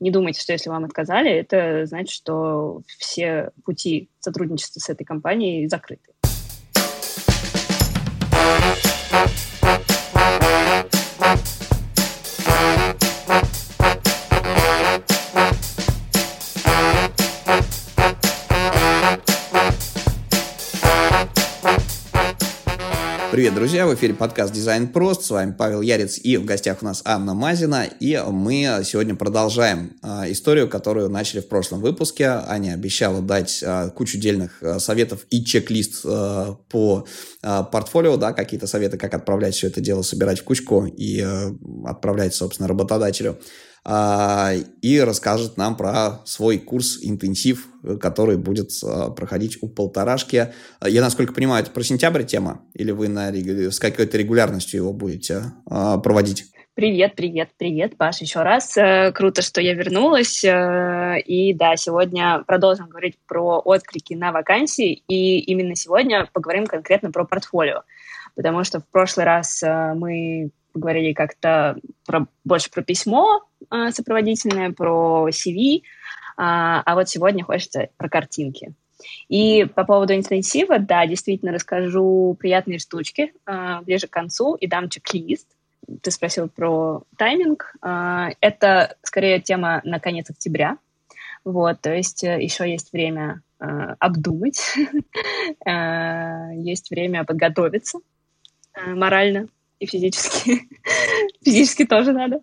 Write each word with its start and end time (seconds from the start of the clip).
Не 0.00 0.10
думайте, 0.10 0.40
что 0.40 0.52
если 0.52 0.70
вам 0.70 0.84
отказали, 0.84 1.30
это 1.30 1.86
значит, 1.86 2.10
что 2.10 2.82
все 2.98 3.50
пути 3.64 4.10
сотрудничества 4.20 4.80
с 4.80 4.88
этой 4.88 5.04
компанией 5.04 5.68
закрыты. 5.68 6.12
Привет, 23.38 23.54
друзья! 23.54 23.86
В 23.86 23.94
эфире 23.94 24.14
подкаст 24.14 24.52
«Дизайн 24.52 24.88
прост». 24.88 25.22
С 25.22 25.30
вами 25.30 25.54
Павел 25.56 25.80
Ярец 25.80 26.18
и 26.20 26.36
в 26.38 26.44
гостях 26.44 26.78
у 26.82 26.84
нас 26.84 27.02
Анна 27.04 27.34
Мазина. 27.34 27.84
И 28.00 28.20
мы 28.28 28.80
сегодня 28.82 29.14
продолжаем 29.14 29.92
а, 30.02 30.28
историю, 30.28 30.68
которую 30.68 31.08
начали 31.08 31.38
в 31.38 31.46
прошлом 31.46 31.80
выпуске. 31.80 32.24
Аня 32.24 32.74
обещала 32.74 33.22
дать 33.22 33.62
а, 33.64 33.90
кучу 33.90 34.18
дельных 34.18 34.60
а, 34.60 34.80
советов 34.80 35.24
и 35.30 35.44
чек-лист 35.44 36.02
по 36.02 37.06
портфолио, 37.40 38.16
да, 38.16 38.32
какие-то 38.32 38.66
советы, 38.66 38.98
как 38.98 39.14
отправлять 39.14 39.54
все 39.54 39.68
это 39.68 39.80
дело, 39.80 40.02
собирать 40.02 40.40
в 40.40 40.42
кучку 40.42 40.86
и 40.86 41.24
отправлять, 41.84 42.34
собственно, 42.34 42.66
работодателю. 42.68 43.38
А, 43.84 44.52
и 44.82 45.00
расскажет 45.00 45.56
нам 45.56 45.76
про 45.76 46.20
свой 46.24 46.58
курс 46.58 46.98
интенсив, 47.02 47.68
который 48.00 48.36
будет 48.36 48.70
а, 48.84 49.10
проходить 49.10 49.58
у 49.62 49.68
полторашки. 49.68 50.52
Я, 50.84 51.00
насколько 51.00 51.32
понимаю, 51.32 51.62
это 51.62 51.72
про 51.72 51.82
сентябрь 51.82 52.24
тема? 52.24 52.62
Или 52.74 52.90
вы 52.90 53.08
на, 53.08 53.32
с 53.32 53.78
какой-то 53.78 54.18
регулярностью 54.18 54.80
его 54.80 54.92
будете 54.92 55.52
а, 55.66 55.98
проводить? 55.98 56.46
Привет, 56.78 57.16
привет, 57.16 57.48
привет, 57.58 57.96
Паш, 57.96 58.20
еще 58.20 58.42
раз. 58.42 58.76
Э, 58.76 59.10
круто, 59.10 59.42
что 59.42 59.60
я 59.60 59.74
вернулась. 59.74 60.44
Э, 60.44 61.18
и 61.18 61.52
да, 61.52 61.74
сегодня 61.74 62.44
продолжим 62.46 62.88
говорить 62.88 63.18
про 63.26 63.58
отклики 63.58 64.14
на 64.14 64.30
вакансии. 64.30 65.02
И 65.08 65.40
именно 65.40 65.74
сегодня 65.74 66.28
поговорим 66.32 66.68
конкретно 66.68 67.10
про 67.10 67.24
портфолио. 67.24 67.82
Потому 68.36 68.62
что 68.62 68.78
в 68.78 68.86
прошлый 68.86 69.26
раз 69.26 69.60
э, 69.60 69.94
мы 69.94 70.50
поговорили 70.78 71.12
как-то 71.12 71.76
про, 72.06 72.26
больше 72.44 72.70
про 72.70 72.82
письмо 72.82 73.42
э, 73.70 73.90
сопроводительное, 73.90 74.72
про 74.72 75.28
CV, 75.28 75.78
э, 75.78 75.80
а 76.36 76.94
вот 76.94 77.08
сегодня 77.08 77.44
хочется 77.44 77.88
про 77.96 78.08
картинки. 78.08 78.74
И 79.28 79.64
по 79.64 79.84
поводу 79.84 80.14
интенсива, 80.14 80.78
да, 80.78 81.06
действительно 81.06 81.52
расскажу 81.52 82.36
приятные 82.38 82.78
штучки 82.78 83.32
э, 83.46 83.80
ближе 83.82 84.06
к 84.06 84.10
концу 84.10 84.54
и 84.54 84.66
дам 84.66 84.88
чек-лист. 84.88 85.46
Ты 86.02 86.10
спросил 86.10 86.48
про 86.48 87.02
тайминг. 87.16 87.74
Э, 87.82 88.28
это 88.40 88.96
скорее 89.02 89.40
тема 89.40 89.80
на 89.84 90.00
конец 90.00 90.30
октября. 90.30 90.78
Вот, 91.44 91.80
то 91.80 91.94
есть 91.94 92.24
э, 92.24 92.42
еще 92.42 92.70
есть 92.70 92.92
время 92.92 93.42
э, 93.60 93.64
обдумать, 93.98 94.60
э, 95.66 96.50
есть 96.54 96.90
время 96.90 97.24
подготовиться 97.24 98.00
э, 98.74 98.94
морально 98.94 99.48
и 99.80 99.86
физически. 99.86 100.68
физически 101.44 101.84
тоже 101.84 102.12
надо. 102.12 102.40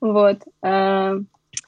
Вот. 0.00 0.38
Э, 0.62 1.20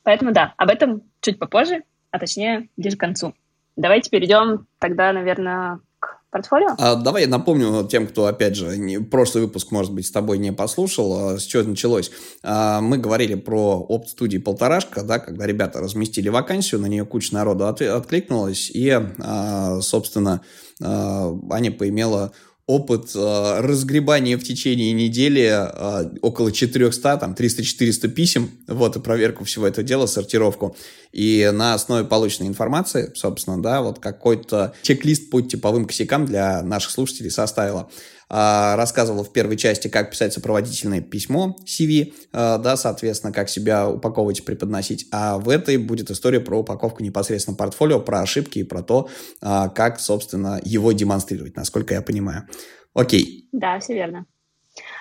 поэтому 0.02 0.32
да, 0.32 0.54
об 0.56 0.70
этом 0.70 1.02
чуть 1.20 1.38
попозже, 1.38 1.82
а 2.10 2.18
точнее 2.18 2.68
ближе 2.76 2.96
к 2.96 3.00
концу. 3.00 3.34
Давайте 3.76 4.10
перейдем 4.10 4.66
тогда, 4.78 5.12
наверное, 5.12 5.80
к 5.98 6.20
портфолио. 6.30 6.74
А, 6.78 6.96
давай 6.96 7.22
я 7.22 7.28
напомню 7.28 7.86
тем, 7.86 8.06
кто, 8.06 8.26
опять 8.26 8.56
же, 8.56 8.76
не, 8.76 8.98
прошлый 9.00 9.44
выпуск, 9.44 9.70
может 9.70 9.92
быть, 9.92 10.06
с 10.06 10.10
тобой 10.10 10.38
не 10.38 10.52
послушал, 10.52 11.30
а, 11.30 11.38
с 11.38 11.44
чего 11.44 11.62
началось. 11.62 12.10
А, 12.42 12.80
мы 12.80 12.98
говорили 12.98 13.34
про 13.34 13.78
опт-студии 13.78 14.38
«Полторашка», 14.38 15.02
да, 15.02 15.18
когда 15.18 15.46
ребята 15.46 15.80
разместили 15.80 16.28
вакансию, 16.28 16.80
на 16.80 16.86
нее 16.86 17.04
куча 17.04 17.32
народу 17.34 17.66
от, 17.66 17.80
откликнулась, 17.80 18.70
и, 18.70 18.90
а, 18.90 19.80
собственно, 19.80 20.42
а, 20.82 21.32
Аня 21.50 21.72
поимела 21.72 22.32
опыт 22.70 23.10
э, 23.16 23.60
разгребания 23.60 24.38
в 24.38 24.44
течение 24.44 24.92
недели 24.92 25.50
э, 25.50 26.19
около 26.22 26.53
400, 26.53 27.16
там 27.16 27.32
300-400 27.32 28.08
писем, 28.08 28.50
вот, 28.69 28.97
и 28.97 29.00
проверку 29.00 29.44
всего 29.44 29.66
этого 29.66 29.84
дела, 29.86 30.06
сортировку. 30.06 30.76
И 31.10 31.50
на 31.53 31.75
основе 31.75 32.04
полученной 32.04 32.47
информации, 32.47 33.10
собственно, 33.16 33.60
да, 33.60 33.82
вот 33.82 33.98
какой-то 33.98 34.72
чек-лист 34.82 35.31
по 35.31 35.41
типовым 35.41 35.84
косякам 35.84 36.26
для 36.26 36.62
наших 36.62 36.92
слушателей 36.92 37.31
составила. 37.31 37.91
А, 38.32 38.76
рассказывала 38.76 39.24
в 39.24 39.32
первой 39.32 39.56
части, 39.56 39.88
как 39.88 40.10
писать 40.10 40.32
сопроводительное 40.32 41.00
письмо 41.00 41.56
CV, 41.66 42.14
а, 42.32 42.58
да, 42.58 42.76
соответственно, 42.76 43.32
как 43.32 43.48
себя 43.48 43.88
упаковывать 43.88 44.38
и 44.38 44.42
преподносить. 44.42 45.08
А 45.10 45.38
в 45.38 45.48
этой 45.48 45.76
будет 45.78 46.10
история 46.12 46.38
про 46.38 46.60
упаковку 46.60 47.02
непосредственно 47.02 47.56
портфолио, 47.56 47.98
про 48.00 48.20
ошибки 48.20 48.60
и 48.60 48.64
про 48.64 48.82
то, 48.82 49.08
а, 49.42 49.69
как, 49.69 49.98
собственно, 49.98 50.60
его 50.64 50.92
демонстрировать, 50.92 51.56
насколько 51.56 51.94
я 51.94 52.02
понимаю. 52.02 52.46
Окей. 52.94 53.48
Да, 53.52 53.80
все 53.80 53.94
верно. 53.94 54.26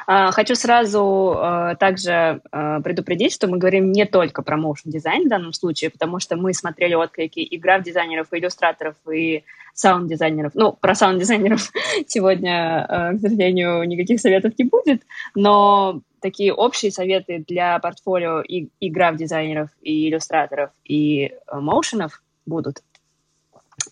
А, 0.08 0.32
хочу 0.32 0.56
сразу 0.56 1.36
а, 1.38 1.76
также 1.76 2.42
а, 2.52 2.82
предупредить, 2.82 3.34
что 3.34 3.48
мы 3.48 3.58
говорим 3.58 3.92
не 3.92 4.06
только 4.06 4.42
про 4.42 4.58
motion 4.58 4.86
дизайн 4.86 5.26
в 5.26 5.30
данном 5.30 5.54
случае, 5.54 5.92
потому 5.92 6.20
что 6.20 6.36
мы 6.36 6.54
смотрели 6.54 6.96
отклики 6.96 7.40
и 7.40 7.58
граф-дизайнеров, 7.58 8.34
и 8.34 8.40
иллюстраторов, 8.40 8.96
и 9.12 9.44
саунд-дизайнеров. 9.74 10.54
Ну, 10.56 10.74
про 10.74 10.96
саунд-дизайнеров 10.96 11.72
сегодня, 12.08 13.14
к 13.18 13.20
сожалению, 13.22 13.84
никаких 13.84 14.20
советов 14.20 14.54
не 14.58 14.66
будет, 14.66 15.04
но 15.36 16.02
такие 16.22 16.54
общие 16.54 16.92
советы 16.92 17.44
для 17.48 17.78
портфолио 17.80 18.42
и, 18.42 18.70
и 18.80 18.90
граф-дизайнеров, 18.90 19.70
и 19.82 20.10
иллюстраторов, 20.10 20.72
и 20.84 21.34
моушенов 21.52 22.24
будут. 22.46 22.84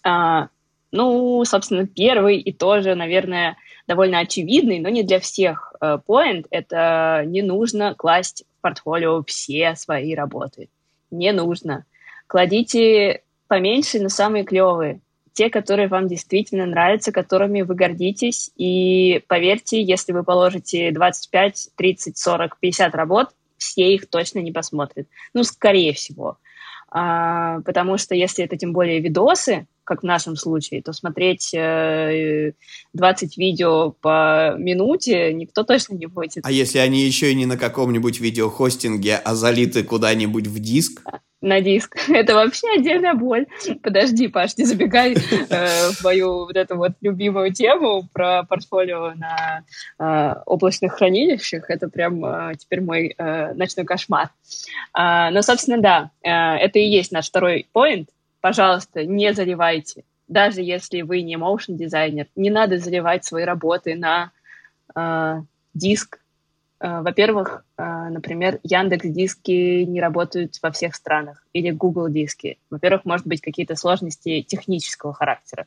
Ну, 0.03 1.45
собственно, 1.45 1.85
первый 1.85 2.39
и 2.39 2.51
тоже, 2.51 2.95
наверное, 2.95 3.57
довольно 3.87 4.19
очевидный, 4.19 4.79
но 4.79 4.89
не 4.89 5.03
для 5.03 5.19
всех 5.19 5.73
э, 5.79 5.97
point— 6.07 6.45
это 6.51 7.23
не 7.25 7.41
нужно 7.41 7.95
класть 7.95 8.43
в 8.57 8.61
портфолио 8.61 9.23
все 9.23 9.75
свои 9.75 10.13
работы. 10.13 10.69
Не 11.09 11.31
нужно. 11.31 11.85
Кладите 12.27 13.21
поменьше, 13.47 13.99
но 13.99 14.09
самые 14.09 14.43
клевые. 14.43 14.99
Те, 15.33 15.49
которые 15.49 15.87
вам 15.87 16.07
действительно 16.07 16.65
нравятся, 16.65 17.11
которыми 17.11 17.61
вы 17.61 17.75
гордитесь. 17.75 18.51
И 18.57 19.23
поверьте, 19.27 19.81
если 19.81 20.11
вы 20.11 20.23
положите 20.23 20.91
25, 20.91 21.69
30, 21.75 22.17
40, 22.17 22.57
50 22.59 22.95
работ, 22.95 23.29
все 23.57 23.93
их 23.93 24.09
точно 24.09 24.39
не 24.39 24.51
посмотрят. 24.51 25.07
Ну, 25.33 25.43
скорее 25.43 25.93
всего. 25.93 26.37
А, 26.89 27.61
потому 27.61 27.97
что 27.97 28.15
если 28.15 28.45
это 28.45 28.57
тем 28.57 28.73
более 28.73 28.99
видосы, 28.99 29.67
как 29.83 30.01
в 30.01 30.05
нашем 30.05 30.35
случае, 30.35 30.81
то 30.81 30.91
смотреть 30.91 31.53
э, 31.53 32.51
20 32.93 33.37
видео 33.37 33.91
по 33.91 34.55
минуте 34.57 35.31
никто 35.33 35.63
точно 35.63 35.95
не 35.95 36.07
будет. 36.07 36.39
А 36.43 36.51
если 36.51 36.79
они 36.79 37.05
еще 37.05 37.31
и 37.31 37.35
не 37.35 37.45
на 37.45 37.57
каком-нибудь 37.57 38.19
видеохостинге, 38.19 39.15
а 39.15 39.33
залиты 39.33 39.83
куда-нибудь 39.83 40.47
в 40.47 40.59
диск? 40.59 41.03
На 41.41 41.61
диск. 41.61 41.97
Это 42.09 42.35
вообще 42.35 42.67
отдельная 42.77 43.13
боль. 43.13 43.45
Подожди, 43.83 44.27
Паш, 44.27 44.57
не 44.57 44.65
забегай 44.65 45.13
э, 45.13 45.91
в 45.91 46.03
мою 46.03 46.45
вот 46.45 46.55
эту 46.55 46.77
вот 46.77 46.93
любимую 47.01 47.53
тему 47.53 48.07
про 48.11 48.43
портфолио 48.43 49.13
на 49.15 49.63
э, 49.99 50.41
облачных 50.45 50.93
хранилищах. 50.93 51.69
Это 51.69 51.89
прям 51.89 52.25
э, 52.25 52.55
теперь 52.57 52.81
мой 52.81 53.13
э, 53.17 53.53
ночной 53.53 53.85
кошмар. 53.85 54.29
Э, 54.97 55.29
но, 55.29 55.41
собственно, 55.41 55.79
да, 55.79 56.11
э, 56.23 56.29
это 56.29 56.79
и 56.79 56.87
есть 56.87 57.11
наш 57.11 57.27
второй 57.27 57.67
поинт. 57.71 58.09
Пожалуйста, 58.41 59.05
не 59.05 59.33
заливайте. 59.33 60.03
Даже 60.27 60.61
если 60.61 61.01
вы 61.01 61.21
не 61.21 61.35
motion 61.35 61.75
дизайнер, 61.75 62.27
не 62.35 62.49
надо 62.49 62.77
заливать 62.77 63.23
свои 63.25 63.43
работы 63.43 63.95
на 63.95 64.31
э, 64.95 65.41
диск 65.73 66.19
во-первых, 66.79 67.65
э, 67.77 67.83
например, 67.83 68.59
Яндекс 68.63 69.07
диски 69.07 69.83
не 69.83 69.99
работают 69.99 70.59
во 70.61 70.71
всех 70.71 70.95
странах 70.95 71.43
или 71.53 71.71
Google 71.71 72.09
диски. 72.09 72.59
Во-первых, 72.69 73.06
может 73.06 73.25
быть 73.25 73.41
какие-то 73.41 73.75
сложности 73.75 74.41
технического 74.41 75.13
характера. 75.13 75.65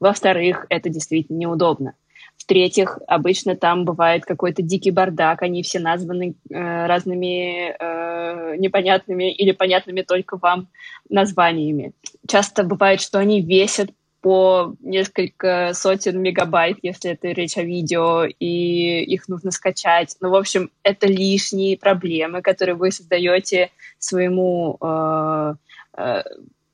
Во-вторых, 0.00 0.66
это 0.68 0.88
действительно 0.88 1.36
неудобно. 1.38 1.94
В-третьих, 2.38 2.98
обычно 3.08 3.56
там 3.56 3.84
бывает 3.84 4.24
какой-то 4.24 4.62
дикий 4.62 4.92
бардак, 4.92 5.42
они 5.42 5.62
все 5.62 5.80
названы 5.80 6.36
э, 6.48 6.86
разными 6.86 7.74
э, 7.78 8.56
непонятными 8.56 9.30
или 9.30 9.50
понятными 9.50 10.02
только 10.02 10.38
вам 10.38 10.68
названиями. 11.10 11.92
Часто 12.26 12.62
бывает, 12.62 13.00
что 13.00 13.18
они 13.18 13.42
весят 13.42 13.90
по 14.20 14.74
несколько 14.80 15.72
сотен 15.74 16.20
мегабайт, 16.20 16.78
если 16.82 17.12
это 17.12 17.28
речь 17.28 17.56
о 17.56 17.62
видео, 17.62 18.24
и 18.24 19.02
их 19.02 19.28
нужно 19.28 19.50
скачать. 19.50 20.16
Ну, 20.20 20.30
в 20.30 20.34
общем, 20.34 20.70
это 20.82 21.06
лишние 21.06 21.76
проблемы, 21.76 22.42
которые 22.42 22.74
вы 22.74 22.90
создаете 22.90 23.70
своему 23.98 24.76
э, 24.80 25.54
э, 25.96 26.22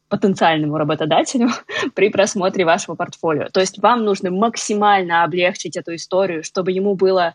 потенциальному 0.08 0.78
работодателю 0.78 1.48
при 1.94 2.08
просмотре 2.08 2.64
вашего 2.64 2.94
портфолио. 2.94 3.48
То 3.50 3.60
есть 3.60 3.78
вам 3.78 4.04
нужно 4.04 4.30
максимально 4.30 5.24
облегчить 5.24 5.76
эту 5.76 5.94
историю, 5.94 6.44
чтобы 6.44 6.72
ему 6.72 6.94
было 6.94 7.34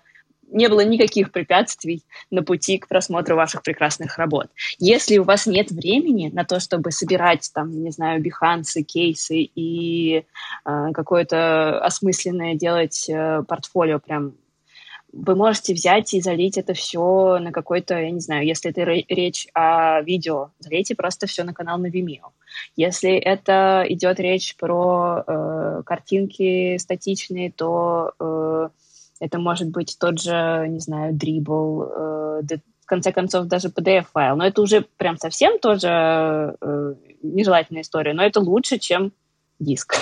не 0.52 0.68
было 0.68 0.82
никаких 0.82 1.32
препятствий 1.32 2.04
на 2.30 2.44
пути 2.44 2.78
к 2.78 2.88
просмотру 2.88 3.36
ваших 3.36 3.64
прекрасных 3.64 4.18
работ. 4.18 4.48
Если 4.78 5.18
у 5.18 5.24
вас 5.24 5.46
нет 5.46 5.72
времени 5.72 6.30
на 6.34 6.44
то, 6.44 6.60
чтобы 6.60 6.92
собирать 6.92 7.50
там, 7.54 7.84
не 7.84 7.92
знаю, 7.92 8.22
бихансы, 8.22 8.84
кейсы 8.84 9.42
и 9.42 10.26
э, 10.66 10.92
какое-то 10.94 11.80
осмысленное 11.80 12.56
делать 12.56 13.10
э, 13.10 13.44
портфолио 13.48 14.00
прям 14.00 14.34
вы 15.12 15.36
можете 15.36 15.74
взять 15.74 16.14
и 16.14 16.22
залить 16.22 16.58
это 16.58 16.74
все 16.74 17.40
на 17.40 17.52
какой-то, 17.52 17.98
я 17.98 18.12
не 18.12 18.20
знаю, 18.20 18.46
если 18.46 18.70
это 18.70 18.84
речь 18.84 19.48
о 19.54 20.02
видео, 20.02 20.52
залейте 20.60 20.96
просто 20.96 21.26
все 21.28 21.44
на 21.44 21.54
канал 21.54 21.80
на 21.80 21.88
Vimeo. 21.88 22.32
Если 22.76 23.16
это 23.18 23.86
идет 23.90 24.20
речь 24.20 24.56
про 24.56 25.24
э, 25.26 25.82
картинки 25.86 26.78
статичные, 26.78 27.52
то 27.52 28.12
э, 28.20 28.70
это 29.20 29.40
может 29.40 29.70
быть 29.70 29.98
тот 30.00 30.20
же, 30.20 30.66
не 30.70 30.80
знаю, 30.80 31.14
дрибл, 31.14 31.84
э, 31.84 32.42
в 32.82 32.86
конце 32.86 33.12
концов 33.12 33.46
даже 33.46 33.68
PDF-файл. 33.68 34.36
Но 34.36 34.46
это 34.46 34.62
уже 34.62 34.86
прям 34.98 35.18
совсем 35.18 35.60
тоже 35.60 36.56
э, 36.62 36.96
нежелательная 37.22 37.84
история, 37.84 38.14
но 38.14 38.24
это 38.24 38.40
лучше, 38.40 38.80
чем 38.80 39.12
диск. 39.60 39.96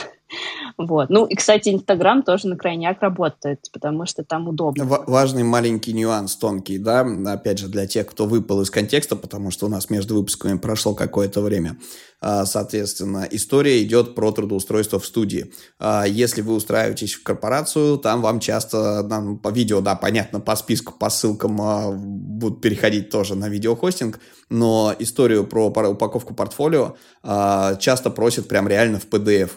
Вот. 0.78 1.10
Ну 1.10 1.26
и, 1.26 1.36
кстати, 1.36 1.70
Инстаграм 1.70 2.22
тоже 2.22 2.48
на 2.48 2.58
крайняк 2.58 3.02
работает, 3.02 3.70
потому 3.72 4.06
что 4.06 4.24
там 4.24 4.48
удобно. 4.48 4.86
В- 4.86 5.06
важный 5.08 5.44
маленький 5.44 5.94
нюанс, 5.94 6.36
тонкий, 6.36 6.78
да, 6.78 7.08
опять 7.26 7.60
же, 7.60 7.68
для 7.68 7.88
тех, 7.88 8.08
кто 8.08 8.26
выпал 8.26 8.62
из 8.62 8.70
контекста, 8.70 9.16
потому 9.16 9.52
что 9.52 9.66
у 9.66 9.70
нас 9.70 9.90
между 9.90 10.16
выпусками 10.16 10.58
прошло 10.58 10.94
какое-то 10.94 11.42
время. 11.42 11.78
А, 12.20 12.46
соответственно, 12.46 13.28
история 13.30 13.82
идет 13.84 14.16
про 14.16 14.32
трудоустройство 14.32 15.00
в 15.00 15.06
студии. 15.06 15.54
А, 15.80 16.06
если 16.06 16.42
вы 16.42 16.56
устраиваетесь 16.56 17.14
в 17.14 17.24
корпорацию, 17.24 17.98
там 17.98 18.22
вам 18.22 18.40
часто 18.40 19.04
нам 19.04 19.38
по 19.38 19.50
видео, 19.50 19.82
да, 19.82 19.96
понятно, 19.96 20.40
по 20.40 20.56
списку, 20.56 20.94
по 20.94 21.10
ссылкам 21.10 21.62
а, 21.62 21.92
будут 21.92 22.62
переходить 22.62 23.10
тоже 23.10 23.36
на 23.36 23.50
видеохостинг, 23.50 24.20
но 24.50 24.94
историю 25.00 25.46
про 25.46 25.68
упаковку 25.68 26.34
портфолио 26.34 26.96
часто 27.24 28.10
просят 28.10 28.48
прям 28.48 28.68
реально 28.68 29.00
в 29.00 29.08
PDF 29.08 29.52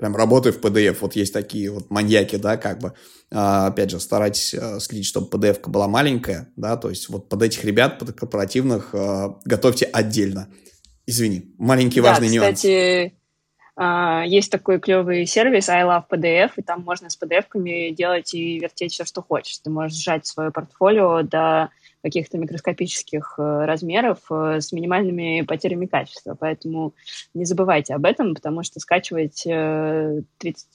прям 0.00 0.16
работай 0.16 0.50
в 0.50 0.58
PDF. 0.58 0.96
Вот 1.00 1.14
есть 1.14 1.32
такие 1.32 1.70
вот 1.70 1.90
маньяки, 1.90 2.36
да, 2.36 2.56
как 2.56 2.80
бы. 2.80 2.94
А, 3.30 3.68
опять 3.68 3.90
же, 3.90 4.00
старайтесь 4.00 4.54
а, 4.54 4.80
следить, 4.80 5.06
чтобы 5.06 5.28
PDF 5.28 5.68
была 5.68 5.86
маленькая, 5.86 6.48
да, 6.56 6.76
то 6.76 6.90
есть 6.90 7.08
вот 7.08 7.28
под 7.28 7.42
этих 7.42 7.64
ребят, 7.64 7.98
под 7.98 8.12
корпоративных 8.12 8.94
а, 8.94 9.38
готовьте 9.44 9.84
отдельно. 9.84 10.48
Извини, 11.06 11.54
маленький 11.58 12.00
да, 12.00 12.08
важный 12.08 12.28
кстати, 12.28 12.36
нюанс. 12.36 12.56
кстати, 12.56 13.14
а, 13.76 14.24
есть 14.26 14.50
такой 14.50 14.80
клевый 14.80 15.26
сервис 15.26 15.68
I 15.68 15.84
Love 15.84 16.04
PDF, 16.10 16.52
и 16.56 16.62
там 16.62 16.82
можно 16.82 17.08
с 17.08 17.18
PDF-ками 17.20 17.90
делать 17.94 18.34
и 18.34 18.58
вертеть 18.58 18.92
все, 18.92 19.04
что 19.04 19.22
хочешь. 19.22 19.58
Ты 19.58 19.70
можешь 19.70 19.96
сжать 19.96 20.26
свое 20.26 20.50
портфолио 20.50 21.22
до 21.22 21.70
каких-то 22.02 22.38
микроскопических 22.38 23.34
э, 23.38 23.64
размеров 23.64 24.18
э, 24.30 24.60
с 24.60 24.72
минимальными 24.72 25.42
потерями 25.42 25.86
качества. 25.86 26.36
Поэтому 26.38 26.94
не 27.34 27.44
забывайте 27.44 27.94
об 27.94 28.04
этом, 28.04 28.34
потому 28.34 28.62
что 28.62 28.80
скачивать 28.80 29.42
30 29.42 29.46
э, 29.48 30.22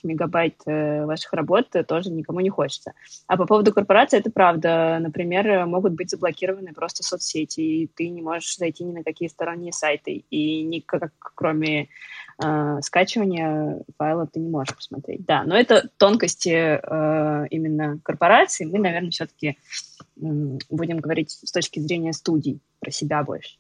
мегабайт 0.04 0.56
ваших 0.66 1.34
работ 1.34 1.68
тоже 1.88 2.12
никому 2.12 2.40
не 2.40 2.50
хочется. 2.50 2.94
А 3.28 3.38
по 3.38 3.46
поводу 3.46 3.74
корпорации, 3.74 4.20
это 4.20 4.30
правда. 4.32 4.98
Например, 5.02 5.66
могут 5.66 5.94
быть 5.94 6.10
заблокированы 6.10 6.74
просто 6.74 7.04
соцсети, 7.04 7.62
и 7.62 7.88
ты 7.88 8.10
не 8.10 8.22
можешь 8.22 8.58
зайти 8.58 8.84
ни 8.84 8.92
на 8.92 9.04
какие 9.04 9.28
сторонние 9.28 9.74
сайты, 9.74 10.26
и 10.30 10.64
никак, 10.64 11.12
кроме 11.20 11.90
э, 12.44 12.80
скачивания 12.82 13.82
файла 13.98 14.28
ты 14.28 14.40
не 14.40 14.50
можешь 14.50 14.76
посмотреть. 14.76 15.26
Да, 15.26 15.44
но 15.44 15.56
это 15.56 15.90
тонкости 15.98 16.50
э, 16.50 17.48
именно 17.50 18.00
корпорации. 18.04 18.66
Мы, 18.66 18.80
наверное, 18.80 19.12
все-таки 19.12 19.48
э, 19.48 19.56
будем 20.70 21.00
говорить 21.00 21.32
с 21.32 21.52
точки 21.52 21.80
зрения 21.80 22.14
студий 22.14 22.60
про 22.80 22.92
себя 22.92 23.24
больше. 23.24 23.58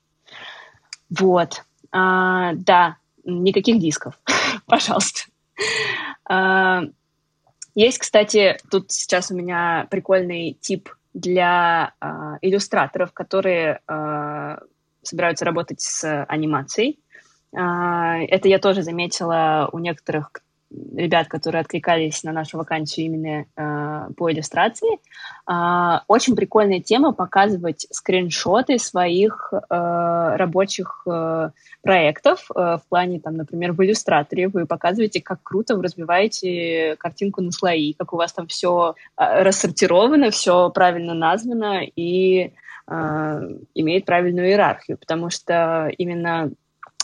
Вот. 1.09 1.63
А, 1.91 2.53
да, 2.53 2.97
никаких 3.23 3.79
дисков, 3.79 4.19
пожалуйста. 4.65 5.21
А, 6.27 6.81
есть, 7.73 7.99
кстати, 7.99 8.57
тут 8.71 8.91
сейчас 8.91 9.31
у 9.31 9.35
меня 9.35 9.87
прикольный 9.89 10.57
тип 10.59 10.89
для 11.13 11.93
а, 11.99 12.37
иллюстраторов, 12.41 13.13
которые 13.13 13.79
а, 13.87 14.59
собираются 15.01 15.45
работать 15.45 15.81
с 15.81 16.25
анимацией. 16.25 16.99
А, 17.55 18.17
это 18.19 18.47
я 18.49 18.59
тоже 18.59 18.83
заметила 18.83 19.69
у 19.71 19.79
некоторых 19.79 20.31
ребят, 20.95 21.27
которые 21.27 21.61
откликались 21.61 22.23
на 22.23 22.33
нашу 22.33 22.57
вакансию 22.57 23.05
именно 23.05 23.45
э, 23.55 24.13
по 24.17 24.29
иллюстрации. 24.29 24.99
Э, 25.47 25.99
очень 26.07 26.35
прикольная 26.35 26.81
тема 26.81 27.13
показывать 27.13 27.87
скриншоты 27.91 28.77
своих 28.77 29.53
рабочих 29.69 31.05
проектов 31.81 32.49
в 32.49 32.81
плане, 32.89 33.19
там, 33.21 33.37
например, 33.37 33.71
в 33.71 33.83
иллюстраторе. 33.83 34.49
Вы 34.49 34.65
показываете, 34.65 35.21
как 35.21 35.41
круто 35.43 35.77
вы 35.77 35.83
разбиваете 35.83 36.95
картинку 36.97 37.41
на 37.41 37.51
слои, 37.51 37.93
как 37.93 38.11
у 38.11 38.17
вас 38.17 38.33
там 38.33 38.47
все 38.47 38.95
рассортировано, 39.15 40.31
все 40.31 40.69
правильно 40.71 41.13
названо 41.13 41.83
и 41.83 42.51
имеет 42.87 44.05
правильную 44.05 44.49
иерархию, 44.49 44.97
потому 44.97 45.29
что 45.29 45.91
именно 45.97 46.51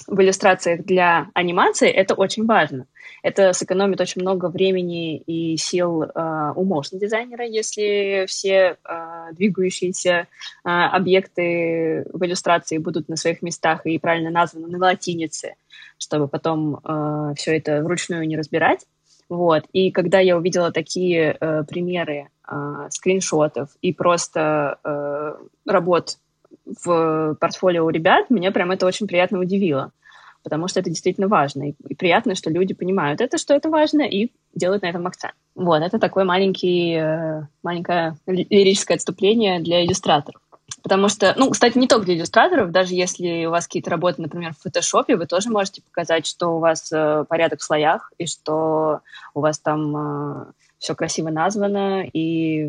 в 0.08 0.22
иллюстрациях 0.22 0.86
для 0.86 1.30
анимации 1.34 1.90
это 1.90 2.14
очень 2.14 2.46
важно. 2.46 2.86
Это 3.24 3.54
сэкономит 3.54 4.02
очень 4.02 4.22
много 4.22 4.48
времени 4.48 5.18
и 5.18 5.58
сил 5.58 6.04
э, 6.04 6.54
у 6.56 6.66
motion 6.66 7.00
дизайнера, 7.00 7.46
если 7.46 8.26
все 8.28 8.78
э, 8.84 9.34
двигающиеся 9.34 10.12
э, 10.12 10.26
объекты 10.64 12.06
в 12.12 12.26
иллюстрации 12.26 12.78
будут 12.78 13.10
на 13.10 13.16
своих 13.16 13.42
местах 13.42 13.86
и 13.86 14.00
правильно 14.00 14.32
названы 14.32 14.68
на 14.68 14.78
латинице, 14.78 15.56
чтобы 15.98 16.28
потом 16.28 16.80
э, 16.84 17.34
все 17.36 17.58
это 17.58 17.84
вручную 17.84 18.28
не 18.28 18.38
разбирать. 18.38 18.86
Вот. 19.30 19.64
И 19.72 19.92
когда 19.92 20.20
я 20.20 20.36
увидела 20.36 20.72
такие 20.72 21.38
э, 21.40 21.64
примеры 21.64 22.28
э, 22.50 22.88
скриншотов 22.90 23.70
и 23.82 23.94
просто 23.94 24.78
э, 24.84 25.36
работ 25.66 26.18
в 26.84 27.36
портфолио 27.40 27.86
у 27.86 27.90
ребят, 27.90 28.30
меня 28.30 28.52
прям 28.52 28.72
это 28.72 28.86
очень 28.86 29.08
приятно 29.08 29.40
удивило, 29.40 29.92
потому 30.44 30.68
что 30.68 30.80
это 30.80 30.90
действительно 30.90 31.28
важно. 31.28 31.70
И, 31.70 31.96
приятно, 31.96 32.36
что 32.36 32.50
люди 32.50 32.74
понимают 32.74 33.22
это, 33.22 33.38
что 33.38 33.54
это 33.54 33.70
важно, 33.70 34.02
и 34.02 34.32
делают 34.54 34.84
на 34.84 34.88
этом 34.88 35.08
акцент. 35.08 35.34
Вот, 35.56 35.82
это 35.82 36.00
такое 36.00 36.24
маленький, 36.24 36.96
э, 36.96 37.44
маленькое 37.64 38.16
лирическое 38.26 38.96
отступление 38.96 39.60
для 39.60 39.86
иллюстраторов. 39.86 40.42
Потому 40.84 41.10
что, 41.10 41.34
ну, 41.38 41.50
кстати, 41.50 41.78
не 41.78 41.88
только 41.88 42.06
для 42.06 42.16
иллюстраторов, 42.16 42.72
даже 42.72 42.96
если 42.96 43.46
у 43.46 43.52
вас 43.52 43.68
какие-то 43.68 43.92
работы, 43.92 44.22
например, 44.22 44.54
в 44.54 44.64
фотошопе, 44.64 45.16
вы 45.16 45.28
тоже 45.28 45.50
можете 45.50 45.82
показать, 45.82 46.26
что 46.26 46.56
у 46.56 46.60
вас 46.60 46.92
э, 46.92 47.26
порядок 47.28 47.60
в 47.60 47.64
слоях, 47.64 48.12
и 48.18 48.26
что 48.26 49.02
у 49.34 49.42
вас 49.42 49.60
там 49.60 49.96
э, 49.96 50.46
все 50.82 50.96
красиво 50.96 51.30
названо 51.30 52.04
и... 52.12 52.66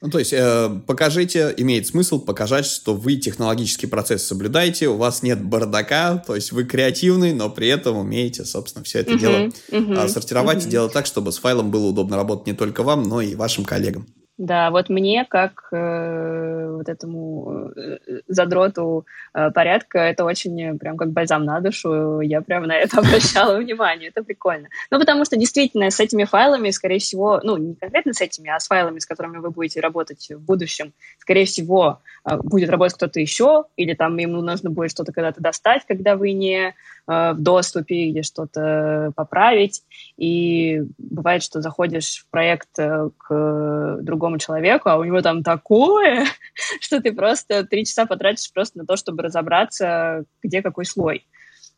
Ну, 0.00 0.10
то 0.10 0.18
есть 0.18 0.32
э, 0.32 0.70
покажите, 0.86 1.52
имеет 1.58 1.86
смысл 1.86 2.18
показать, 2.18 2.64
что 2.64 2.94
вы 2.94 3.16
технологический 3.16 3.86
процесс 3.86 4.26
соблюдаете, 4.26 4.88
у 4.88 4.96
вас 4.96 5.22
нет 5.22 5.44
бардака, 5.44 6.24
то 6.26 6.34
есть 6.34 6.52
вы 6.52 6.64
креативный, 6.64 7.34
но 7.34 7.50
при 7.50 7.68
этом 7.68 7.98
умеете, 7.98 8.46
собственно, 8.46 8.82
все 8.82 9.00
это 9.00 9.12
uh-huh, 9.12 9.18
дело 9.18 9.50
uh-huh, 9.70 10.08
сортировать 10.08 10.64
uh-huh. 10.64 10.68
и 10.68 10.70
делать 10.70 10.94
так, 10.94 11.04
чтобы 11.04 11.32
с 11.32 11.38
файлом 11.38 11.70
было 11.70 11.84
удобно 11.88 12.16
работать 12.16 12.46
не 12.46 12.54
только 12.54 12.82
вам, 12.82 13.02
но 13.02 13.20
и 13.20 13.34
вашим 13.34 13.66
коллегам. 13.66 14.06
Да, 14.36 14.72
вот 14.72 14.88
мне, 14.88 15.24
как 15.24 15.68
э, 15.70 16.68
вот 16.72 16.88
этому 16.88 17.70
э, 17.76 17.98
задроту 18.26 19.06
э, 19.32 19.52
порядка, 19.52 20.00
это 20.00 20.24
очень 20.24 20.60
э, 20.60 20.74
прям 20.74 20.96
как 20.96 21.12
бальзам 21.12 21.44
на 21.44 21.60
душу. 21.60 22.18
Я 22.20 22.42
прям 22.42 22.64
на 22.64 22.74
это 22.74 22.98
обращала 22.98 23.56
внимание. 23.58 24.08
Это 24.08 24.24
прикольно. 24.24 24.68
Ну, 24.90 24.98
потому 24.98 25.24
что 25.24 25.36
действительно 25.36 25.88
с 25.88 26.00
этими 26.00 26.24
файлами, 26.24 26.70
скорее 26.70 26.98
всего, 26.98 27.40
ну, 27.44 27.56
не 27.56 27.76
конкретно 27.76 28.12
с 28.12 28.20
этими, 28.20 28.50
а 28.50 28.58
с 28.58 28.66
файлами, 28.66 28.98
с 28.98 29.06
которыми 29.06 29.38
вы 29.38 29.50
будете 29.50 29.80
работать 29.80 30.28
в 30.28 30.40
будущем, 30.40 30.92
скорее 31.18 31.44
всего, 31.44 32.00
э, 32.28 32.36
будет 32.36 32.70
работать 32.70 32.96
кто-то 32.96 33.20
еще, 33.20 33.66
или 33.76 33.94
там 33.94 34.16
ему 34.16 34.40
нужно 34.40 34.68
будет 34.68 34.90
что-то 34.90 35.12
когда-то 35.12 35.40
достать, 35.40 35.84
когда 35.86 36.16
вы 36.16 36.32
не 36.32 36.74
Э, 37.06 37.32
в 37.32 37.42
доступе 37.42 37.94
или 37.94 38.22
что-то 38.22 39.12
поправить. 39.14 39.82
И 40.16 40.82
бывает, 40.96 41.42
что 41.42 41.60
заходишь 41.60 42.18
в 42.18 42.30
проект 42.30 42.78
э, 42.78 43.10
к 43.18 43.98
другому 44.00 44.38
человеку, 44.38 44.88
а 44.88 44.96
у 44.96 45.04
него 45.04 45.20
там 45.22 45.42
такое, 45.42 46.26
что 46.80 47.00
ты 47.00 47.12
просто 47.12 47.64
три 47.64 47.84
часа 47.84 48.06
потратишь 48.06 48.52
просто 48.52 48.78
на 48.78 48.86
то, 48.86 48.96
чтобы 48.96 49.24
разобраться, 49.24 50.24
где 50.42 50.62
какой 50.62 50.84
слой. 50.84 51.26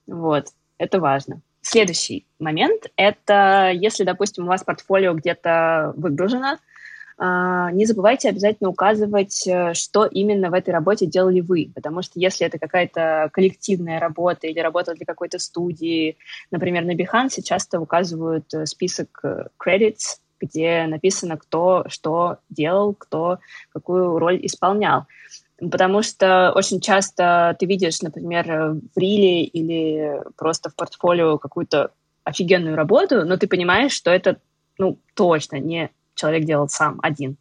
Вот, 0.07 0.49
это 0.76 1.00
важно. 1.00 1.40
Следующий 1.62 2.26
момент— 2.38 2.85
это 2.97 3.73
если, 3.75 4.05
допустим, 4.05 4.45
у 4.45 4.49
вас 4.49 4.62
портфолио 4.62 5.14
где-то 5.14 5.95
выгружено, 5.97 6.59
не 7.18 7.87
забывайте 7.87 8.28
обязательно 8.28 8.68
указывать, 8.68 9.46
э, 9.46 9.73
что 9.73 10.04
именно 10.04 10.50
в 10.50 10.54
этой 10.54 10.70
работе 10.70 11.06
делали 11.06 11.40
вы, 11.40 11.70
потому 11.75 12.02
что 12.02 12.20
если 12.20 12.46
это 12.46 12.58
какая-то 12.58 13.30
коллективная 13.32 13.99
работа 13.99 14.46
или 14.46 14.61
работа 14.61 14.94
для 14.94 15.06
какой-то 15.06 15.38
студии, 15.38 16.18
например, 16.50 16.85
на 16.85 16.94
Behance 16.94 17.42
часто 17.42 17.80
указывают 17.80 18.52
э, 18.52 18.66
список 18.66 19.20
э, 19.23 19.46
credits, 19.58 20.18
где 20.38 20.87
написано, 20.87 21.38
кто 21.38 21.87
что 21.88 22.37
делал, 22.50 22.92
кто 22.92 23.38
какую 23.73 24.18
роль 24.18 24.44
исполнял. 24.44 25.06
Потому 25.58 26.02
что 26.02 26.52
очень 26.54 26.80
часто 26.80 27.56
ты 27.58 27.64
видишь, 27.64 28.02
например, 28.02 28.75
в 28.94 28.99
риле 28.99 29.44
или 29.44 30.20
просто 30.37 30.68
в 30.68 30.75
портфолио 30.75 31.38
какую-то 31.38 31.92
офигенную 32.25 32.76
работу, 32.76 33.25
но 33.25 33.38
ты 33.38 33.46
понимаешь, 33.49 33.92
что 33.92 34.11
это 34.11 34.37
ну, 34.78 34.99
точно 35.14 35.56
не 35.56 35.90
человек 36.16 36.44
делал 36.44 36.68
сам 36.68 36.99
один. 37.02 37.37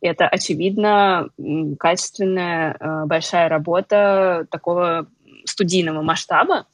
Это, 0.00 0.28
очевидно, 0.28 1.30
качественная 1.78 2.76
э, 2.78 3.04
большая 3.06 3.48
работа 3.48 4.46
такого 4.50 5.06
студийного 5.44 6.02
масштаба, 6.02 6.66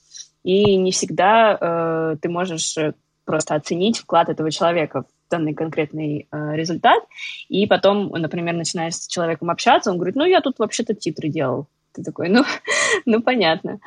и 0.43 0.77
не 0.77 0.91
всегда 0.91 1.57
э, 1.61 2.17
ты 2.21 2.29
можешь 2.29 2.77
просто 3.25 3.55
оценить 3.55 3.99
вклад 3.99 4.29
этого 4.29 4.51
человека 4.51 5.03
в 5.03 5.31
данный 5.31 5.55
конкретный 5.55 6.27
э, 6.33 6.57
результат, 6.57 7.05
и 7.49 7.67
потом, 7.67 8.09
например, 8.09 8.55
начинаешь 8.55 8.97
с 8.97 9.07
человеком 9.07 9.51
общаться, 9.51 9.91
он 9.91 9.99
говорит, 9.99 10.17
ну, 10.17 10.25
я 10.25 10.41
тут 10.41 10.59
вообще-то 10.59 10.95
титры 10.95 11.29
делал. 11.29 11.69
Ты 11.93 12.03
такой, 12.03 12.29
ну, 12.29 12.45
ну 13.05 13.23
понятно. 13.23 13.79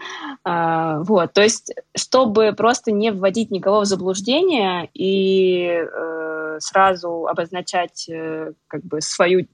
А, 0.43 0.99
вот, 0.99 1.33
то 1.33 1.41
есть, 1.41 1.73
чтобы 1.95 2.53
просто 2.53 2.91
не 2.91 3.11
вводить 3.11 3.51
никого 3.51 3.81
в 3.81 3.85
заблуждение 3.85 4.89
и 4.93 5.65
э, 5.65 6.42
сразу 6.59 7.27
обозначать 7.27 8.07
э, 8.09 8.53
как 8.67 8.83
бы 8.83 9.01
свою 9.01 9.47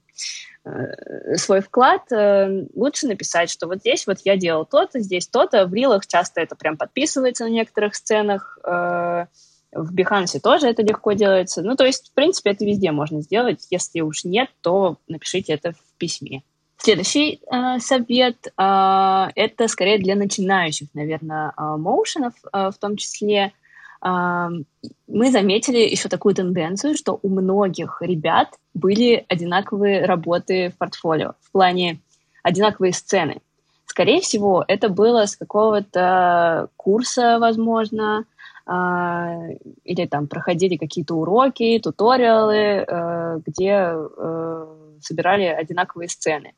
э, 0.64 1.36
свой 1.36 1.60
вклад, 1.60 2.10
э, 2.12 2.66
лучше 2.74 3.06
написать, 3.06 3.50
что 3.50 3.66
вот 3.66 3.78
здесь 3.78 4.06
вот 4.06 4.18
я 4.24 4.36
делал 4.36 4.64
то-то, 4.64 5.00
здесь 5.00 5.28
то-то. 5.28 5.66
В 5.66 5.74
рилах 5.74 6.06
часто 6.06 6.40
это 6.40 6.56
прям 6.56 6.76
подписывается 6.76 7.44
на 7.44 7.50
некоторых 7.50 7.94
сценах. 7.94 8.58
Э, 8.64 9.26
в 9.72 9.94
Behance 9.94 10.40
тоже 10.40 10.68
это 10.68 10.82
легко 10.82 11.12
делается. 11.12 11.62
Ну, 11.62 11.76
то 11.76 11.84
есть, 11.84 12.10
в 12.10 12.14
принципе, 12.14 12.50
это 12.50 12.64
везде 12.64 12.90
можно 12.90 13.20
сделать. 13.22 13.66
Если 13.70 14.00
уж 14.00 14.24
нет, 14.24 14.48
то 14.62 14.98
напишите 15.06 15.52
это 15.52 15.72
в 15.72 15.98
письме. 15.98 16.42
Следующий 16.82 17.42
э, 17.52 17.78
совет 17.78 18.46
э, 18.46 19.28
это 19.34 19.68
скорее 19.68 19.98
для 19.98 20.16
начинающих, 20.16 20.88
наверное, 20.94 21.52
э, 21.56 21.76
моушенов 21.76 22.32
э, 22.52 22.70
в 22.74 22.78
том 22.78 22.96
числе. 22.96 23.52
Мы 24.02 25.30
заметили 25.30 25.78
еще 25.78 26.08
такую 26.08 26.34
тенденцию, 26.34 26.96
что 26.96 27.18
у 27.22 27.28
многих 27.28 28.00
ребят 28.00 28.48
были 28.72 29.24
одинаковые 29.28 30.06
работы 30.06 30.70
в 30.70 30.78
портфолио 30.78 31.34
в 31.42 31.52
плане 31.52 32.00
одинаковые 32.42 32.92
сцены. 32.92 33.40
Скорее 33.84 34.20
всего, 34.20 34.64
это 34.66 34.88
было 34.88 35.26
с 35.26 35.36
какого-то 35.36 36.68
курса, 36.76 37.38
возможно, 37.40 38.24
а, 38.64 39.48
или 39.82 40.06
там 40.06 40.28
проходили 40.28 40.76
какие-то 40.76 41.16
уроки, 41.16 41.80
туториалы, 41.82 42.84
э, 42.86 43.40
где 43.44 43.92
э, 43.92 44.66
собирали 45.00 45.44
одинаковые 45.44 46.08
сцены. 46.08 46.52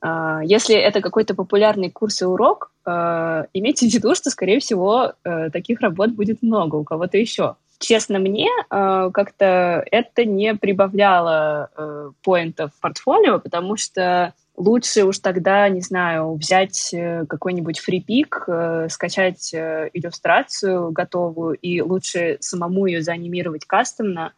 А, 0.00 0.40
если 0.44 0.74
это 0.74 1.00
какой-то 1.00 1.34
популярный 1.34 1.90
курс 1.90 2.22
и 2.22 2.24
урок, 2.24 2.70
э, 2.86 3.44
имейте 3.52 3.88
в 3.88 3.92
виду, 3.92 4.14
что, 4.14 4.30
скорее 4.30 4.60
всего, 4.60 5.14
таких 5.52 5.80
работ 5.80 6.10
будет 6.10 6.42
много 6.42 6.76
у 6.76 6.84
кого-то 6.84 7.16
еще. 7.16 7.56
Честно, 7.78 8.18
мне 8.18 8.48
как-то 8.70 9.84
это 9.90 10.24
не 10.24 10.54
прибавляло 10.54 12.12
поинтов 12.22 12.72
в 12.72 12.80
портфолио, 12.80 13.40
потому 13.40 13.76
что 13.76 14.32
лучше 14.56 15.04
уж 15.04 15.18
тогда, 15.18 15.68
не 15.68 15.80
знаю, 15.80 16.34
взять 16.34 16.92
э, 16.92 17.24
какой-нибудь 17.26 17.80
фрипик, 17.80 18.44
э, 18.46 18.88
скачать 18.90 19.52
э, 19.52 19.90
иллюстрацию 19.92 20.90
готовую 20.92 21.54
и 21.54 21.80
лучше 21.80 22.38
самому 22.40 22.86
ее 22.86 23.02
заанимировать 23.02 23.64
кастомно, 23.64 24.32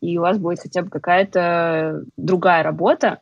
и 0.00 0.18
у 0.18 0.22
вас 0.22 0.38
будет 0.38 0.60
хотя 0.60 0.82
бы 0.82 0.90
какая-то 0.90 2.04
другая 2.16 2.62
работа. 2.62 3.20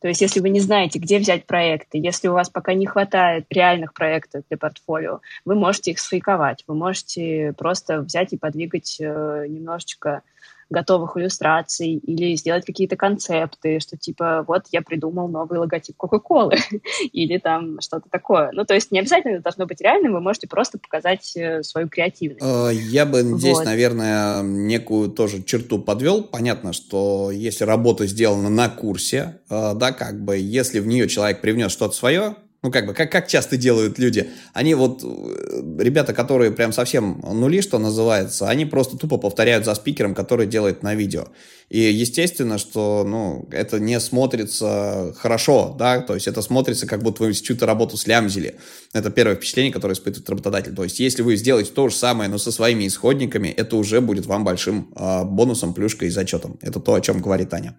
То 0.00 0.08
есть 0.08 0.20
если 0.20 0.40
вы 0.40 0.50
не 0.50 0.60
знаете, 0.60 0.98
где 0.98 1.18
взять 1.18 1.46
проекты, 1.46 1.98
если 1.98 2.28
у 2.28 2.32
вас 2.32 2.48
пока 2.50 2.74
не 2.74 2.86
хватает 2.86 3.46
реальных 3.50 3.94
проектов 3.94 4.44
для 4.48 4.56
портфолио, 4.56 5.20
вы 5.44 5.54
можете 5.54 5.90
их 5.90 5.98
сфейковать, 5.98 6.64
вы 6.66 6.74
можете 6.74 7.52
просто 7.58 8.00
взять 8.00 8.32
и 8.32 8.38
подвигать 8.38 8.96
немножечко 9.00 10.22
готовых 10.70 11.16
иллюстраций 11.16 11.94
или 11.94 12.36
сделать 12.36 12.64
какие-то 12.64 12.96
концепты, 12.96 13.80
что 13.80 13.96
типа 13.96 14.44
вот 14.46 14.64
я 14.70 14.82
придумал 14.82 15.28
новый 15.28 15.58
логотип 15.58 15.96
Кока-Колы 15.96 16.56
или 17.12 17.38
там 17.38 17.80
что-то 17.80 18.08
такое. 18.10 18.50
Ну, 18.52 18.64
то 18.64 18.74
есть 18.74 18.90
не 18.90 18.98
обязательно 18.98 19.34
это 19.34 19.42
должно 19.42 19.66
быть 19.66 19.80
реальным, 19.80 20.12
вы 20.12 20.20
можете 20.20 20.46
просто 20.46 20.78
показать 20.78 21.36
э, 21.36 21.62
свою 21.62 21.88
креативность. 21.88 22.44
Э, 22.44 22.70
я 22.72 23.06
бы 23.06 23.22
здесь, 23.22 23.56
вот. 23.56 23.64
наверное, 23.64 24.42
некую 24.42 25.10
тоже 25.10 25.42
черту 25.42 25.78
подвел. 25.78 26.22
Понятно, 26.22 26.72
что 26.72 27.30
если 27.30 27.64
работа 27.64 28.06
сделана 28.06 28.50
на 28.50 28.68
курсе, 28.68 29.38
э, 29.48 29.74
да, 29.74 29.92
как 29.92 30.20
бы, 30.20 30.36
если 30.36 30.80
в 30.80 30.86
нее 30.86 31.08
человек 31.08 31.40
привнес 31.40 31.72
что-то 31.72 31.94
свое, 31.94 32.36
ну, 32.60 32.72
как 32.72 32.86
бы, 32.86 32.94
как, 32.94 33.12
как 33.12 33.28
часто 33.28 33.56
делают 33.56 34.00
люди? 34.00 34.30
Они 34.52 34.74
вот, 34.74 35.04
э, 35.04 35.62
ребята, 35.78 36.12
которые 36.12 36.50
прям 36.50 36.72
совсем 36.72 37.20
нули, 37.20 37.60
что 37.60 37.78
называется, 37.78 38.48
они 38.48 38.66
просто 38.66 38.96
тупо 38.96 39.16
повторяют 39.16 39.64
за 39.64 39.74
спикером, 39.76 40.12
который 40.12 40.48
делает 40.48 40.82
на 40.82 40.96
видео. 40.96 41.28
И 41.68 41.78
естественно, 41.78 42.58
что, 42.58 43.04
ну, 43.06 43.48
это 43.52 43.78
не 43.78 44.00
смотрится 44.00 45.14
хорошо, 45.18 45.76
да, 45.78 46.00
то 46.00 46.14
есть 46.14 46.26
это 46.26 46.42
смотрится, 46.42 46.88
как 46.88 47.02
будто 47.02 47.22
вы 47.22 47.32
чью-то 47.32 47.64
работу 47.64 47.96
слямзили. 47.96 48.56
Это 48.92 49.10
первое 49.10 49.36
впечатление, 49.36 49.72
которое 49.72 49.94
испытывает 49.94 50.28
работодатель. 50.28 50.74
То 50.74 50.82
есть 50.82 50.98
если 50.98 51.22
вы 51.22 51.36
сделаете 51.36 51.70
то 51.70 51.88
же 51.88 51.94
самое, 51.94 52.28
но 52.28 52.38
со 52.38 52.50
своими 52.50 52.88
исходниками, 52.88 53.48
это 53.48 53.76
уже 53.76 54.00
будет 54.00 54.26
вам 54.26 54.42
большим 54.42 54.92
э, 54.96 55.24
бонусом, 55.24 55.74
плюшкой 55.74 56.08
и 56.08 56.10
зачетом. 56.10 56.58
Это 56.60 56.80
то, 56.80 56.94
о 56.94 57.00
чем 57.00 57.20
говорит 57.22 57.54
Аня. 57.54 57.76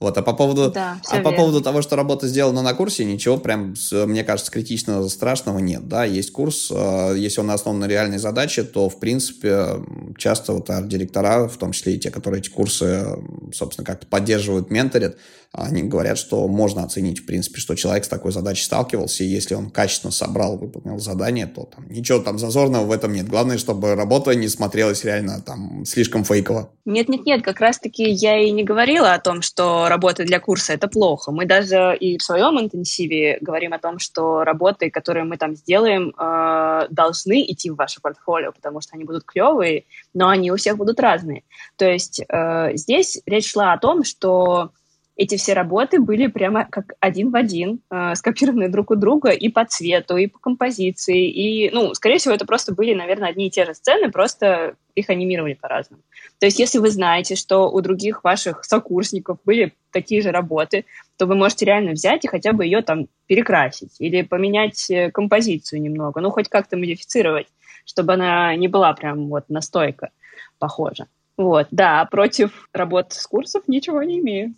Вот, 0.00 0.16
а 0.16 0.22
по 0.22 0.32
поводу, 0.32 0.70
да, 0.70 1.00
а 1.08 1.20
по 1.20 1.32
поводу 1.32 1.60
того, 1.60 1.82
что 1.82 1.96
работа 1.96 2.28
сделана 2.28 2.62
на 2.62 2.72
курсе, 2.72 3.04
ничего 3.04 3.36
прям, 3.36 3.74
мне 3.92 4.22
кажется, 4.22 4.52
критично 4.52 5.08
страшного 5.08 5.58
нет, 5.58 5.88
да, 5.88 6.04
есть 6.04 6.30
курс, 6.30 6.70
э, 6.70 7.14
если 7.16 7.40
он 7.40 7.50
основан 7.50 7.80
на 7.80 7.88
реальной 7.88 8.18
задаче, 8.18 8.62
то, 8.62 8.88
в 8.88 9.00
принципе, 9.00 9.82
часто 10.16 10.52
вот 10.52 10.70
арт-директора, 10.70 11.48
в 11.48 11.56
том 11.56 11.72
числе 11.72 11.94
и 11.94 11.98
те, 11.98 12.12
которые 12.12 12.40
эти 12.40 12.48
курсы, 12.48 13.06
собственно, 13.52 13.84
как-то 13.84 14.06
поддерживают, 14.06 14.70
менторят, 14.70 15.16
они 15.52 15.82
говорят, 15.82 16.18
что 16.18 16.46
можно 16.46 16.84
оценить, 16.84 17.20
в 17.20 17.26
принципе, 17.26 17.60
что 17.60 17.74
человек 17.74 18.04
с 18.04 18.08
такой 18.08 18.32
задачей 18.32 18.64
сталкивался, 18.64 19.24
и 19.24 19.28
если 19.28 19.54
он 19.54 19.70
качественно 19.70 20.12
собрал, 20.12 20.58
выполнил 20.58 20.98
задание, 20.98 21.46
то 21.46 21.64
там 21.64 21.88
ничего 21.88 22.18
там 22.18 22.38
зазорного 22.38 22.84
в 22.84 22.92
этом 22.92 23.12
нет. 23.12 23.28
Главное, 23.28 23.56
чтобы 23.56 23.94
работа 23.94 24.34
не 24.34 24.48
смотрелась 24.48 25.04
реально 25.04 25.40
там 25.40 25.84
слишком 25.86 26.24
фейково. 26.24 26.70
Нет-нет-нет, 26.84 27.42
как 27.42 27.60
раз-таки 27.60 28.10
я 28.10 28.38
и 28.38 28.50
не 28.50 28.62
говорила 28.62 29.14
о 29.14 29.18
том, 29.18 29.40
что 29.40 29.88
работа 29.88 30.24
для 30.24 30.38
курса— 30.38 30.72
это 30.74 30.86
плохо. 30.86 31.32
Мы 31.32 31.46
даже 31.46 31.96
и 31.98 32.18
в 32.18 32.22
своем 32.22 32.60
интенсиве 32.60 33.38
говорим 33.40 33.72
о 33.72 33.78
том, 33.78 33.98
что 33.98 34.44
работы, 34.44 34.90
которые 34.90 35.24
мы 35.24 35.38
там 35.38 35.56
сделаем, 35.56 36.14
э, 36.18 36.88
должны 36.90 37.42
идти 37.42 37.70
в 37.70 37.76
ваше 37.76 38.00
портфолио, 38.02 38.52
потому 38.52 38.80
что 38.82 38.96
они 38.96 39.04
будут 39.04 39.24
клевые, 39.24 39.84
но 40.12 40.28
они 40.28 40.50
у 40.50 40.56
всех 40.56 40.76
будут 40.76 41.00
разные. 41.00 41.44
То 41.76 41.86
есть 41.86 42.20
э, 42.20 42.70
здесь 42.74 43.20
речь 43.24 43.50
шла 43.50 43.72
о 43.72 43.78
том, 43.78 44.04
что 44.04 44.72
эти 45.18 45.36
все 45.36 45.52
работы 45.52 46.00
были 46.00 46.28
прямо 46.28 46.64
как 46.70 46.92
один 47.00 47.30
в 47.30 47.36
один, 47.36 47.80
э, 47.90 48.14
скопированы 48.14 48.68
друг 48.68 48.92
у 48.92 48.94
друга 48.94 49.30
и 49.30 49.48
по 49.48 49.64
цвету, 49.64 50.16
и 50.16 50.28
по 50.28 50.38
композиции, 50.38 51.28
и, 51.28 51.70
ну, 51.70 51.92
скорее 51.94 52.18
всего, 52.18 52.34
это 52.34 52.46
просто 52.46 52.72
были, 52.72 52.94
наверное, 52.94 53.30
одни 53.30 53.48
и 53.48 53.50
те 53.50 53.66
же 53.66 53.74
сцены, 53.74 54.12
просто 54.12 54.76
их 54.94 55.10
анимировали 55.10 55.54
по-разному. 55.54 56.02
То 56.38 56.46
есть, 56.46 56.60
если 56.60 56.78
вы 56.78 56.90
знаете, 56.90 57.34
что 57.34 57.68
у 57.68 57.80
других 57.80 58.22
ваших 58.22 58.64
сокурсников 58.64 59.38
были 59.44 59.74
такие 59.90 60.22
же 60.22 60.30
работы, 60.30 60.84
то 61.16 61.26
вы 61.26 61.34
можете 61.34 61.66
реально 61.66 61.92
взять 61.92 62.24
и 62.24 62.28
хотя 62.28 62.52
бы 62.52 62.64
ее 62.64 62.82
там 62.82 63.08
перекрасить 63.26 63.96
или 63.98 64.22
поменять 64.22 64.88
э, 64.88 65.10
композицию 65.10 65.82
немного, 65.82 66.20
ну, 66.20 66.30
хоть 66.30 66.48
как-то 66.48 66.76
модифицировать, 66.76 67.48
чтобы 67.84 68.12
она 68.12 68.54
не 68.54 68.68
была 68.68 68.92
прям 68.92 69.28
вот 69.28 69.48
настойка 69.48 70.10
похожа. 70.60 71.08
Вот, 71.38 71.68
да, 71.70 72.04
против 72.06 72.68
работ 72.72 73.12
с 73.12 73.24
курсов 73.26 73.62
ничего 73.68 74.02
не 74.02 74.18
имею. 74.18 74.54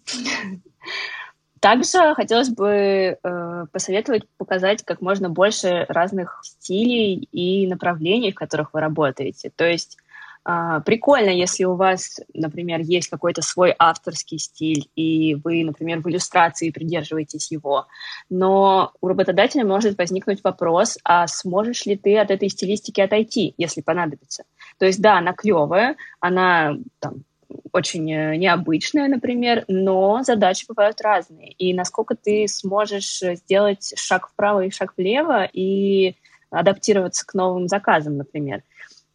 Также 1.61 2.15
хотелось 2.15 2.49
бы 2.49 3.19
э, 3.23 3.67
посоветовать 3.71 4.27
показать 4.39 4.83
как 4.83 5.03
можно 5.03 5.29
больше 5.29 5.85
разных 5.91 6.41
стилей 6.43 7.29
и 7.33 7.67
направлений, 7.67 8.33
в 8.33 8.35
которых 8.35 8.73
вы 8.73 8.81
работаете. 8.81 9.53
То 9.55 9.69
есть 9.69 9.99
а, 10.43 10.81
прикольно, 10.81 11.29
если 11.29 11.65
у 11.65 11.75
вас, 11.75 12.19
например, 12.33 12.81
есть 12.81 13.09
какой-то 13.09 13.43
свой 13.43 13.75
авторский 13.79 14.39
стиль, 14.39 14.89
и 14.97 15.35
вы, 15.35 15.65
например, 15.65 16.01
в 16.01 16.09
иллюстрации 16.09 16.71
придерживаетесь 16.71 17.53
его. 17.53 17.87
Но 18.31 18.93
у 19.03 19.09
работодателя 19.09 19.65
может 19.65 19.99
возникнуть 19.99 20.43
вопрос, 20.43 20.97
а 21.05 21.27
сможешь 21.27 21.85
ли 21.85 21.97
ты 21.97 22.17
от 22.19 22.31
этой 22.31 22.49
стилистики 22.49 23.03
отойти, 23.03 23.55
если 23.59 23.83
понадобится? 23.83 24.45
То 24.81 24.87
есть, 24.87 25.03
да, 25.03 25.19
она 25.19 25.35
клевая, 25.35 25.97
она 26.21 26.75
там, 27.01 27.25
очень 27.71 28.11
э, 28.11 28.37
необычная, 28.37 29.09
например, 29.09 29.65
но 29.69 30.23
задачи 30.23 30.65
бывают 30.67 31.03
разные. 31.03 31.53
И 31.53 31.75
насколько 31.75 32.17
ты 32.17 32.49
сможешь 32.49 33.21
сделать 33.21 33.93
шаг 33.95 34.31
вправо 34.31 34.65
и 34.65 34.71
шаг 34.71 34.95
влево 34.97 35.45
и 35.45 36.17
адаптироваться 36.51 37.27
к 37.27 37.35
новым 37.35 37.69
заказам, 37.69 38.17
например. 38.17 38.63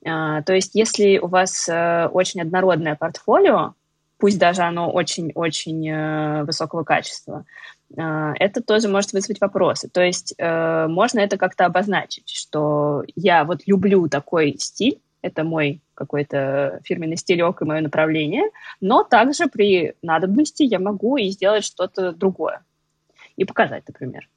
А, 0.06 0.44
то 0.44 0.54
есть, 0.54 0.76
если 0.76 1.18
у 1.18 1.26
вас 1.26 1.68
э, 1.68 2.10
очень 2.14 2.42
однородное 2.42 2.96
портфолио, 2.96 3.74
пусть 4.20 4.38
даже 4.38 4.62
оно 4.62 4.92
очень-очень 4.92 5.90
э, 5.90 6.44
высокого 6.44 6.84
качества, 6.84 7.44
э, 7.98 8.34
это 8.40 8.62
тоже 8.62 8.88
может 8.88 9.14
вызвать 9.14 9.42
вопросы. 9.42 9.90
То 9.90 10.04
есть 10.04 10.36
э, 10.38 10.88
можно 10.88 11.22
это 11.22 11.38
как-то 11.38 11.66
обозначить, 11.66 12.30
что 12.30 13.04
я 13.16 13.46
вот 13.46 13.62
люблю 13.66 14.08
такой 14.08 14.58
стиль, 14.60 15.02
это 15.26 15.44
мой 15.44 15.82
какой-то 15.96 16.82
фирменный 16.84 17.18
стилек 17.18 17.60
и 17.60 17.66
мое 17.66 17.82
направление, 17.82 18.44
но 18.80 19.04
также 19.04 19.48
при 19.48 19.96
надобности 20.04 20.62
я 20.62 20.78
могу 20.78 21.18
и 21.18 21.30
сделать 21.30 21.64
что-то 21.64 22.12
другое 22.12 22.64
и 23.36 23.44
показать, 23.44 23.84
например. 23.88 24.30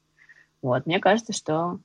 Вот, 0.63 0.87
мне 0.87 0.99
кажется, 0.99 1.31
что 1.31 1.79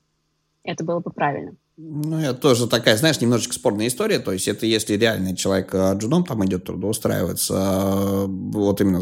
это 0.63 0.83
было 0.83 1.01
бы 1.01 1.11
правильно. 1.11 1.55
Ну, 1.77 2.21
это 2.21 2.35
тоже 2.35 2.67
такая, 2.67 2.95
знаешь, 2.95 3.19
немножечко 3.19 3.53
спорная 3.53 3.87
история. 3.87 4.19
То 4.19 4.31
есть, 4.31 4.47
это 4.47 4.65
если 4.65 4.95
реальный 4.95 5.35
человек 5.35 5.71
э, 5.73 5.93
джуном 5.97 6.23
там 6.23 6.45
идет 6.45 6.63
трудоустраиваться, 6.63 7.53
э, 7.53 8.25
вот 8.27 8.79
именно, 8.79 9.01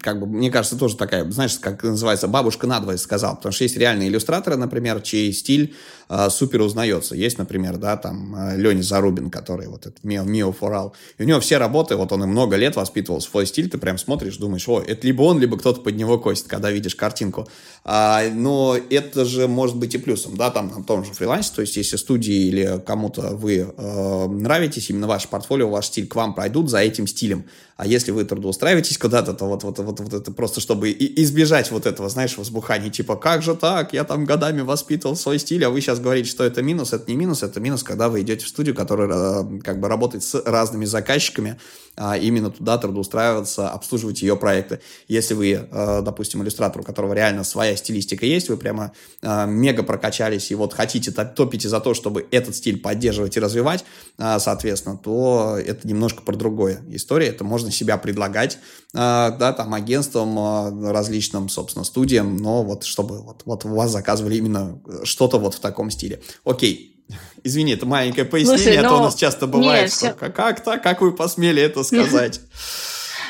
как 0.00 0.18
бы, 0.18 0.26
мне 0.26 0.50
кажется, 0.50 0.76
тоже 0.76 0.96
такая, 0.96 1.30
знаешь, 1.30 1.56
как 1.60 1.84
называется, 1.84 2.26
бабушка 2.26 2.66
надвое 2.66 2.96
сказал. 2.96 3.36
Потому 3.36 3.52
что 3.52 3.62
есть 3.62 3.76
реальные 3.76 4.08
иллюстраторы, 4.08 4.56
например, 4.56 5.00
чей 5.00 5.32
стиль 5.32 5.76
э, 6.08 6.28
супер 6.28 6.62
узнается. 6.62 7.14
Есть, 7.14 7.38
например, 7.38 7.76
да, 7.76 7.96
там, 7.96 8.34
э, 8.34 8.56
Леня 8.56 8.82
Зарубин, 8.82 9.30
который 9.30 9.68
вот 9.68 9.86
этот 9.86 10.02
Мио, 10.02 10.24
Мио 10.24 10.50
Форал. 10.50 10.96
И 11.18 11.22
у 11.22 11.26
него 11.26 11.38
все 11.38 11.58
работы, 11.58 11.94
вот 11.94 12.10
он 12.10 12.24
и 12.24 12.26
много 12.26 12.56
лет 12.56 12.74
воспитывал 12.74 13.20
свой 13.20 13.46
стиль, 13.46 13.70
ты 13.70 13.78
прям 13.78 13.96
смотришь, 13.96 14.38
думаешь, 14.38 14.68
о, 14.68 14.80
это 14.80 15.06
либо 15.06 15.22
он, 15.22 15.38
либо 15.38 15.56
кто-то 15.56 15.80
под 15.80 15.94
него 15.94 16.18
косит, 16.18 16.48
когда 16.48 16.72
видишь 16.72 16.96
картинку. 16.96 17.46
А, 17.84 18.24
но 18.32 18.76
это 18.90 19.24
же 19.24 19.46
может 19.46 19.76
быть 19.76 19.94
и 19.94 19.98
плюсом, 19.98 20.36
да, 20.36 20.50
там, 20.50 20.66
на 20.76 20.82
том 20.82 21.04
же 21.04 21.12
фрилансе, 21.12 21.52
то 21.54 21.60
есть, 21.60 21.76
если 21.76 21.91
студии 21.98 22.48
или 22.48 22.80
кому-то 22.84 23.36
вы 23.36 23.58
э, 23.76 24.26
нравитесь, 24.28 24.90
именно 24.90 25.06
ваше 25.06 25.28
портфолио, 25.28 25.68
ваш 25.68 25.86
стиль 25.86 26.06
к 26.06 26.14
вам 26.14 26.34
пройдут 26.34 26.70
за 26.70 26.78
этим 26.78 27.06
стилем. 27.06 27.44
А 27.76 27.86
если 27.86 28.10
вы 28.10 28.24
трудоустраиваетесь 28.24 28.98
куда-то, 28.98 29.32
то 29.34 29.46
вот, 29.46 29.64
вот, 29.64 29.78
вот, 29.78 30.00
вот 30.00 30.12
это 30.12 30.30
просто, 30.32 30.60
чтобы 30.60 30.90
избежать 30.92 31.70
вот 31.70 31.86
этого, 31.86 32.08
знаешь, 32.08 32.36
возбухания, 32.36 32.90
типа, 32.90 33.16
как 33.16 33.42
же 33.42 33.54
так, 33.54 33.92
я 33.92 34.04
там 34.04 34.24
годами 34.24 34.60
воспитывал 34.60 35.16
свой 35.16 35.38
стиль, 35.38 35.64
а 35.64 35.70
вы 35.70 35.80
сейчас 35.80 35.98
говорите, 35.98 36.28
что 36.28 36.44
это 36.44 36.62
минус, 36.62 36.92
это 36.92 37.10
не 37.10 37.16
минус, 37.16 37.42
это 37.42 37.60
минус, 37.60 37.82
когда 37.82 38.08
вы 38.08 38.22
идете 38.22 38.44
в 38.44 38.48
студию, 38.48 38.74
которая 38.74 39.08
э, 39.08 39.58
как 39.60 39.80
бы 39.80 39.88
работает 39.88 40.22
с 40.22 40.34
разными 40.44 40.84
заказчиками, 40.84 41.58
а 41.96 42.16
именно 42.16 42.50
туда 42.50 42.78
трудоустраиваться, 42.78 43.68
обслуживать 43.68 44.22
ее 44.22 44.36
проекты. 44.36 44.80
Если 45.08 45.34
вы, 45.34 45.68
э, 45.70 46.02
допустим, 46.02 46.42
иллюстратор, 46.42 46.82
у 46.82 46.84
которого 46.84 47.12
реально 47.14 47.44
своя 47.44 47.76
стилистика 47.76 48.26
есть, 48.26 48.48
вы 48.48 48.56
прямо 48.56 48.92
э, 49.22 49.46
мега 49.46 49.82
прокачались 49.82 50.50
и 50.50 50.54
вот 50.54 50.72
хотите 50.72 51.10
топите 51.10 51.68
за 51.68 51.80
то, 51.80 51.94
чтобы 51.94 52.26
этот 52.30 52.56
стиль 52.56 52.80
поддерживать 52.80 53.36
и 53.36 53.40
развивать, 53.40 53.84
соответственно, 54.16 54.96
то 54.96 55.58
это 55.58 55.86
немножко 55.86 56.22
про 56.22 56.36
другое 56.36 56.80
история. 56.90 57.28
Это 57.28 57.44
можно 57.62 57.70
себя 57.70 57.96
предлагать, 57.96 58.58
да, 58.92 59.54
там, 59.56 59.74
агентствам, 59.74 60.84
различным, 60.90 61.48
собственно, 61.48 61.84
студиям, 61.84 62.36
но 62.36 62.62
вот 62.64 62.84
чтобы 62.84 63.22
вот, 63.22 63.42
вот 63.44 63.64
у 63.64 63.68
вас 63.68 63.90
заказывали 63.90 64.36
именно 64.36 64.80
что-то 65.04 65.38
вот 65.38 65.54
в 65.54 65.60
таком 65.60 65.90
стиле. 65.90 66.20
Окей, 66.44 66.92
Извини, 67.44 67.74
это 67.74 67.86
маленькое 67.86 68.26
пояснение, 68.26 68.64
Слушай, 68.64 68.76
а 68.78 68.88
то 68.88 68.94
у 68.94 68.98
ну, 68.98 69.04
нас 69.04 69.14
часто 69.14 69.46
бывает, 69.46 69.82
нет, 69.82 69.90
что, 69.92 69.98
все... 69.98 70.30
как 70.30 70.60
так, 70.62 70.82
как 70.82 71.00
вы 71.00 71.12
посмели 71.12 71.62
это 71.62 71.82
сказать? 71.84 72.40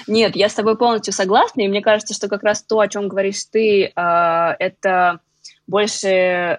Нет, 0.07 0.35
я 0.37 0.49
с 0.49 0.55
тобой 0.55 0.77
полностью 0.77 1.13
согласна, 1.13 1.63
и 1.63 1.69
мне 1.69 1.81
кажется, 1.81 2.15
что 2.15 2.29
как 2.29 2.43
раз 2.43 2.63
то, 2.63 2.81
о 2.81 2.89
чем 2.89 3.09
говоришь 3.09 3.45
ты, 3.45 3.93
а, 3.95 4.55
это 4.59 5.21
больше 5.69 6.09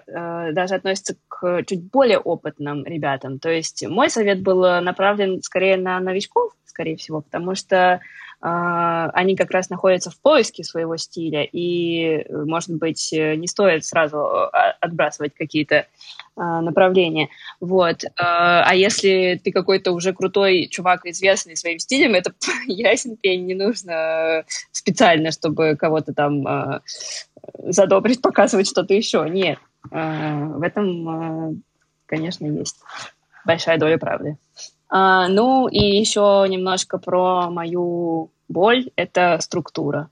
а, 0.06 0.52
даже 0.52 0.74
относится 0.74 1.16
к 1.28 1.62
чуть 1.64 1.90
более 1.90 2.18
опытным 2.18 2.84
ребятам. 2.84 3.38
То 3.38 3.50
есть 3.50 3.86
мой 3.86 4.08
совет 4.08 4.42
был 4.42 4.60
направлен 4.80 5.42
скорее 5.42 5.76
на 5.76 6.00
новичков, 6.00 6.52
скорее 6.74 6.96
всего, 6.96 7.20
потому 7.20 7.54
что 7.54 8.00
а, 8.40 9.10
они 9.14 9.36
как 9.36 9.52
раз 9.52 9.70
находятся 9.70 10.10
в 10.10 10.20
поиске 10.20 10.64
своего 10.64 10.96
стиля, 10.96 11.44
и, 11.44 12.26
может 12.30 12.74
быть, 12.74 13.08
не 13.12 13.46
стоит 13.46 13.86
сразу 13.86 14.18
а, 14.18 14.76
отбрасывать 14.80 15.34
какие-то 15.34 15.86
а, 16.36 16.60
направления. 16.60 17.28
Вот. 17.60 18.04
А 18.16 18.74
если 18.74 19.40
ты 19.42 19.52
какой-то 19.52 19.92
уже 19.92 20.12
крутой 20.12 20.68
чувак, 20.70 21.06
известный 21.06 21.56
своим 21.56 21.78
стилем, 21.78 22.14
это 22.14 22.32
ясен 22.66 23.16
пень, 23.16 23.46
не 23.46 23.54
нужно 23.54 24.44
специально, 24.72 25.30
чтобы 25.30 25.76
кого-то 25.76 26.12
там 26.12 26.82
задобрить, 27.58 28.20
показывать 28.20 28.68
что-то 28.68 28.94
еще. 28.94 29.26
Нет. 29.28 29.58
В 29.90 30.62
этом, 30.62 31.62
конечно, 32.06 32.46
есть 32.46 32.76
большая 33.46 33.78
доля 33.78 33.96
правды. 33.96 34.36
Ну 34.90 35.68
и 35.68 35.98
еще 35.98 36.46
немножко 36.48 36.98
про 36.98 37.50
мою 37.50 38.30
боль— 38.48 38.90
это 38.96 39.38
структура. 39.40 40.08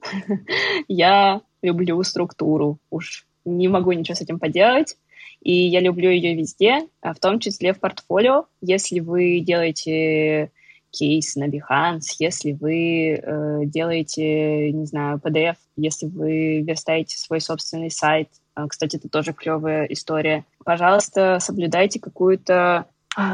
Я 0.88 1.40
люблю 1.62 2.02
структуру, 2.02 2.78
уж 2.90 3.26
не 3.44 3.68
могу 3.68 3.92
ничего 3.92 4.14
с 4.14 4.20
этим 4.20 4.38
поделать, 4.38 4.96
и 5.42 5.52
я 5.52 5.80
люблю 5.80 6.10
ее 6.10 6.34
везде, 6.34 6.88
а 7.02 7.12
в 7.12 7.18
том 7.18 7.38
числе 7.38 7.74
в 7.74 7.80
портфолио. 7.80 8.46
Если 8.62 9.00
вы 9.00 9.40
делаете 9.40 10.50
кейс 10.90 11.36
на 11.36 11.48
Behance, 11.48 12.14
если 12.18 12.52
вы 12.52 13.20
э, 13.20 13.60
делаете, 13.66 14.72
не 14.72 14.86
знаю, 14.86 15.20
PDF, 15.22 15.56
если 15.76 16.06
вы 16.06 16.60
верстаете 16.60 17.18
свой 17.18 17.40
собственный 17.40 17.90
сайт, 17.90 18.28
э, 18.56 18.64
кстати, 18.68 18.96
это 18.96 19.08
тоже 19.08 19.32
клевая 19.32 19.84
история, 19.86 20.44
пожалуйста, 20.64 21.38
соблюдайте 21.40 22.00
какую-то 22.00 22.54
а, 22.54 22.86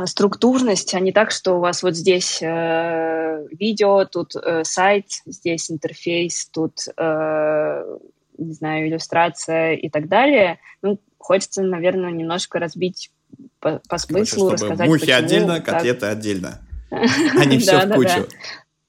структурность, 0.06 0.94
а 0.94 1.00
не 1.00 1.12
так, 1.12 1.30
что 1.30 1.54
у 1.54 1.60
вас 1.60 1.82
вот 1.82 1.96
здесь 1.96 2.40
э, 2.42 3.46
видео, 3.50 4.04
тут 4.04 4.36
э, 4.36 4.62
сайт, 4.64 5.06
здесь 5.24 5.70
интерфейс, 5.70 6.46
тут, 6.52 6.86
э, 6.96 7.96
не 8.36 8.52
знаю, 8.52 8.88
иллюстрация 8.88 9.74
и 9.74 9.88
так 9.88 10.08
далее. 10.08 10.58
Ну, 10.82 11.00
хочется, 11.18 11.62
наверное, 11.62 12.10
немножко 12.10 12.58
разбить 12.58 13.10
по, 13.58 13.80
по 13.88 13.98
смыслу, 13.98 14.46
Короче, 14.48 14.64
рассказать, 14.64 14.88
мухи 14.88 15.00
почему, 15.00 15.18
отдельно, 15.18 15.60
котлеты 15.60 16.06
отдельно, 16.06 16.60
а 16.90 17.44
не 17.44 17.58
все 17.58 17.86
в 17.86 17.94
кучу. 17.94 18.28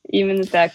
Именно 0.07 0.43
так. 0.43 0.71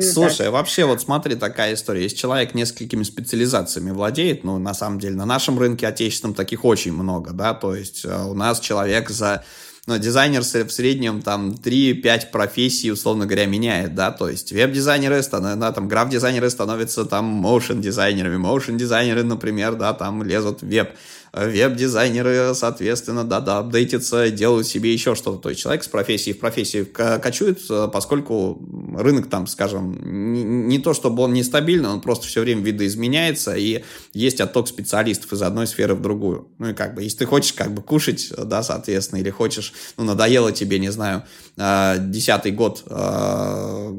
Слушай, 0.00 0.44
так. 0.44 0.52
вообще 0.52 0.84
вот 0.84 1.00
смотри, 1.00 1.36
такая 1.36 1.74
история. 1.74 2.02
Если 2.02 2.16
человек 2.16 2.54
несколькими 2.54 3.02
специализациями 3.02 3.90
владеет, 3.90 4.44
ну, 4.44 4.58
на 4.58 4.74
самом 4.74 5.00
деле, 5.00 5.16
на 5.16 5.24
нашем 5.24 5.58
рынке 5.58 5.86
отечественном 5.86 6.34
таких 6.34 6.64
очень 6.64 6.92
много, 6.92 7.32
да, 7.32 7.54
то 7.54 7.74
есть 7.74 8.04
э, 8.04 8.24
у 8.24 8.34
нас 8.34 8.60
человек 8.60 9.08
за 9.08 9.42
но 9.86 9.94
ну, 9.96 10.00
дизайнер 10.00 10.42
в 10.42 10.70
среднем 10.70 11.22
там 11.22 11.50
3-5 11.50 12.30
профессий, 12.30 12.92
условно 12.92 13.24
говоря, 13.24 13.46
меняет, 13.46 13.94
да, 13.94 14.12
то 14.12 14.28
есть 14.28 14.52
веб-дизайнеры, 14.52 15.22
да, 15.32 15.72
там 15.72 15.88
граф-дизайнеры 15.88 16.50
становятся 16.50 17.06
там 17.06 17.24
моушен-дизайнерами, 17.24 18.36
моушен-дизайнеры, 18.36 19.24
например, 19.24 19.74
да, 19.74 19.94
там 19.94 20.22
лезут 20.22 20.60
в 20.60 20.66
веб, 20.68 20.90
веб-дизайнеры, 21.32 22.54
соответственно, 22.54 23.24
да-да, 23.24 23.58
апдейтятся, 23.58 24.30
делают 24.30 24.66
себе 24.66 24.92
еще 24.92 25.14
что-то. 25.14 25.38
То 25.38 25.48
есть 25.50 25.60
человек 25.60 25.84
с 25.84 25.88
профессии 25.88 26.32
в 26.32 26.38
профессию 26.38 26.86
кочует, 26.86 27.60
э, 27.70 27.88
поскольку 27.92 28.60
рынок 28.96 29.28
там, 29.28 29.46
скажем, 29.46 30.32
не, 30.32 30.42
не 30.42 30.78
то 30.78 30.92
чтобы 30.92 31.22
он 31.22 31.32
нестабильный, 31.32 31.88
он 31.88 32.00
просто 32.00 32.26
все 32.26 32.40
время 32.40 32.62
видоизменяется, 32.62 33.54
и 33.54 33.82
есть 34.12 34.40
отток 34.40 34.68
специалистов 34.68 35.32
из 35.32 35.42
одной 35.42 35.66
сферы 35.66 35.94
в 35.94 36.02
другую. 36.02 36.48
Ну 36.58 36.70
и 36.70 36.74
как 36.74 36.94
бы, 36.94 37.02
если 37.02 37.18
ты 37.18 37.26
хочешь 37.26 37.52
как 37.52 37.72
бы 37.72 37.82
кушать, 37.82 38.32
да, 38.36 38.62
соответственно, 38.62 39.20
или 39.20 39.30
хочешь, 39.30 39.72
ну, 39.96 40.04
надоело 40.04 40.52
тебе, 40.52 40.78
не 40.78 40.90
знаю, 40.90 41.24
э, 41.56 41.96
десятый 41.98 42.52
год 42.52 42.82
э, 42.86 43.92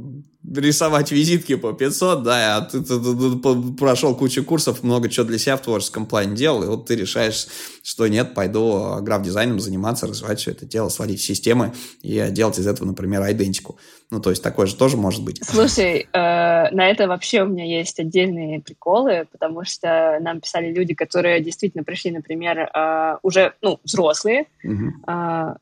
рисовать 0.44 1.12
визитки 1.12 1.56
по 1.56 1.74
500, 1.74 2.24
да, 2.24 2.58
а 2.58 2.62
ты, 2.62 2.82
ты, 2.82 3.00
ты, 3.00 3.40
ты 3.40 3.74
прошел 3.78 4.16
кучу 4.16 4.44
курсов, 4.44 4.84
много 4.84 5.10
чего 5.10 5.26
для 5.26 5.38
себя 5.38 5.56
в 5.56 5.62
творческом 5.62 6.06
плане 6.06 6.36
делал, 6.36 6.64
и 6.64 6.68
вот 6.68 6.88
ты 6.88 6.96
решаешь, 6.96 7.48
что 7.84 8.08
нет, 8.08 8.34
пойду 8.34 8.98
граф-дизайном 9.02 9.60
заниматься, 9.60 10.08
развивать 10.08 10.40
все 10.40 10.52
это 10.52 10.66
дело, 10.66 10.90
сводить 10.90 11.22
системы 11.22 11.74
и 12.02 12.28
делать 12.32 12.58
из 12.58 12.68
этого, 12.68 12.88
например, 12.88 13.22
идентику. 13.32 13.78
Ну, 14.10 14.20
то 14.20 14.30
есть 14.30 14.44
такое 14.44 14.66
же 14.66 14.76
тоже 14.76 14.98
может 14.98 15.24
быть. 15.24 15.42
Слушай, 15.44 16.02
э, 16.02 16.08
на 16.12 16.90
это 16.90 17.08
вообще 17.08 17.44
у 17.44 17.48
меня 17.48 17.64
есть 17.64 18.00
отдельные 18.00 18.60
приколы, 18.60 19.28
потому 19.32 19.64
что 19.64 20.18
нам 20.22 20.42
писали 20.42 20.74
люди, 20.74 20.94
которые 20.94 21.42
действительно 21.42 21.84
пришли, 21.84 22.12
например, 22.12 22.60
э, 22.60 23.18
уже, 23.22 23.54
ну, 23.62 23.80
взрослые, 23.84 24.48
угу. 24.64 24.92
э, 25.08 25.56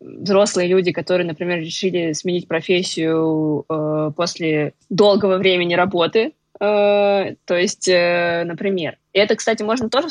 взрослые 0.00 0.68
люди, 0.68 0.92
которые, 0.92 1.26
например, 1.26 1.58
решили 1.60 2.12
сменить 2.12 2.48
профессию 2.48 3.64
э, 3.68 4.10
после 4.16 4.74
долгого 4.90 5.38
времени 5.38 5.74
работы, 5.74 6.32
э, 6.60 7.34
то 7.44 7.54
есть, 7.54 7.88
э, 7.88 8.44
например, 8.44 8.98
и 9.12 9.18
это, 9.18 9.36
кстати, 9.36 9.62
можно 9.62 9.88
тоже 9.88 10.08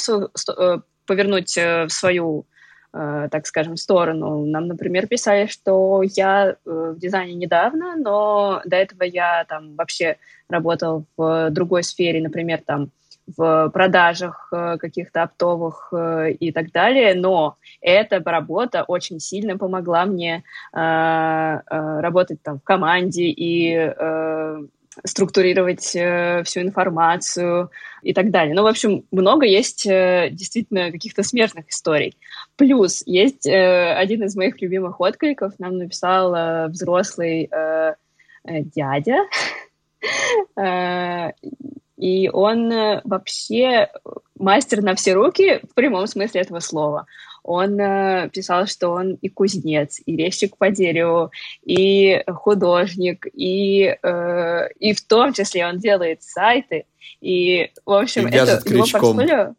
э, 0.57 0.77
повернуть 1.05 1.57
э, 1.57 1.85
в 1.85 1.91
свою, 1.91 2.45
э, 2.93 3.27
так 3.31 3.45
скажем, 3.45 3.77
сторону. 3.77 4.45
Нам, 4.45 4.67
например, 4.67 5.07
писали, 5.07 5.45
что 5.45 6.01
я 6.03 6.49
э, 6.49 6.55
в 6.65 6.99
дизайне 6.99 7.35
недавно, 7.35 7.95
но 7.95 8.61
до 8.65 8.75
этого 8.77 9.03
я 9.03 9.45
там 9.47 9.75
вообще 9.75 10.17
работал 10.49 11.05
в 11.17 11.49
другой 11.51 11.83
сфере, 11.83 12.21
например, 12.21 12.61
там 12.65 12.89
в 13.37 13.69
продажах 13.69 14.49
э, 14.51 14.77
каких-то 14.77 15.23
оптовых 15.23 15.89
э, 15.91 16.31
и 16.31 16.51
так 16.51 16.71
далее, 16.71 17.15
но 17.15 17.57
эта 17.81 18.19
работа 18.19 18.83
очень 18.83 19.19
сильно 19.19 19.57
помогла 19.57 20.05
мне 20.05 20.43
э, 20.73 21.59
работать 21.67 22.41
там 22.41 22.59
в 22.59 22.63
команде 22.63 23.25
и 23.25 23.93
структурировать 25.03 25.95
э, 25.95 26.43
всю 26.45 26.61
информацию 26.61 27.69
и 28.01 28.13
так 28.13 28.31
далее. 28.31 28.55
Ну, 28.55 28.63
в 28.63 28.67
общем, 28.67 29.05
много 29.11 29.45
есть 29.45 29.85
э, 29.85 30.29
действительно 30.31 30.91
каких-то 30.91 31.23
смертных 31.23 31.69
историй. 31.69 32.17
Плюс 32.55 33.03
есть 33.05 33.45
э, 33.45 33.93
один 33.93 34.23
из 34.23 34.35
моих 34.35 34.61
любимых 34.61 35.01
откликов, 35.01 35.53
нам 35.59 35.77
написал 35.77 36.33
э, 36.33 36.67
взрослый 36.67 37.49
э, 37.51 37.95
э, 38.45 38.61
дядя, 38.61 39.25
э, 40.61 41.31
и 41.97 42.29
он 42.31 42.71
э, 42.71 43.01
вообще 43.03 43.89
мастер 44.37 44.81
на 44.81 44.95
все 44.95 45.13
руки 45.13 45.59
в 45.69 45.73
прямом 45.73 46.07
смысле 46.07 46.41
этого 46.41 46.59
слова. 46.59 47.05
Он 47.47 47.79
э, 47.79 48.29
писал, 48.33 48.65
что 48.65 48.89
он 48.89 49.19
и 49.21 49.29
кузнец, 49.29 50.01
и 50.03 50.15
резчик 50.15 50.57
по 50.57 50.71
дереву, 50.71 51.29
и 51.63 52.23
художник, 52.27 53.27
и, 53.33 53.95
э, 54.01 54.69
и 54.79 54.93
в 54.93 55.05
том 55.05 55.31
числе 55.31 55.67
он 55.67 55.77
делает 55.77 56.23
сайты. 56.23 56.85
И, 57.21 57.69
в 57.85 57.91
общем, 57.91 58.27
и 58.27 58.31
это 58.31 58.59
его 58.65 58.85
портфолио... 58.91 59.53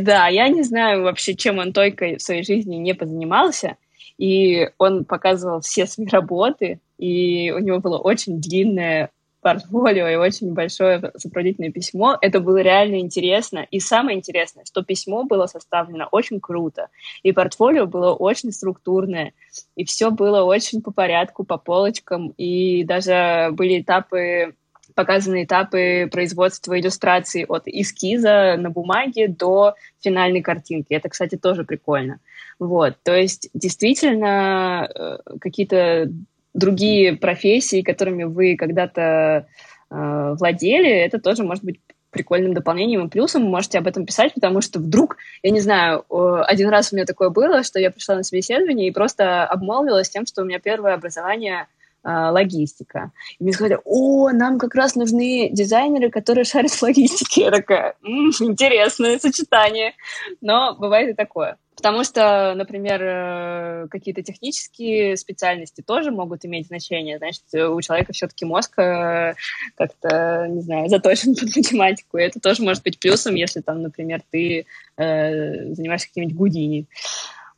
Да, 0.00 0.28
я 0.28 0.48
не 0.48 0.62
знаю 0.62 1.02
вообще, 1.02 1.34
чем 1.34 1.58
он 1.58 1.74
только 1.74 2.16
в 2.16 2.22
своей 2.22 2.42
жизни 2.42 2.76
не 2.76 2.94
позанимался. 2.94 3.76
И 4.16 4.70
он 4.78 5.04
показывал 5.04 5.60
все 5.60 5.84
свои 5.84 6.06
работы, 6.06 6.80
и 6.96 7.50
у 7.50 7.58
него 7.58 7.80
было 7.80 7.98
очень 7.98 8.40
длинное 8.40 9.10
портфолио 9.46 10.08
и 10.08 10.16
очень 10.16 10.54
большое 10.54 11.12
сопроводительное 11.16 11.70
письмо. 11.70 12.18
Это 12.20 12.40
было 12.40 12.56
реально 12.56 12.98
интересно. 12.98 13.64
И 13.70 13.78
самое 13.78 14.18
интересное, 14.18 14.64
что 14.64 14.82
письмо 14.82 15.22
было 15.22 15.46
составлено 15.46 16.08
очень 16.10 16.40
круто. 16.40 16.88
И 17.22 17.30
портфолио 17.30 17.86
было 17.86 18.12
очень 18.12 18.50
структурное. 18.50 19.34
И 19.76 19.84
все 19.84 20.10
было 20.10 20.42
очень 20.42 20.82
по 20.82 20.90
порядку, 20.90 21.44
по 21.44 21.58
полочкам. 21.58 22.34
И 22.36 22.82
даже 22.82 23.50
были 23.52 23.82
этапы 23.82 24.56
показаны 24.96 25.44
этапы 25.44 26.08
производства 26.10 26.76
иллюстраций 26.76 27.44
от 27.44 27.68
эскиза 27.68 28.56
на 28.58 28.70
бумаге 28.70 29.28
до 29.28 29.74
финальной 30.00 30.42
картинки. 30.42 30.92
Это, 30.92 31.08
кстати, 31.08 31.36
тоже 31.36 31.62
прикольно. 31.62 32.18
Вот, 32.58 32.96
то 33.04 33.14
есть 33.14 33.50
действительно 33.52 34.88
э, 34.92 35.18
какие-то 35.40 36.10
другие 36.56 37.16
профессии, 37.16 37.82
которыми 37.82 38.24
вы 38.24 38.56
когда-то 38.56 39.46
э, 39.90 40.34
владели, 40.38 40.90
это 40.90 41.20
тоже 41.20 41.44
может 41.44 41.62
быть 41.62 41.80
прикольным 42.10 42.54
дополнением 42.54 43.06
и 43.06 43.10
плюсом, 43.10 43.44
вы 43.44 43.50
можете 43.50 43.78
об 43.78 43.86
этом 43.86 44.06
писать, 44.06 44.32
потому 44.32 44.62
что 44.62 44.78
вдруг, 44.78 45.18
я 45.42 45.50
не 45.50 45.60
знаю, 45.60 46.04
один 46.08 46.70
раз 46.70 46.90
у 46.92 46.96
меня 46.96 47.04
такое 47.04 47.28
было, 47.28 47.62
что 47.62 47.78
я 47.78 47.90
пришла 47.90 48.16
на 48.16 48.22
собеседование 48.22 48.88
и 48.88 48.92
просто 48.92 49.44
обмолвилась 49.44 50.08
тем, 50.08 50.24
что 50.24 50.42
у 50.42 50.44
меня 50.46 50.58
первое 50.58 50.94
образование 50.94 51.66
э, 52.04 52.08
логистика. 52.08 53.10
И 53.38 53.44
мне 53.44 53.52
сказали, 53.52 53.78
о, 53.84 54.30
нам 54.30 54.58
как 54.58 54.74
раз 54.74 54.94
нужны 54.94 55.50
дизайнеры, 55.52 56.10
которые 56.10 56.44
шарят 56.44 56.70
в 56.70 56.82
логистике. 56.82 57.42
Я 57.42 57.50
такая, 57.50 57.96
м-м, 58.02 58.32
интересное 58.40 59.18
сочетание. 59.18 59.92
Но 60.40 60.74
бывает 60.78 61.10
и 61.10 61.14
такое. 61.14 61.58
Потому 61.76 62.04
что, 62.04 62.54
например, 62.56 63.02
э, 63.02 63.88
какие-то 63.90 64.22
технические 64.22 65.16
специальности 65.16 65.82
тоже 65.82 66.10
могут 66.10 66.44
иметь 66.46 66.68
значение. 66.68 67.18
Значит, 67.18 67.42
у 67.52 67.80
человека 67.82 68.14
все-таки 68.14 68.46
мозг 68.46 68.78
э, 68.78 69.34
как-то, 69.76 70.46
не 70.48 70.62
знаю, 70.62 70.88
заточен 70.88 71.34
под 71.34 71.54
математику. 71.54 72.16
И 72.16 72.22
это 72.22 72.40
тоже 72.40 72.62
может 72.62 72.82
быть 72.82 72.98
плюсом, 72.98 73.34
если 73.34 73.60
там, 73.60 73.82
например, 73.82 74.22
ты 74.30 74.64
э, 74.96 75.74
занимаешься 75.74 76.08
каким-нибудь 76.08 76.36
гудини. 76.36 76.86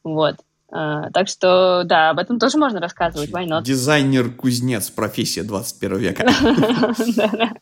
Вот. 0.03 0.37
Uh, 0.71 1.11
так 1.15 1.29
что, 1.29 1.83
да, 1.85 2.11
об 2.11 2.19
этом 2.19 2.39
тоже 2.39 2.59
можно 2.59 2.79
рассказывать, 2.79 3.31
why 3.31 3.47
not? 3.47 3.63
Дизайнер-кузнец, 3.63 4.91
профессия 4.91 5.43
21 5.43 5.97
века. 5.97 6.27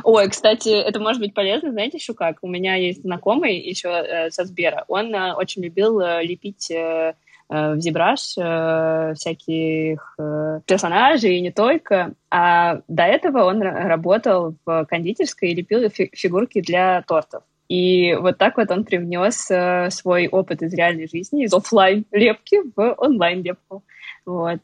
Ой, 0.04 0.28
кстати, 0.28 0.68
это 0.68 1.00
может 1.00 1.20
быть 1.20 1.34
полезно, 1.34 1.70
знаете, 1.70 1.98
еще 1.98 2.14
как? 2.14 2.38
У 2.42 2.48
меня 2.48 2.74
есть 2.74 3.02
знакомый 3.02 3.58
еще 3.58 3.88
э, 3.88 4.30
со 4.30 4.44
Сбера. 4.44 4.84
Он 4.88 5.14
э, 5.14 5.34
очень 5.34 5.62
любил 5.62 6.00
э, 6.00 6.22
лепить 6.22 6.70
э, 6.70 7.14
э 7.48 7.74
в 7.74 7.80
зебраж 7.80 8.34
э, 8.38 9.14
всяких 9.16 10.14
э, 10.18 10.60
персонажей 10.66 11.36
и 11.36 11.40
не 11.40 11.50
только. 11.50 12.12
А 12.30 12.80
до 12.88 13.02
этого 13.04 13.44
он 13.44 13.60
работал 13.60 14.54
в 14.64 14.86
кондитерской 14.86 15.50
и 15.50 15.54
лепил 15.54 15.88
фи 15.90 16.10
фигурки 16.12 16.60
для 16.60 17.02
тортов. 17.02 17.42
И 17.68 18.14
вот 18.14 18.36
так 18.36 18.56
вот 18.56 18.70
он 18.70 18.84
привнес 18.84 19.48
э, 19.50 19.90
свой 19.90 20.26
опыт 20.26 20.62
из 20.62 20.74
реальной 20.74 21.08
жизни, 21.08 21.44
из 21.44 21.54
офлайн 21.54 22.04
лепки 22.10 22.58
в 22.74 22.94
онлайн 22.98 23.42
лепку. 23.42 23.84
Вот. 24.26 24.60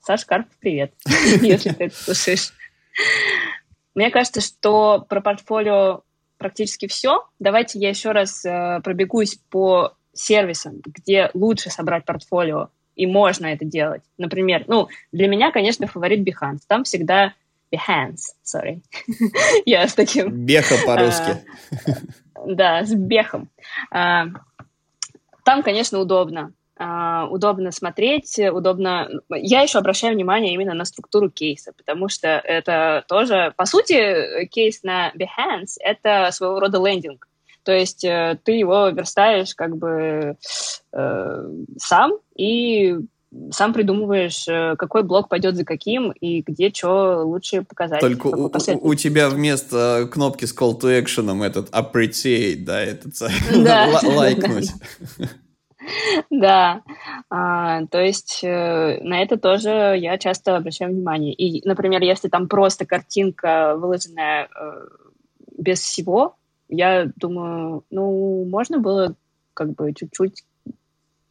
Саш 0.00 0.24
Карп, 0.24 0.46
привет, 0.60 0.92
если 1.42 1.70
ты 1.70 1.84
это 1.84 1.96
слушаешь. 1.96 2.52
Мне 3.96 4.10
кажется, 4.10 4.42
что 4.42 5.04
про 5.08 5.22
портфолио 5.22 6.02
практически 6.36 6.86
все. 6.86 7.26
Давайте 7.38 7.78
я 7.78 7.88
еще 7.88 8.12
раз 8.12 8.44
э, 8.44 8.80
пробегусь 8.84 9.38
по 9.48 9.94
сервисам, 10.12 10.82
где 10.84 11.30
лучше 11.32 11.70
собрать 11.70 12.04
портфолио, 12.04 12.68
и 12.94 13.06
можно 13.06 13.46
это 13.46 13.64
делать. 13.64 14.02
Например, 14.18 14.64
ну, 14.66 14.88
для 15.12 15.28
меня, 15.28 15.50
конечно, 15.50 15.86
фаворит 15.86 16.28
Behance. 16.28 16.60
Там 16.68 16.84
всегда 16.84 17.32
Behance, 17.72 18.34
sorry. 18.44 18.82
я 19.64 19.88
с 19.88 19.94
таким... 19.94 20.30
Беха 20.44 20.76
по-русски. 20.84 21.42
А, 22.34 22.46
да, 22.46 22.84
с 22.84 22.94
бехом. 22.94 23.48
А, 23.90 24.26
там, 25.42 25.62
конечно, 25.62 25.98
удобно. 25.98 26.52
Uh, 26.78 27.26
удобно 27.28 27.72
смотреть, 27.72 28.38
удобно... 28.38 29.08
Я 29.30 29.62
еще 29.62 29.78
обращаю 29.78 30.12
внимание 30.14 30.52
именно 30.52 30.74
на 30.74 30.84
структуру 30.84 31.30
кейса, 31.30 31.72
потому 31.74 32.10
что 32.10 32.28
это 32.28 33.02
тоже, 33.08 33.54
по 33.56 33.64
сути, 33.64 34.44
кейс 34.48 34.82
на 34.82 35.10
Behance— 35.12 35.76
это 35.80 36.28
своего 36.32 36.60
рода 36.60 36.78
лендинг. 36.86 37.28
То 37.62 37.72
есть 37.72 38.04
uh, 38.04 38.38
ты 38.44 38.52
его 38.52 38.88
верстаешь 38.90 39.54
как 39.54 39.76
бы 39.76 40.36
uh, 40.94 41.64
сам 41.78 42.12
и 42.34 42.96
сам 43.50 43.72
придумываешь, 43.72 44.46
э, 44.48 44.76
какой 44.78 45.02
блок 45.02 45.28
пойдет 45.28 45.56
за 45.56 45.64
каким 45.64 46.10
и 46.12 46.42
где 46.42 46.70
что 46.70 47.22
лучше 47.24 47.62
показать. 47.62 48.00
Только 48.00 48.28
у, 48.28 48.46
у, 48.46 48.94
тебя 48.94 49.28
вместо 49.28 50.08
кнопки 50.10 50.44
с 50.44 50.56
call 50.56 50.78
to 50.80 51.02
action 51.02 51.44
этот 51.44 51.70
appreciate, 51.70 52.64
да, 52.64 52.80
этот 52.80 53.14
лайкнуть. 54.04 54.70
Да, 56.30 56.82
а, 57.30 57.86
то 57.86 58.00
есть 58.00 58.40
э, 58.42 58.98
на 59.02 59.22
это 59.22 59.36
тоже 59.38 59.96
я 59.98 60.18
часто 60.18 60.56
обращаю 60.56 60.92
внимание. 60.92 61.32
И, 61.32 61.66
например, 61.66 62.02
если 62.02 62.28
там 62.28 62.48
просто 62.48 62.86
картинка 62.86 63.76
выложенная 63.76 64.48
э, 64.48 64.88
без 65.58 65.80
всего, 65.80 66.36
я 66.68 67.10
думаю, 67.16 67.84
ну, 67.90 68.44
можно 68.44 68.78
было 68.78 69.14
как 69.54 69.74
бы 69.74 69.92
чуть-чуть 69.94 70.44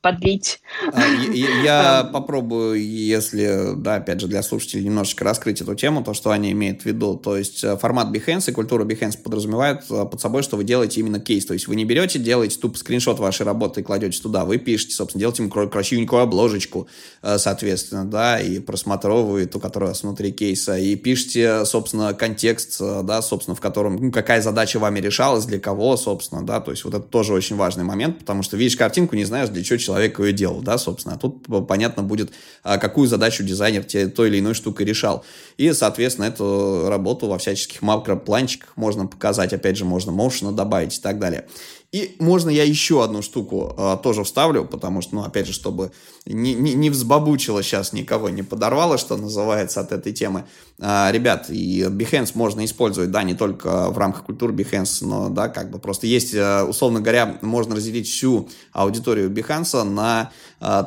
подлить. 0.06 0.60
А, 0.94 1.04
я 1.04 2.08
попробую, 2.14 2.80
если, 2.80 3.74
да, 3.76 3.96
опять 3.96 4.22
же, 4.22 4.28
для 4.28 4.44
слушателей 4.44 4.84
немножечко 4.84 5.24
раскрыть 5.24 5.62
эту 5.62 5.74
тему, 5.74 6.04
то, 6.04 6.14
что 6.14 6.30
они 6.30 6.52
имеют 6.52 6.84
в 6.84 6.86
виду. 6.86 7.16
То 7.16 7.36
есть 7.36 7.64
э, 7.64 7.76
формат 7.76 8.16
Behance 8.16 8.52
и 8.52 8.52
культура 8.52 8.86
Behance 8.86 9.18
подразумевает 9.18 9.82
э, 9.90 10.06
под 10.06 10.22
собой, 10.22 10.44
что 10.44 10.58
вы 10.58 10.64
делаете 10.64 11.00
именно 11.00 11.20
кейс. 11.20 11.44
То 11.48 11.54
есть 11.56 11.68
вы 11.68 11.76
не 11.76 11.86
берете, 11.86 12.20
делаете 12.20 12.60
тупо 12.60 12.78
скриншот 12.78 13.18
вашей 13.18 13.48
работы 13.48 13.82
и 13.82 13.84
кладете 13.84 14.22
туда. 14.22 14.46
Вы 14.46 14.60
пишете, 14.60 14.94
собственно, 14.94 15.22
делаете 15.22 15.42
ему 15.42 15.70
красивенькую 15.70 16.22
обложечку, 16.22 16.88
э, 17.24 17.40
соответственно, 17.40 18.06
да, 18.06 18.40
и 18.40 18.60
просмотровываете 18.60 19.54
ту, 19.54 19.60
которая 19.60 19.96
внутри 20.00 20.32
кейса, 20.32 20.78
и 20.78 20.96
пишите, 20.96 21.66
собственно, 21.66 22.14
контекст, 22.14 22.80
да, 22.80 23.24
собственно, 23.24 23.56
в 23.56 23.60
котором, 23.60 23.96
ну, 23.96 24.12
какая 24.12 24.44
задача 24.44 24.78
вами 24.78 25.00
решалась, 25.00 25.46
для 25.46 25.60
кого, 25.60 25.98
собственно, 25.98 26.46
да, 26.46 26.60
то 26.60 26.70
есть 26.70 26.84
вот 26.84 26.94
это 26.94 27.04
тоже 27.04 27.34
очень 27.34 27.56
важный 27.56 27.84
момент, 27.84 28.20
потому 28.20 28.44
что 28.44 28.56
видишь 28.56 28.78
картинку, 28.78 29.16
не 29.16 29.26
знаешь, 29.26 29.50
для 29.50 29.64
чего 29.64 29.78
человек 29.78 29.95
человек 29.96 30.20
ее 30.20 30.34
делал, 30.34 30.62
да, 30.62 30.78
собственно. 30.78 31.16
А 31.16 31.18
тут 31.18 31.46
понятно 31.68 32.04
будет, 32.04 32.32
а, 32.64 32.78
какую 32.78 33.08
задачу 33.08 33.44
дизайнер 33.44 33.84
тебе 33.84 34.08
той 34.08 34.28
или 34.28 34.40
иной 34.40 34.54
штукой 34.54 34.86
решал. 34.86 35.24
И, 35.58 35.72
соответственно, 35.72 36.26
эту 36.26 36.88
работу 36.90 37.28
во 37.28 37.38
всяческих 37.38 37.82
макропланчиках 37.82 38.76
можно 38.76 39.08
показать. 39.08 39.54
Опять 39.54 39.78
же, 39.78 39.86
можно 39.86 40.12
motion 40.12 40.52
добавить 40.52 40.98
и 40.98 41.02
так 41.02 41.18
далее. 41.20 41.48
И 41.96 42.18
можно 42.20 42.50
я 42.50 42.66
еще 42.66 43.06
одну 43.06 43.22
штуку 43.22 43.74
э, 43.78 43.96
тоже 44.04 44.26
вставлю, 44.26 44.66
потому 44.66 45.02
что, 45.02 45.16
ну, 45.16 45.24
опять 45.24 45.48
же, 45.48 45.54
чтобы 45.54 45.94
не, 46.26 46.54
не, 46.54 46.74
не 46.74 46.90
взбабучило 46.90 47.64
сейчас 47.64 47.94
никого, 47.94 48.28
не 48.28 48.44
подорвало, 48.44 48.98
что 48.98 49.16
называется, 49.16 49.80
от 49.80 49.94
этой 49.94 50.12
темы. 50.12 50.44
Э, 50.78 51.08
ребят, 51.14 51.50
и 51.50 51.84
Behance 51.84 52.32
можно 52.34 52.66
использовать, 52.66 53.12
да, 53.12 53.24
не 53.24 53.34
только 53.34 53.90
в 53.92 53.98
рамках 53.98 54.26
культуры 54.26 54.54
Behance, 54.54 55.06
но, 55.06 55.30
да, 55.30 55.48
как 55.48 55.72
бы 55.72 55.80
просто 55.80 56.06
есть, 56.06 56.34
э, 56.34 56.64
условно 56.64 57.00
говоря, 57.00 57.38
можно 57.42 57.78
разделить 57.78 58.10
всю 58.10 58.50
аудиторию 58.74 59.32
Behance 59.32 59.82
на 59.84 60.32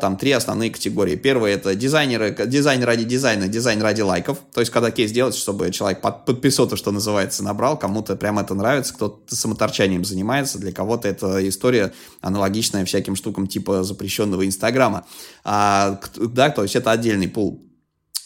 там 0.00 0.16
три 0.16 0.32
основные 0.32 0.70
категории. 0.70 1.14
Первое 1.14 1.54
это 1.54 1.74
дизайнеры, 1.74 2.34
дизайн 2.46 2.82
ради 2.82 3.04
дизайна, 3.04 3.46
дизайн 3.46 3.80
ради 3.80 4.00
лайков. 4.00 4.38
То 4.52 4.60
есть, 4.60 4.72
когда 4.72 4.90
кейс 4.90 5.12
делать, 5.12 5.36
чтобы 5.36 5.70
человек 5.70 6.00
под, 6.00 6.24
подписоту, 6.24 6.76
что 6.76 6.90
называется, 6.90 7.44
набрал, 7.44 7.78
кому-то 7.78 8.16
прям 8.16 8.38
это 8.38 8.54
нравится, 8.54 8.92
кто-то 8.94 9.36
самоторчанием 9.36 10.04
занимается, 10.04 10.58
для 10.58 10.72
кого-то 10.72 11.06
это 11.06 11.46
история 11.48 11.92
аналогичная 12.20 12.84
всяким 12.84 13.14
штукам 13.14 13.46
типа 13.46 13.84
запрещенного 13.84 14.46
Инстаграма. 14.46 15.06
А, 15.44 16.00
да, 16.16 16.50
то 16.50 16.62
есть 16.62 16.74
это 16.74 16.90
отдельный 16.90 17.28
пул 17.28 17.62
а, 17.62 17.67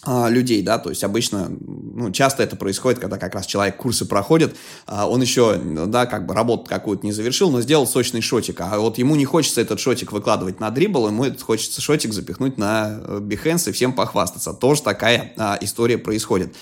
людей, 0.05 0.63
да, 0.63 0.79
то 0.79 0.91
есть 0.91 1.05
обычно, 1.05 1.49
ну, 1.49 2.11
часто 2.11 2.43
это 2.43 2.57
происходит, 2.57 2.99
когда 2.99 3.19
как 3.19 3.35
раз 3.35 3.47
человек 3.47 3.77
курсы 3.77 4.05
проходит, 4.05 4.57
а, 4.87 5.09
он 5.09 5.23
еще, 5.23 5.57
да, 5.87 6.07
как 6.07 6.27
бы 6.27 6.35
работу 6.35 6.69
какую-то 6.69 7.07
не 7.07 7.13
завершил, 7.13 7.51
но 7.51 7.61
сделал 7.61 7.87
сочный 7.87 8.21
шотик, 8.21 8.61
а 8.61 8.79
вот 8.81 8.99
ему 8.99 9.15
не 9.15 9.25
хочется 9.25 9.61
этот 9.61 9.79
шотик 9.79 10.11
выкладывать 10.11 10.59
на 10.59 10.71
Dribbble, 10.71 11.07
ему 11.07 11.25
этот 11.25 11.43
хочется 11.43 11.81
шотик 11.81 12.13
запихнуть 12.13 12.59
на 12.59 13.01
э, 13.01 13.21
Behance 13.21 13.71
и 13.71 13.73
всем 13.73 13.93
похвастаться. 13.93 14.53
Тоже 14.53 14.83
такая 14.83 15.33
а, 15.37 15.57
история 15.61 15.99
происходит. 15.99 16.55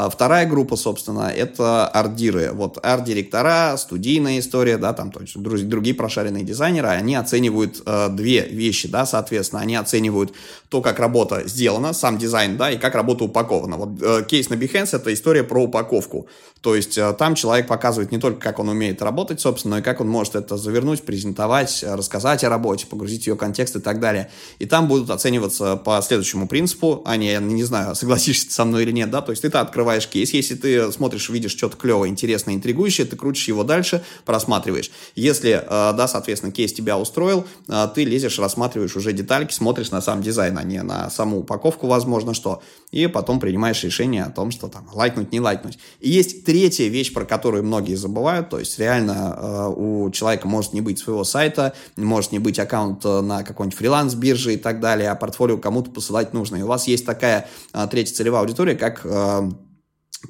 А 0.00 0.10
вторая 0.10 0.46
группа, 0.46 0.76
собственно, 0.76 1.28
это 1.28 1.88
арт-диры. 1.88 2.52
Вот 2.52 2.78
арт-директора, 2.80 3.76
студийная 3.76 4.38
история, 4.38 4.78
да, 4.78 4.92
там 4.92 5.10
то 5.10 5.20
есть 5.20 5.36
другие 5.36 5.92
прошаренные 5.92 6.44
дизайнеры, 6.44 6.86
они 6.86 7.16
оценивают 7.16 7.82
э, 7.84 8.08
две 8.10 8.42
вещи, 8.42 8.86
да, 8.86 9.06
соответственно, 9.06 9.60
они 9.60 9.74
оценивают 9.74 10.34
то, 10.68 10.82
как 10.82 11.00
работа 11.00 11.48
сделана, 11.48 11.92
сам 11.94 12.16
дизайн, 12.16 12.56
да, 12.56 12.70
и 12.70 12.78
как 12.78 12.94
работа 12.94 13.24
упакована. 13.24 13.76
Вот 13.76 14.00
э, 14.00 14.24
кейс 14.24 14.48
на 14.50 14.54
Behance 14.54 14.94
это 14.94 15.12
история 15.12 15.42
про 15.42 15.64
упаковку. 15.64 16.28
То 16.60 16.76
есть 16.76 16.96
э, 16.96 17.12
там 17.14 17.34
человек 17.34 17.66
показывает 17.66 18.12
не 18.12 18.18
только, 18.18 18.40
как 18.40 18.60
он 18.60 18.68
умеет 18.68 19.02
работать, 19.02 19.40
собственно, 19.40 19.76
но 19.76 19.80
и 19.80 19.82
как 19.82 20.00
он 20.00 20.08
может 20.08 20.36
это 20.36 20.56
завернуть, 20.56 21.02
презентовать, 21.02 21.84
рассказать 21.86 22.44
о 22.44 22.48
работе, 22.48 22.86
погрузить 22.86 23.26
ее 23.26 23.34
в 23.34 23.36
контекст 23.36 23.74
и 23.74 23.80
так 23.80 23.98
далее. 23.98 24.30
И 24.60 24.66
там 24.66 24.86
будут 24.86 25.10
оцениваться 25.10 25.76
по 25.76 26.00
следующему 26.02 26.46
принципу, 26.46 27.02
а 27.04 27.16
не, 27.16 27.36
не 27.40 27.64
знаю, 27.64 27.96
согласишься 27.96 28.52
со 28.52 28.64
мной 28.64 28.84
или 28.84 28.92
нет, 28.92 29.10
да, 29.10 29.22
то 29.22 29.32
есть 29.32 29.42
ты-то 29.42 29.60
открываешь 29.60 29.87
открываешь 29.88 30.08
кейс, 30.08 30.32
если 30.34 30.54
ты 30.54 30.92
смотришь, 30.92 31.30
видишь 31.30 31.52
что-то 31.52 31.76
клевое, 31.76 32.10
интересное, 32.10 32.54
интригующее, 32.54 33.06
ты 33.06 33.16
крутишь 33.16 33.48
его 33.48 33.64
дальше, 33.64 34.04
просматриваешь. 34.26 34.90
Если, 35.14 35.52
э, 35.52 35.66
да, 35.66 36.06
соответственно, 36.06 36.52
кейс 36.52 36.72
тебя 36.74 36.98
устроил, 36.98 37.46
э, 37.68 37.88
ты 37.94 38.04
лезешь, 38.04 38.38
рассматриваешь 38.38 38.96
уже 38.96 39.12
детальки, 39.12 39.52
смотришь 39.54 39.90
на 39.90 40.02
сам 40.02 40.20
дизайн, 40.20 40.58
а 40.58 40.62
не 40.62 40.82
на 40.82 41.08
саму 41.08 41.40
упаковку, 41.40 41.86
возможно, 41.86 42.34
что, 42.34 42.62
и 42.90 43.06
потом 43.06 43.40
принимаешь 43.40 43.82
решение 43.82 44.24
о 44.24 44.30
том, 44.30 44.50
что 44.50 44.68
там 44.68 44.88
лайкнуть, 44.92 45.32
не 45.32 45.40
лайкнуть. 45.40 45.78
И 46.00 46.10
есть 46.10 46.44
третья 46.44 46.88
вещь, 46.88 47.14
про 47.14 47.24
которую 47.24 47.64
многие 47.64 47.94
забывают, 47.94 48.50
то 48.50 48.58
есть 48.58 48.78
реально 48.78 49.38
э, 49.38 49.72
у 49.74 50.10
человека 50.10 50.46
может 50.46 50.74
не 50.74 50.82
быть 50.82 50.98
своего 50.98 51.24
сайта, 51.24 51.72
может 51.96 52.32
не 52.32 52.38
быть 52.38 52.58
аккаунта 52.58 53.22
на 53.22 53.42
какой-нибудь 53.42 53.78
фриланс-бирже 53.78 54.54
и 54.54 54.56
так 54.58 54.80
далее, 54.80 55.10
а 55.10 55.14
портфолио 55.14 55.56
кому-то 55.56 55.90
посылать 55.90 56.34
нужно. 56.34 56.56
И 56.56 56.62
у 56.62 56.66
вас 56.66 56.86
есть 56.88 57.06
такая 57.06 57.48
третья 57.90 58.14
целевая 58.14 58.42
аудитория, 58.42 58.74
как 58.74 59.06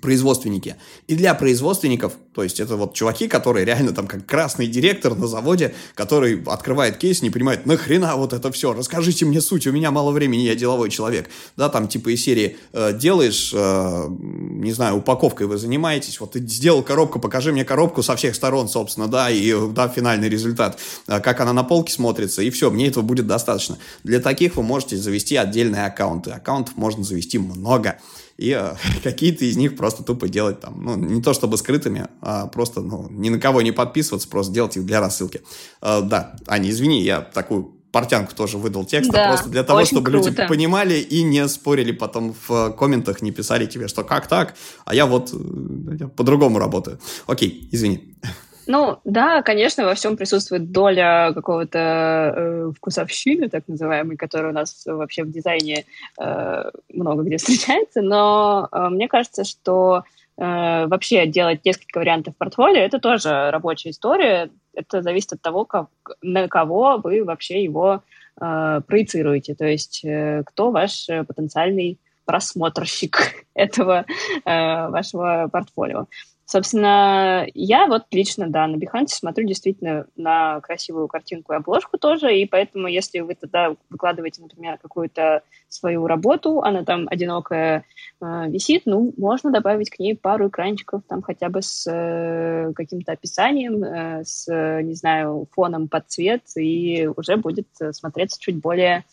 производственники. 0.01 0.77
И 1.07 1.17
для 1.17 1.35
производственников, 1.35 2.13
то 2.35 2.43
есть 2.43 2.61
это 2.61 2.77
вот 2.77 2.95
чуваки, 2.95 3.27
которые 3.27 3.65
реально 3.65 3.93
там 3.93 4.07
как 4.07 4.27
красный 4.27 4.67
директор 4.67 5.15
на 5.15 5.27
заводе, 5.27 5.75
который 5.95 6.43
открывает 6.47 6.99
кейс, 6.99 7.23
не 7.23 7.31
понимает, 7.31 7.65
нахрена 7.65 8.15
вот 8.17 8.33
это 8.33 8.53
все, 8.53 8.75
расскажите 8.75 9.25
мне 9.25 9.41
суть, 9.41 9.67
у 9.67 9.73
меня 9.73 9.91
мало 9.91 10.13
времени, 10.13 10.43
я 10.43 10.55
деловой 10.55 10.91
человек. 10.91 11.31
Да, 11.57 11.69
там 11.69 11.89
типа 11.89 12.11
из 12.11 12.23
серии 12.23 12.59
э, 12.73 12.93
делаешь, 12.93 13.51
э, 13.55 14.07
не 14.09 14.73
знаю, 14.73 14.97
упаковкой 14.97 15.47
вы 15.47 15.57
занимаетесь, 15.57 16.21
вот 16.21 16.33
ты 16.33 16.41
сделал 16.41 16.83
коробку, 16.83 17.19
покажи 17.19 17.53
мне 17.53 17.65
коробку 17.65 18.03
со 18.03 18.15
всех 18.15 18.35
сторон, 18.35 18.69
собственно, 18.69 19.09
да, 19.09 19.31
и 19.31 19.55
да, 19.71 19.89
финальный 19.89 20.29
результат, 20.29 20.79
э, 21.07 21.21
как 21.21 21.41
она 21.41 21.55
на 21.55 21.65
полке 21.65 21.93
смотрится, 21.93 22.43
и 22.43 22.51
все, 22.51 22.71
мне 22.71 22.89
этого 22.89 23.03
будет 23.03 23.27
достаточно. 23.27 23.79
Для 24.05 24.21
таких 24.21 24.57
вы 24.57 24.63
можете 24.63 24.97
завести 24.99 25.37
отдельные 25.37 25.87
аккаунты. 25.87 26.31
Аккаунтов 26.31 26.77
можно 26.77 27.03
завести 27.05 27.39
много 27.39 27.99
и 28.39 28.53
э, 28.53 28.75
какие-то 29.03 29.45
из 29.45 29.57
них 29.57 29.77
просто 29.77 30.03
тупо 30.03 30.29
делать 30.29 30.61
там, 30.61 30.83
ну, 30.83 30.97
не 30.97 31.21
то 31.21 31.35
чтобы 31.35 31.59
скрытыми, 31.59 32.09
а 32.23 32.47
просто, 32.47 32.81
ну, 32.81 33.09
ни 33.11 33.29
на 33.29 33.39
кого 33.39 33.61
не 33.61 33.73
подписываться, 33.73 34.29
просто 34.29 34.55
делать 34.55 34.77
их 34.77 34.87
для 34.87 35.01
рассылки. 35.01 35.43
Э, 35.83 36.01
да, 36.03 36.37
Аня, 36.47 36.71
извини, 36.71 37.03
я 37.03 37.21
такую 37.21 37.75
портянку 37.91 38.35
тоже 38.35 38.59
выдал 38.59 38.85
текст, 38.85 39.11
да, 39.11 39.29
просто 39.29 39.49
для 39.49 39.65
того, 39.65 39.85
чтобы 39.85 40.11
круто. 40.11 40.31
люди 40.31 40.47
понимали 40.47 40.95
и 40.95 41.23
не 41.23 41.49
спорили 41.49 41.93
потом 41.93 42.35
в 42.47 42.71
комментах, 42.73 43.23
не 43.23 43.33
писали 43.33 43.67
тебе, 43.67 43.89
что 43.89 44.05
как 44.05 44.29
так, 44.29 44.55
а 44.85 44.95
я 44.95 45.07
вот 45.07 45.33
э, 45.33 46.09
по-другому 46.17 46.59
работаю. 46.59 47.01
Окей, 47.27 47.69
извини. 47.73 48.15
Ну, 48.71 48.99
да, 49.05 49.41
конечно, 49.41 49.87
во 49.87 49.95
всем 49.95 50.19
присутствует 50.19 50.71
доля 50.71 51.33
какого-то 51.35 51.79
э, 51.79 52.73
вкусовщины, 52.77 53.49
так 53.49 53.67
называемой, 53.67 54.19
которая 54.19 54.51
у 54.51 54.55
нас 54.55 54.83
вообще 54.85 55.25
в 55.25 55.31
дизайне 55.31 55.87
э, 56.21 56.71
много 56.93 57.23
где 57.23 57.37
встречается, 57.39 58.03
но 58.03 58.69
э, 58.71 58.89
мне 58.91 59.09
кажется, 59.09 59.45
что 59.45 60.05
э, 60.37 60.87
вообще 60.87 61.27
делать 61.27 61.65
несколько 61.65 62.01
вариантов 62.01 62.37
портфолио— 62.37 62.81
это 62.83 62.99
тоже 62.99 63.51
рабочая 63.51 63.89
история, 63.89 64.51
это 64.75 65.01
зависит 65.01 65.33
от 65.33 65.41
того, 65.41 65.65
как, 65.65 65.89
на 66.21 66.47
кого 66.47 67.01
вы 67.03 67.25
вообще 67.25 67.65
его 67.65 68.03
э, 68.39 68.81
проецируете, 68.87 69.55
то 69.55 69.65
есть 69.65 70.05
э, 70.05 70.43
кто 70.45 70.71
ваш 70.73 71.07
потенциальный 71.07 71.99
просмотрщик 72.29 73.47
этого 73.55 74.05
э, 74.45 74.89
вашего 74.89 75.49
портфолио. 75.51 76.07
Собственно, 76.51 77.47
я 77.53 77.87
вот 77.89 78.05
лично, 78.11 78.49
да, 78.49 78.67
на 78.67 78.77
Behance 78.77 79.09
смотрю 79.09 79.47
действительно 79.47 80.07
на 80.17 80.63
красивую 80.63 81.07
картинку 81.07 81.53
и 81.53 81.57
обложку 81.57 81.99
тоже, 81.99 82.35
и 82.35 82.47
поэтому, 82.47 82.87
если 82.87 83.21
вы 83.21 83.35
тогда 83.35 83.77
выкладываете, 83.91 84.41
например, 84.41 84.79
какую-то 84.79 85.43
свою 85.69 86.07
работу, 86.07 86.63
она 86.63 86.85
там 86.85 87.07
одинокая 87.11 87.85
э, 88.23 88.49
висит, 88.49 88.85
ну, 88.87 89.13
можно 89.19 89.51
добавить 89.51 89.91
к 89.91 89.99
ней 89.99 90.17
пару 90.17 90.49
экранчиков, 90.49 91.03
там 91.07 91.21
хотя 91.21 91.51
бы 91.51 91.61
с 91.61 91.87
э, 91.87 92.73
каким-то 92.75 93.13
описанием, 93.13 93.85
э, 93.85 94.25
с, 94.25 94.47
не 94.49 94.95
знаю, 94.95 95.49
фоном 95.53 95.87
под 95.87 96.09
цвет, 96.09 96.45
и 96.57 97.11
уже 97.15 97.37
будет 97.37 97.69
смотреться 97.93 98.41
чуть 98.41 98.57
более 98.57 99.05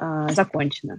э, 0.00 0.26
закончено. 0.32 0.98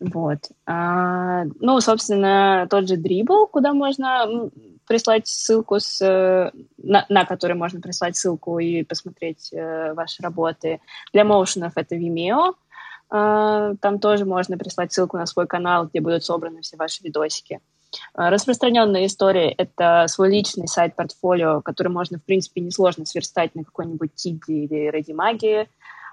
Вот. 0.00 0.38
А, 0.64 1.44
ну, 1.58 1.80
собственно, 1.80 2.66
тот 2.70 2.88
же 2.88 2.96
дрибл, 2.96 3.48
куда 3.48 3.72
можно 3.72 4.50
прислать 4.86 5.26
ссылку, 5.26 5.80
с, 5.80 6.00
э, 6.00 6.50
на, 6.78 7.04
на 7.08 7.24
который 7.24 7.56
можно 7.56 7.80
прислать 7.80 8.16
ссылку 8.16 8.58
и 8.58 8.84
посмотреть 8.84 9.52
э, 9.52 9.92
ваши 9.94 10.22
работы. 10.22 10.80
Для 11.12 11.24
моушенов 11.24 11.72
это 11.76 11.96
Vimeo. 11.96 12.54
Э, 13.10 13.74
там 13.80 13.98
тоже 13.98 14.24
можно 14.24 14.56
прислать 14.56 14.92
ссылку 14.92 15.16
на 15.18 15.26
свой 15.26 15.46
канал, 15.46 15.86
где 15.86 16.00
будут 16.00 16.24
собраны 16.24 16.62
все 16.62 16.76
ваши 16.76 17.02
видосики. 17.02 17.60
Э, 18.16 18.28
распространенная 18.28 19.06
история— 19.06 19.50
это 19.58 20.06
свой 20.08 20.30
личный 20.30 20.68
сайт-портфолио, 20.68 21.60
который 21.60 21.88
можно, 21.88 22.18
в 22.18 22.24
принципе, 22.24 22.60
несложно 22.60 23.04
сверстать 23.04 23.54
на 23.54 23.64
какой-нибудь 23.64 24.14
Тиди 24.14 24.64
или 24.64 24.90
Ready 24.90 25.66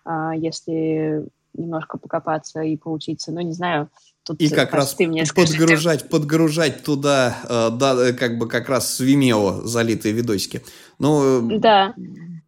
э, 0.05 0.31
если 0.37 1.27
немножко 1.57 1.97
покопаться 1.97 2.61
и 2.61 2.77
поучиться. 2.77 3.31
Ну, 3.31 3.41
не 3.41 3.53
знаю, 3.53 3.89
Тут 4.25 4.41
и 4.41 4.49
как 4.49 4.73
раз 4.73 4.95
ты 4.95 5.07
мне 5.07 5.23
подгружать, 5.23 5.99
скажи. 5.99 6.11
подгружать 6.11 6.83
туда, 6.83 7.37
э, 7.47 7.69
да, 7.77 8.11
как 8.13 8.39
бы 8.39 8.47
как 8.47 8.69
раз 8.69 8.95
с 8.95 8.99
Vimeo 8.99 9.61
залитые 9.63 10.13
видосики. 10.13 10.63
Ну, 10.97 11.51
э, 11.51 11.59
да. 11.59 11.93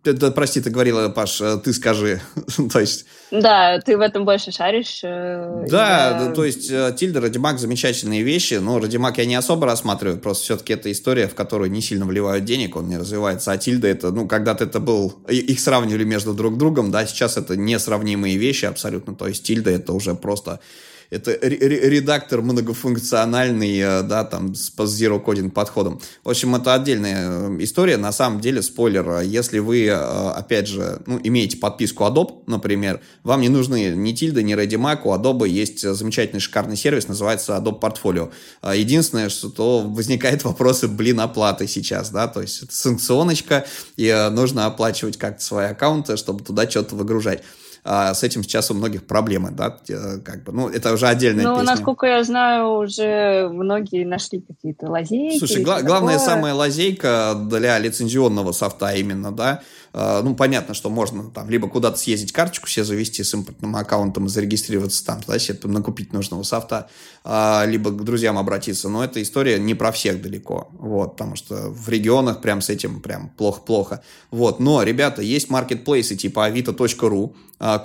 Ты, 0.07 0.13
ты, 0.13 0.31
прости, 0.31 0.61
ты 0.61 0.69
говорила, 0.69 1.09
Паш, 1.09 1.41
э, 1.41 1.57
ты 1.61 1.73
скажи. 1.73 2.21
то 2.71 2.79
есть... 2.79 3.05
Да, 3.29 3.81
ты 3.81 3.97
в 3.97 3.99
этом 3.99 4.23
больше 4.23 4.53
шаришь. 4.53 5.01
Да, 5.01 6.21
я... 6.23 6.31
то 6.33 6.45
есть 6.45 6.71
Тильда, 6.95 7.19
Радимак 7.19 7.59
замечательные 7.59 8.23
вещи, 8.23 8.53
но 8.53 8.79
Радимак 8.79 9.17
я 9.17 9.25
не 9.25 9.35
особо 9.35 9.65
рассматриваю, 9.65 10.17
просто 10.17 10.45
все-таки 10.45 10.71
это 10.71 10.89
история, 10.93 11.27
в 11.27 11.35
которую 11.35 11.71
не 11.71 11.81
сильно 11.81 12.05
вливают 12.05 12.45
денег, 12.45 12.77
он 12.77 12.87
не 12.87 12.97
развивается, 12.97 13.51
а 13.51 13.57
Тильда 13.57 13.89
это, 13.89 14.11
ну, 14.11 14.29
когда-то 14.29 14.63
это 14.63 14.79
был, 14.79 15.13
их 15.27 15.59
сравнивали 15.59 16.05
между 16.05 16.33
друг 16.33 16.57
другом, 16.57 16.89
да, 16.89 17.05
сейчас 17.05 17.35
это 17.35 17.57
несравнимые 17.57 18.37
вещи 18.37 18.63
абсолютно, 18.63 19.13
то 19.13 19.27
есть 19.27 19.43
Тильда 19.43 19.71
это 19.71 19.91
уже 19.91 20.15
просто 20.15 20.61
это 21.09 21.37
редактор 21.41 22.41
многофункциональный, 22.41 23.79
э, 23.79 24.03
да, 24.03 24.23
там, 24.25 24.53
с 24.55 24.71
zero 24.77 25.23
coding 25.23 25.49
подходом. 25.51 26.01
В 26.23 26.29
общем, 26.29 26.55
это 26.55 26.73
отдельная 26.73 27.29
э, 27.29 27.57
история. 27.59 27.97
На 27.97 28.11
самом 28.11 28.41
деле, 28.41 28.61
спойлер, 28.61 29.21
если 29.21 29.59
вы, 29.59 29.85
э, 29.85 29.93
опять 29.93 30.67
же, 30.67 31.01
ну, 31.05 31.19
имеете 31.23 31.57
подписку 31.57 32.03
Adobe, 32.03 32.43
например, 32.47 33.01
вам 33.23 33.41
не 33.41 33.49
нужны 33.49 33.89
ни 33.95 34.11
тильды, 34.11 34.43
ни 34.43 34.55
ReadyMac, 34.55 35.01
у 35.05 35.13
Adobe 35.13 35.47
есть 35.47 35.81
замечательный 35.81 36.39
шикарный 36.39 36.75
сервис, 36.75 37.07
называется 37.07 37.53
Adobe 37.53 37.79
Portfolio. 37.79 38.31
Единственное, 38.75 39.29
что 39.29 39.81
возникает 39.81 40.43
вопросы, 40.43 40.87
блин, 40.87 41.19
оплаты 41.19 41.67
сейчас, 41.67 42.09
да, 42.09 42.27
то 42.27 42.41
есть 42.41 42.63
это 42.63 42.75
санкционочка, 42.75 43.65
и 43.95 44.29
нужно 44.31 44.65
оплачивать 44.65 45.17
как-то 45.17 45.43
свои 45.43 45.67
аккаунты, 45.67 46.17
чтобы 46.17 46.43
туда 46.43 46.69
что-то 46.69 46.95
выгружать 46.95 47.43
а, 47.87 48.13
с 48.13 48.23
этим 48.23 48.43
сейчас 48.43 48.69
у 48.69 48.73
многих 48.73 49.07
проблемы, 49.07 49.51
да, 49.51 49.77
как 50.23 50.43
бы, 50.43 50.51
ну, 50.51 50.67
это 50.69 50.93
уже 50.93 51.07
отдельная 51.07 51.45
ну, 51.45 51.55
песня. 51.55 51.71
насколько 51.71 52.05
я 52.05 52.23
знаю, 52.23 52.79
уже 52.79 53.47
многие 53.49 54.03
нашли 54.03 54.41
какие-то 54.41 54.91
лазейки. 54.91 55.39
Слушай, 55.39 55.63
гла- 55.63 55.81
главная 55.81 56.19
самая 56.19 56.53
лазейка 56.53 57.33
для 57.49 57.79
лицензионного 57.79 58.51
софта 58.51 58.93
именно, 58.93 59.31
да, 59.31 59.61
ну, 59.97 60.35
понятно, 60.35 60.75
что 60.75 60.91
можно 60.91 61.31
там 61.31 61.49
либо 61.49 61.67
куда-то 61.67 61.97
съездить, 61.97 62.31
карточку 62.31 62.67
себе 62.67 62.83
завести 62.83 63.23
с 63.23 63.33
импортным 63.33 63.75
аккаунтом 63.75 64.27
и 64.27 64.29
зарегистрироваться 64.29 65.03
там, 65.03 65.21
да, 65.25 65.39
себе 65.39 65.57
там 65.57 65.71
накупить 65.71 66.13
нужного 66.13 66.43
софта, 66.43 66.87
либо 67.25 67.89
к 67.89 68.03
друзьям 68.03 68.37
обратиться, 68.37 68.89
но 68.89 69.03
эта 69.03 69.21
история 69.23 69.57
не 69.57 69.73
про 69.73 69.91
всех 69.91 70.21
далеко, 70.21 70.69
вот, 70.73 71.13
потому 71.13 71.35
что 71.35 71.69
в 71.71 71.89
регионах 71.89 72.41
прям 72.41 72.61
с 72.61 72.69
этим 72.69 73.01
прям 73.01 73.29
плохо-плохо, 73.29 74.03
вот, 74.29 74.59
но, 74.59 74.83
ребята, 74.83 75.23
есть 75.23 75.49
маркетплейсы 75.49 76.15
типа 76.15 76.47
avito.ru, 76.47 77.33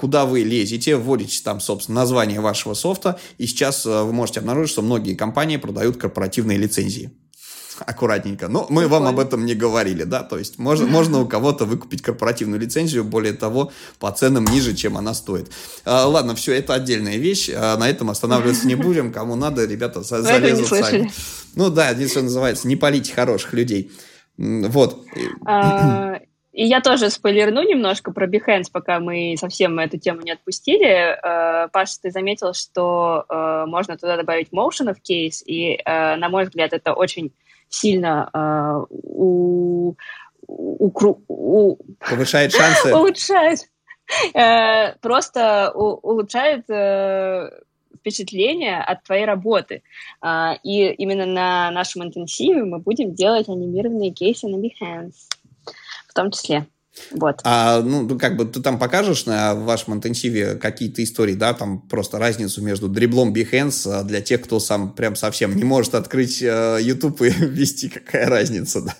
куда 0.01 0.27
вы 0.27 0.40
лезете, 0.40 0.96
вводите 0.96 1.42
там, 1.42 1.61
собственно, 1.61 2.01
название 2.01 2.40
вашего 2.40 2.75
софта, 2.75 3.18
и 3.38 3.46
сейчас 3.46 3.87
вы 3.87 4.12
можете 4.12 4.40
обнаружить, 4.40 4.72
что 4.72 4.83
многие 4.83 5.14
компании 5.14 5.57
продают 5.57 5.96
корпоративные 5.96 6.59
лицензии 6.59 7.11
аккуратненько. 7.83 8.49
Но 8.49 8.66
мы 8.71 8.88
вам 8.88 9.07
об 9.07 9.18
этом 9.18 9.45
не 9.45 9.55
говорили, 9.55 10.05
да, 10.05 10.23
то 10.23 10.38
есть 10.38 10.59
можно, 10.59 10.87
можно 10.87 11.21
у 11.21 11.27
кого-то 11.27 11.64
выкупить 11.64 12.03
корпоративную 12.03 12.61
лицензию, 12.61 13.05
более 13.05 13.33
того, 13.33 13.73
по 13.99 14.11
ценам 14.11 14.45
ниже, 14.45 14.75
чем 14.75 14.97
она 14.97 15.14
стоит. 15.14 15.51
А, 15.85 16.07
ладно, 16.07 16.35
все, 16.35 16.53
это 16.53 16.75
отдельная 16.75 17.16
вещь, 17.16 17.51
а, 17.55 17.77
на 17.77 17.88
этом 17.88 18.11
останавливаться 18.11 18.66
не 18.66 18.75
будем, 18.75 19.12
кому 19.12 19.35
надо, 19.35 19.64
ребята, 19.64 20.03
за, 20.03 20.23
залезут 20.23 20.68
сами. 20.68 21.11
Ну 21.55 21.71
да, 21.71 21.90
единственное 21.90 22.25
называется, 22.25 22.66
не 22.68 22.77
полите 22.77 23.12
хороших 23.12 23.53
людей. 23.53 23.90
Вот. 24.38 25.05
А, 25.47 26.21
и 26.53 26.66
я 26.66 26.81
тоже 26.81 27.09
спойлерну 27.09 27.62
немножко 27.62 28.12
про 28.12 28.27
Behance, 28.27 28.66
пока 28.71 29.01
мы 29.01 29.37
совсем 29.38 29.79
эту 29.79 29.99
тему 29.99 30.21
не 30.21 30.33
отпустили. 30.33 31.18
Паша, 31.73 31.95
ты 32.03 32.11
заметил, 32.11 32.53
что 32.53 33.25
можно 33.66 33.97
туда 33.97 34.16
добавить 34.16 34.49
motion 34.53 34.95
в 34.95 35.01
кейс, 35.01 35.42
и, 35.47 35.79
на 35.87 36.29
мой 36.29 36.45
взгляд, 36.45 36.75
это 36.75 36.92
очень 36.92 37.33
сильно 37.73 38.31
э, 38.33 38.85
у, 38.91 39.95
у, 40.47 41.17
у, 41.29 41.77
повышает 41.99 42.53
шансы. 42.53 42.95
улучшает. 42.95 43.61
Э, 44.35 44.95
просто 45.01 45.73
у, 45.75 45.95
улучшает 46.03 46.69
э, 46.69 47.51
впечатление 47.99 48.81
от 48.81 49.05
твоей 49.05 49.25
работы. 49.25 49.83
Э, 50.25 50.55
и 50.63 50.89
именно 50.93 51.27
на 51.27 51.71
нашем 51.71 52.05
интенсиве 52.05 52.65
мы 52.65 52.79
будем 52.79 53.15
делать 53.15 53.49
анимированные 53.49 54.13
кейсы 54.13 54.49
на 54.49 54.57
Behance 54.57 55.29
в 56.13 56.15
том 56.15 56.31
числе. 56.31 56.67
Вот. 57.11 57.41
А, 57.45 57.81
ну, 57.81 58.19
как 58.19 58.37
бы 58.37 58.45
ты 58.45 58.61
там 58.61 58.79
покажешь 58.79 59.27
на 59.27 59.55
вашем 59.55 59.95
интенсиве 59.95 60.57
какие-то 60.57 61.03
истории, 61.03 61.35
да, 61.35 61.55
там 61.55 61.81
просто 61.81 62.19
разницу 62.19 62.63
между 62.63 62.89
дриблом 62.89 63.33
Behance 63.33 63.91
а, 63.91 64.03
для 64.03 64.21
тех, 64.21 64.43
кто 64.43 64.61
сам 64.61 64.93
прям 64.93 65.17
совсем 65.17 65.57
не 65.57 65.65
может 65.65 65.95
открыть 65.95 66.43
э, 66.43 66.79
YouTube 66.81 67.23
и 67.23 67.29
ввести, 67.39 67.89
какая 67.89 68.29
разница, 68.29 68.83
да? 68.83 68.95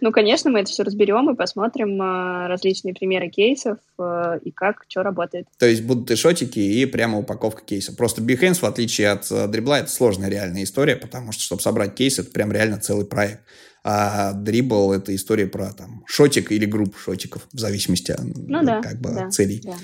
Ну, 0.00 0.12
конечно, 0.12 0.50
мы 0.50 0.60
это 0.60 0.70
все 0.70 0.82
разберем 0.82 1.30
и 1.30 1.36
посмотрим 1.36 2.00
э, 2.00 2.46
различные 2.48 2.94
примеры 2.94 3.28
кейсов 3.28 3.78
э, 3.98 4.38
и 4.42 4.50
как, 4.50 4.84
что 4.88 5.02
работает. 5.02 5.46
То 5.58 5.66
есть 5.66 5.84
будут 5.84 6.10
и 6.10 6.16
шотики, 6.16 6.58
и 6.58 6.86
прямо 6.86 7.18
упаковка 7.18 7.62
кейса. 7.64 7.94
Просто 7.94 8.22
Behance, 8.22 8.60
в 8.60 8.64
отличие 8.64 9.10
от 9.10 9.30
э, 9.30 9.46
дрибла, 9.48 9.80
это 9.80 9.90
сложная 9.90 10.30
реальная 10.30 10.64
история, 10.64 10.96
потому 10.96 11.32
что, 11.32 11.42
чтобы 11.42 11.62
собрать 11.62 11.94
кейс, 11.94 12.18
это 12.18 12.30
прям 12.30 12.52
реально 12.52 12.80
целый 12.80 13.06
проект. 13.06 13.40
А 13.90 14.34
дрибл— 14.34 14.92
это 14.92 15.16
история 15.16 15.46
про 15.46 15.72
там 15.72 16.04
шотик 16.06 16.52
или 16.52 16.66
групп 16.66 16.94
шотиков, 16.98 17.48
в 17.50 17.58
зависимости 17.58 18.12
от 18.12 18.20
ну, 18.22 18.62
да, 18.62 18.82
как 18.82 19.00
бы, 19.00 19.14
да, 19.14 19.30
целей. 19.30 19.62
Да. 19.64 19.76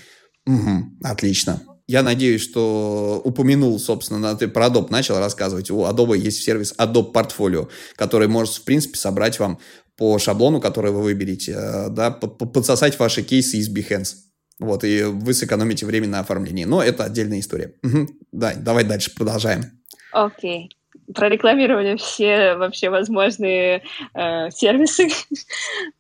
Угу, 0.45 0.99
отлично. 1.03 1.63
Я 1.87 2.03
надеюсь, 2.03 2.43
что 2.43 3.23
упомянул, 3.25 3.79
собственно, 3.79 4.37
ты 4.37 4.49
про 4.49 4.67
Adobe 4.67 4.89
начал 4.91 5.19
рассказывать. 5.19 5.71
У 5.71 5.87
Adobe 5.87 6.19
есть 6.19 6.43
сервис 6.43 6.75
Adobe 6.77 7.15
Portfolio, 7.15 7.71
который 7.97 8.29
может, 8.29 8.57
в 8.57 8.65
принципе, 8.65 8.99
собрать 8.99 9.39
вам 9.39 9.59
по 9.97 10.19
шаблону, 10.19 10.61
который 10.61 10.91
вы 10.91 11.01
выберете, 11.01 11.53
э, 11.57 11.89
да, 11.89 12.11
подсосать 12.11 12.99
ваши 12.99 13.23
кейсы 13.23 13.57
из 13.57 13.75
Behance. 13.75 14.17
Вот, 14.59 14.85
и 14.85 15.05
вы 15.05 15.33
сэкономите 15.33 15.87
время 15.87 16.09
на 16.09 16.21
оформлении. 16.21 16.65
Но 16.65 16.83
это 16.83 17.05
отдельная 17.05 17.41
история. 17.41 17.73
Угу. 17.83 18.09
Да, 18.33 18.53
давай 18.55 18.85
дальше 18.85 19.15
продолжаем. 19.15 19.81
Окей. 20.13 20.69
Okay 20.69 20.84
прорекламировали 21.13 21.97
все 21.97 22.55
вообще 22.55 22.91
возможные 22.91 23.83
э, 24.15 24.51
сервисы. 24.51 25.09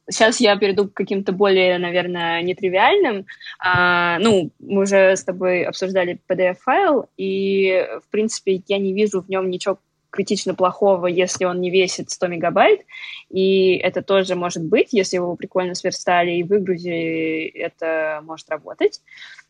Сейчас 0.08 0.40
я 0.40 0.56
перейду 0.56 0.88
к 0.88 0.94
каким-то 0.94 1.32
более, 1.32 1.78
наверное, 1.78 2.42
нетривиальным. 2.42 3.26
А, 3.58 4.18
ну, 4.18 4.50
мы 4.58 4.82
уже 4.82 5.16
с 5.16 5.24
тобой 5.24 5.64
обсуждали 5.64 6.20
PDF-файл, 6.28 7.08
и, 7.16 7.86
в 8.06 8.10
принципе, 8.10 8.62
я 8.68 8.78
не 8.78 8.92
вижу 8.92 9.22
в 9.22 9.28
нем 9.28 9.50
ничего 9.50 9.78
критично 10.14 10.54
плохого, 10.54 11.06
если 11.06 11.44
он 11.44 11.60
не 11.60 11.70
весит 11.70 12.10
100 12.10 12.28
мегабайт, 12.28 12.82
и 13.30 13.74
это 13.74 14.00
тоже 14.00 14.36
может 14.36 14.62
быть, 14.62 14.92
если 14.92 15.16
его 15.16 15.34
прикольно 15.34 15.74
сверстали 15.74 16.30
и 16.30 16.44
выгрузили, 16.44 17.46
это 17.48 18.20
может 18.24 18.48
работать. 18.48 19.00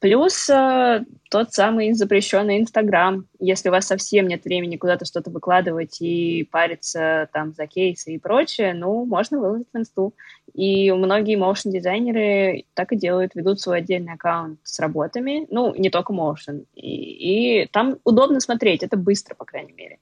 Плюс 0.01 0.49
э, 0.51 1.05
тот 1.31 1.53
самый 1.53 1.93
запрещенный 1.93 2.59
Инстаграм, 2.59 3.27
если 3.39 3.69
у 3.69 3.73
вас 3.73 3.87
совсем 3.87 4.27
нет 4.27 4.45
времени 4.45 4.77
куда-то 4.77 5.05
что-то 5.05 5.31
выкладывать 5.31 6.01
и 6.01 6.49
париться 6.51 7.29
там 7.33 7.53
за 7.53 7.67
кейсы 7.67 8.15
и 8.15 8.19
прочее, 8.19 8.75
ну, 8.75 9.05
можно 9.05 9.39
выложить 9.39 9.69
в 9.73 9.79
инсту. 9.79 10.15
И 10.53 10.93
многие 10.93 11.37
моушн-дизайнеры 11.37 12.65
так 12.75 12.93
и 12.93 12.97
делают, 12.97 13.35
ведут 13.35 13.61
свой 13.61 13.79
отдельный 13.79 14.13
аккаунт 14.13 14.61
с 14.63 14.79
работами, 14.79 15.47
ну, 15.51 15.75
не 15.75 15.91
только 15.91 16.13
моушен. 16.13 16.67
И, 16.75 17.63
и 17.63 17.67
там 17.67 17.97
удобно 18.05 18.41
смотреть, 18.41 18.83
это 18.83 18.97
быстро, 18.97 19.35
по 19.35 19.45
крайней 19.45 19.73
мере. 19.73 19.99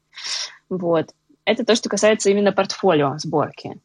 Вот. 0.68 1.14
Это 1.44 1.64
то, 1.64 1.74
что 1.74 1.88
касается 1.88 2.30
именно 2.30 2.52
портфолио 2.52 3.16
сборки. 3.18 3.80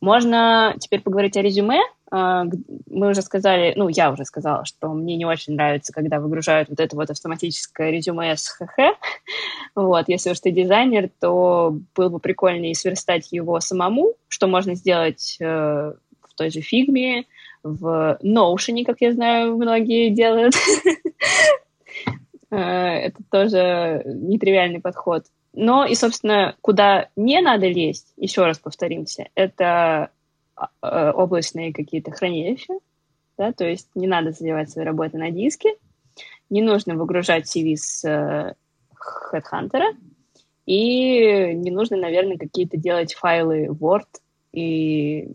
Можно 0.00 0.74
теперь 0.78 1.00
поговорить 1.00 1.36
о 1.36 1.42
резюме. 1.42 1.80
А, 2.10 2.44
мы 2.90 3.10
уже 3.10 3.22
сказали, 3.22 3.72
ну, 3.76 3.88
я 3.88 4.10
уже 4.10 4.24
сказала, 4.24 4.64
что 4.64 4.88
мне 4.88 5.16
не 5.16 5.24
очень 5.24 5.54
нравится, 5.54 5.92
когда 5.92 6.18
выгружают 6.18 6.68
вот 6.68 6.80
это 6.80 6.96
вот 6.96 7.10
автоматическое 7.10 7.90
резюме 7.90 8.36
с 8.36 8.48
ХХ. 8.48 8.78
Вот, 9.76 10.08
если 10.08 10.30
уж 10.30 10.40
ты 10.40 10.50
дизайнер, 10.50 11.10
то 11.20 11.78
было 11.94 12.08
бы 12.08 12.18
прикольнее 12.18 12.74
сверстать 12.74 13.30
его 13.30 13.60
самому, 13.60 14.14
что 14.26 14.48
можно 14.48 14.74
сделать 14.74 15.36
э, 15.40 15.44
в 15.44 16.34
той 16.34 16.50
же 16.50 16.60
фигме, 16.60 17.26
в 17.62 18.18
Notion, 18.22 18.84
как 18.84 19.00
я 19.00 19.12
знаю, 19.12 19.56
многие 19.56 20.10
делают. 20.10 20.54
Э, 22.52 22.56
это 22.56 23.22
тоже 23.30 24.02
нетривиальный 24.06 24.80
подход. 24.80 25.26
Но 25.52 25.84
и, 25.84 25.94
собственно, 25.94 26.56
куда 26.60 27.08
не 27.14 27.40
надо 27.40 27.68
лезть, 27.68 28.12
еще 28.16 28.44
раз 28.44 28.58
повторимся, 28.58 29.28
это 29.36 30.10
облачные 30.80 31.72
какие-то 31.72 32.10
хранилища, 32.10 32.74
да, 33.38 33.52
то 33.52 33.64
есть 33.64 33.88
не 33.94 34.06
надо 34.06 34.32
заливать 34.32 34.70
свои 34.70 34.84
работы 34.84 35.18
на 35.18 35.30
диске, 35.30 35.76
не 36.50 36.62
нужно 36.62 36.94
выгружать 36.96 37.46
CV 37.46 37.76
с 37.76 38.04
э, 38.04 38.54
Headhunter, 39.32 39.94
и 40.66 41.54
не 41.54 41.70
нужно, 41.70 41.96
наверное, 41.96 42.36
какие-то 42.36 42.76
делать 42.76 43.14
файлы 43.14 43.66
Word, 43.66 44.08
и 44.52 45.28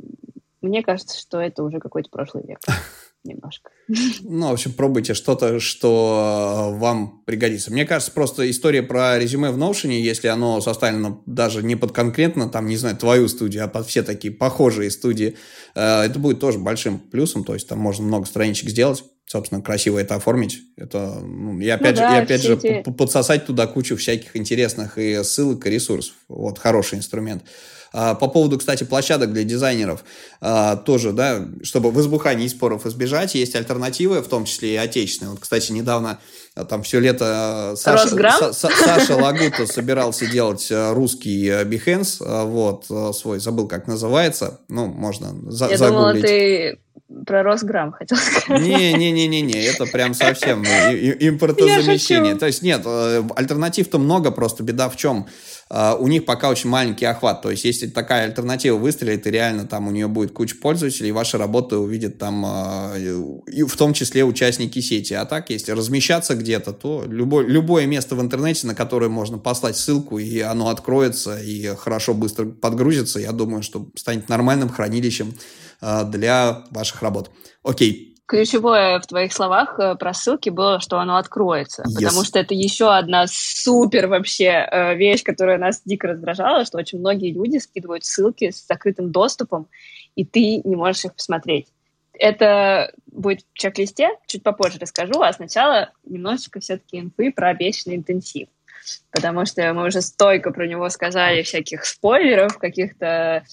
мне 0.61 0.83
кажется, 0.83 1.19
что 1.19 1.39
это 1.39 1.63
уже 1.63 1.79
какой-то 1.79 2.09
прошлый 2.09 2.43
век. 2.45 2.59
немножко. 3.25 3.69
Ну, 4.23 4.49
в 4.49 4.53
общем, 4.53 4.73
пробуйте 4.73 5.13
что-то, 5.13 5.59
что 5.59 6.71
э, 6.73 6.79
вам 6.79 7.21
пригодится. 7.25 7.71
Мне 7.71 7.85
кажется, 7.85 8.11
просто 8.11 8.49
история 8.49 8.83
про 8.83 9.19
резюме 9.19 9.51
в 9.51 9.57
Notion, 9.57 9.91
если 9.91 10.27
оно 10.27 10.61
составлено 10.61 11.21
даже 11.25 11.63
не 11.63 11.75
под 11.75 11.91
конкретно, 11.91 12.49
там, 12.49 12.67
не 12.67 12.77
знаю, 12.77 12.97
твою 12.97 13.27
студию, 13.27 13.63
а 13.63 13.67
под 13.67 13.87
все 13.87 14.03
такие 14.03 14.33
похожие 14.33 14.89
студии, 14.89 15.35
э, 15.75 16.01
это 16.03 16.19
будет 16.19 16.39
тоже 16.39 16.59
большим 16.59 16.99
плюсом, 16.99 17.43
то 17.43 17.53
есть 17.53 17.67
там 17.67 17.79
можно 17.79 18.05
много 18.05 18.25
страничек 18.25 18.69
сделать, 18.69 19.03
собственно, 19.25 19.61
красиво 19.61 19.99
это 19.99 20.15
оформить. 20.15 20.61
Это, 20.77 21.19
ну, 21.21 21.59
и 21.59 21.67
опять, 21.69 21.95
ну, 21.95 22.01
да, 22.01 22.09
же, 22.09 22.15
и 22.15 22.19
опять 22.19 22.41
же 22.43 22.59
эти... 22.61 22.91
подсосать 22.91 23.45
туда 23.45 23.67
кучу 23.67 23.95
всяких 23.95 24.35
интересных 24.35 24.97
и 24.97 25.23
ссылок, 25.23 25.65
и 25.65 25.69
ресурсов. 25.69 26.15
Вот, 26.27 26.59
хороший 26.59 26.97
инструмент. 26.97 27.43
А, 27.97 28.13
по 28.13 28.27
поводу, 28.27 28.57
кстати, 28.57 28.83
площадок 28.83 29.31
для 29.31 29.45
дизайнеров, 29.45 30.03
а, 30.41 30.75
тоже, 30.75 31.13
да, 31.13 31.47
чтобы 31.63 31.91
в 31.91 31.99
избухании 32.01 32.47
споров 32.49 32.85
избежать, 32.85 33.35
есть 33.35 33.55
альтернативы, 33.55 34.21
в 34.21 34.27
том 34.27 34.43
числе 34.43 34.73
и 34.73 34.75
отечественные. 34.75 35.31
Вот, 35.31 35.39
кстати, 35.39 35.71
недавно 35.71 36.19
там 36.69 36.83
все 36.83 36.99
лето 36.99 37.73
Саша, 37.75 38.07
Са, 38.07 38.53
Са, 38.53 38.69
Саша 38.69 39.15
Лагута 39.15 39.67
собирался 39.67 40.25
делать 40.25 40.71
русский 40.71 41.49
Behance, 41.49 42.45
вот, 42.45 42.85
свой, 43.15 43.39
забыл, 43.39 43.67
как 43.67 43.87
называется, 43.87 44.61
ну, 44.69 44.85
можно 44.87 45.33
за, 45.51 45.67
Я 45.69 45.77
загуглить. 45.77 45.91
думала, 45.97 46.13
ты 46.21 46.79
про 47.25 47.43
Росграм 47.43 47.91
хотел 47.91 48.17
сказать. 48.17 48.61
Не-не-не-не, 48.61 49.63
это 49.65 49.85
прям 49.85 50.13
совсем 50.13 50.63
импортозамещение. 50.63 52.35
То 52.35 52.47
есть 52.47 52.61
нет, 52.61 52.81
э, 52.85 53.23
альтернатив-то 53.35 53.99
много, 53.99 54.31
просто 54.31 54.63
беда 54.63 54.89
в 54.89 54.95
чем? 54.95 55.27
У 55.69 56.07
них 56.07 56.25
пока 56.25 56.49
очень 56.49 56.69
маленький 56.69 57.05
охват. 57.05 57.41
То 57.41 57.49
есть, 57.49 57.65
если 57.65 57.87
такая 57.87 58.25
альтернатива 58.25 58.77
выстрелит, 58.77 59.25
и 59.25 59.31
реально 59.31 59.65
там 59.65 59.87
у 59.87 59.91
нее 59.91 60.07
будет 60.07 60.31
куча 60.31 60.55
пользователей, 60.55 61.11
ваши 61.11 61.39
работы 61.39 61.77
увидят 61.77 62.19
там, 62.19 62.43
в 62.43 63.75
том 63.75 63.93
числе 63.93 64.23
участники 64.23 64.79
сети. 64.79 65.15
А 65.15 65.25
так, 65.25 65.49
если 65.49 65.71
размещаться 65.71 66.35
где-то, 66.45 66.71
то 66.71 67.03
любой, 67.05 67.45
любое 67.47 67.87
место 67.87 68.15
в 68.15 68.21
интернете, 68.21 68.67
на 68.67 68.75
которое 68.75 69.09
можно 69.09 69.37
послать 69.37 69.75
ссылку, 69.75 70.19
и 70.19 70.39
оно 70.39 70.69
откроется, 70.69 71.37
и 71.37 71.75
хорошо 71.75 72.13
быстро 72.13 72.45
подгрузится, 72.45 73.19
я 73.19 73.31
думаю, 73.31 73.63
что 73.63 73.87
станет 73.95 74.29
нормальным 74.29 74.69
хранилищем 74.69 75.33
для 75.81 76.63
ваших 76.71 77.01
работ. 77.01 77.31
Окей, 77.63 78.15
ключевое 78.25 78.99
в 78.99 79.07
твоих 79.07 79.33
словах 79.33 79.79
э, 79.79 79.95
про 79.95 80.13
ссылки 80.13 80.49
было, 80.49 80.79
что 80.79 80.99
оно 80.99 81.17
откроется. 81.17 81.83
Yes. 81.83 81.95
Потому 81.95 82.23
что 82.23 82.39
это 82.39 82.53
еще 82.53 82.93
одна 82.93 83.25
супер 83.27 84.07
вообще 84.07 84.67
э, 84.71 84.95
вещь, 84.95 85.23
которая 85.23 85.57
нас 85.57 85.81
дико 85.85 86.07
раздражала, 86.07 86.65
что 86.65 86.77
очень 86.77 86.99
многие 86.99 87.31
люди 87.31 87.57
скидывают 87.57 88.05
ссылки 88.05 88.51
с 88.51 88.65
закрытым 88.67 89.11
доступом, 89.11 89.67
и 90.15 90.25
ты 90.25 90.61
не 90.63 90.75
можешь 90.75 91.05
их 91.05 91.15
посмотреть. 91.15 91.67
Это 92.19 92.91
будет 93.07 93.41
в 93.53 93.57
чек-листе, 93.57 94.09
чуть 94.27 94.43
попозже 94.43 94.79
расскажу, 94.79 95.21
а 95.21 95.33
сначала 95.33 95.91
немножечко 96.05 96.59
все-таки 96.59 96.99
инфы 96.99 97.31
про 97.31 97.49
обещанный 97.49 97.95
интенсив 97.95 98.47
потому 99.11 99.45
что 99.45 99.73
мы 99.73 99.87
уже 99.87 100.01
стойко 100.01 100.51
про 100.51 100.67
него 100.67 100.89
сказали 100.89 101.41
всяких 101.41 101.85
спойлеров, 101.85 102.57
каких-то 102.57 103.43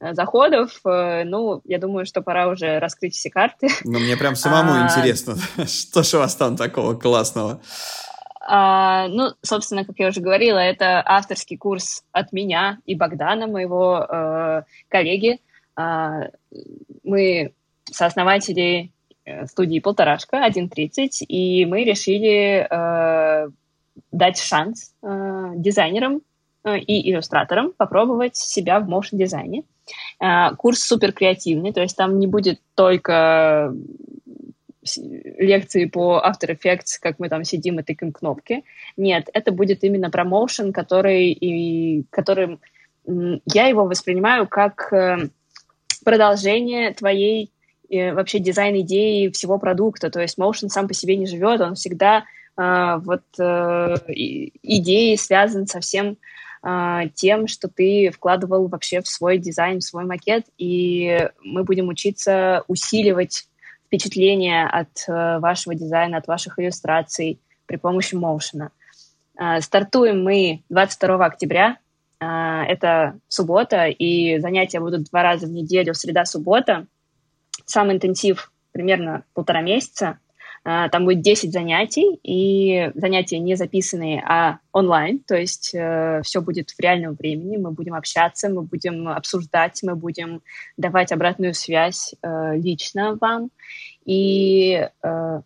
э, 0.00 0.14
заходов. 0.14 0.80
Э, 0.84 1.24
ну, 1.24 1.62
я 1.64 1.78
думаю, 1.78 2.06
что 2.06 2.22
пора 2.22 2.48
уже 2.48 2.78
раскрыть 2.78 3.14
все 3.14 3.30
карты. 3.30 3.68
Ну, 3.84 3.98
мне 3.98 4.16
прям 4.16 4.36
самому 4.36 4.72
а... 4.72 4.84
интересно, 4.84 5.36
что 5.66 6.02
же 6.02 6.16
у 6.16 6.20
вас 6.20 6.34
там 6.36 6.56
такого 6.56 6.94
классного? 6.94 7.60
А, 8.44 9.06
ну, 9.08 9.34
собственно, 9.42 9.84
как 9.84 9.98
я 9.98 10.08
уже 10.08 10.20
говорила, 10.20 10.58
это 10.58 11.02
авторский 11.06 11.56
курс 11.56 12.02
от 12.10 12.32
меня 12.32 12.78
и 12.86 12.96
Богдана, 12.96 13.46
моего 13.46 14.04
э, 14.08 14.62
коллеги. 14.88 15.40
А, 15.76 16.28
мы 17.04 17.54
сооснователи 17.90 18.90
э, 19.24 19.46
студии 19.46 19.80
«Полторашка» 19.80 20.46
1.30, 20.46 21.24
и 21.26 21.66
мы 21.66 21.84
решили 21.84 22.66
э, 22.68 23.48
дать 24.10 24.38
шанс 24.38 24.94
э, 25.02 25.52
дизайнерам 25.56 26.22
э, 26.64 26.78
и 26.78 27.10
иллюстраторам 27.10 27.72
попробовать 27.76 28.36
себя 28.36 28.80
в 28.80 28.88
моушн-дизайне. 28.88 29.64
Э, 30.20 30.54
курс 30.56 30.82
супер 30.82 31.12
креативный, 31.12 31.72
то 31.72 31.80
есть 31.80 31.96
там 31.96 32.18
не 32.18 32.26
будет 32.26 32.60
только 32.74 33.74
лекции 35.38 35.84
по 35.84 36.22
After 36.24 36.56
Effects, 36.56 36.98
как 37.00 37.18
мы 37.18 37.28
там 37.28 37.44
сидим 37.44 37.78
и 37.78 37.82
тыкаем 37.82 38.12
кнопки. 38.12 38.64
Нет, 38.96 39.28
это 39.32 39.52
будет 39.52 39.84
именно 39.84 40.10
промоушен, 40.10 40.72
который, 40.72 41.30
и, 41.30 42.04
которым 42.10 42.60
я 43.06 43.66
его 43.66 43.84
воспринимаю 43.84 44.46
как 44.48 44.92
э, 44.92 45.28
продолжение 46.04 46.92
твоей 46.92 47.52
вообще 47.92 48.38
дизайн-идеи 48.38 49.28
всего 49.30 49.58
продукта. 49.58 50.10
То 50.10 50.20
есть 50.20 50.38
Motion 50.38 50.68
сам 50.68 50.88
по 50.88 50.94
себе 50.94 51.16
не 51.16 51.26
живет, 51.26 51.60
он 51.60 51.74
всегда 51.74 52.24
а, 52.56 52.98
вот 52.98 53.22
э, 53.38 53.94
идеи 54.08 55.16
связаны 55.16 55.66
со 55.66 55.80
всем 55.80 56.18
а, 56.62 57.08
тем, 57.08 57.46
что 57.46 57.68
ты 57.68 58.10
вкладывал 58.10 58.68
вообще 58.68 59.00
в 59.00 59.08
свой 59.08 59.38
дизайн, 59.38 59.80
в 59.80 59.84
свой 59.84 60.04
макет, 60.04 60.44
и 60.58 61.28
мы 61.42 61.64
будем 61.64 61.88
учиться 61.88 62.62
усиливать 62.68 63.46
впечатление 63.86 64.66
от 64.66 65.04
э, 65.08 65.38
вашего 65.38 65.74
дизайна, 65.74 66.18
от 66.18 66.26
ваших 66.26 66.58
иллюстраций 66.58 67.40
при 67.66 67.76
помощи 67.76 68.14
моушена. 68.14 68.70
А, 69.36 69.60
стартуем 69.60 70.22
мы 70.22 70.62
22 70.68 71.24
октября, 71.24 71.78
это 72.20 73.18
суббота, 73.26 73.86
и 73.86 74.38
занятия 74.38 74.78
будут 74.78 75.10
два 75.10 75.24
раза 75.24 75.48
в 75.48 75.50
неделю, 75.50 75.92
среда-суббота. 75.92 76.86
Сам 77.72 77.90
интенсив 77.90 78.52
примерно 78.72 79.24
полтора 79.34 79.62
месяца– 79.62 80.18
а, 80.64 80.88
там 80.88 81.04
будет 81.04 81.22
10 81.22 81.52
занятий, 81.52 82.20
и 82.22 82.92
занятия 82.94 83.40
не 83.40 83.56
записанные, 83.56 84.22
а 84.24 84.58
онлайн, 84.70 85.18
то 85.18 85.34
есть 85.34 85.74
э, 85.74 86.20
все 86.22 86.40
будет 86.40 86.70
в 86.70 86.78
реальном 86.78 87.14
времени, 87.14 87.56
мы 87.56 87.72
будем 87.72 87.94
общаться, 87.94 88.48
мы 88.48 88.62
будем 88.62 89.08
обсуждать, 89.08 89.80
мы 89.82 89.96
будем 89.96 90.40
давать 90.76 91.10
обратную 91.10 91.54
связь 91.54 92.14
э, 92.22 92.56
лично 92.56 93.18
вам, 93.20 93.50
и, 94.04 94.88
э, 95.02 95.40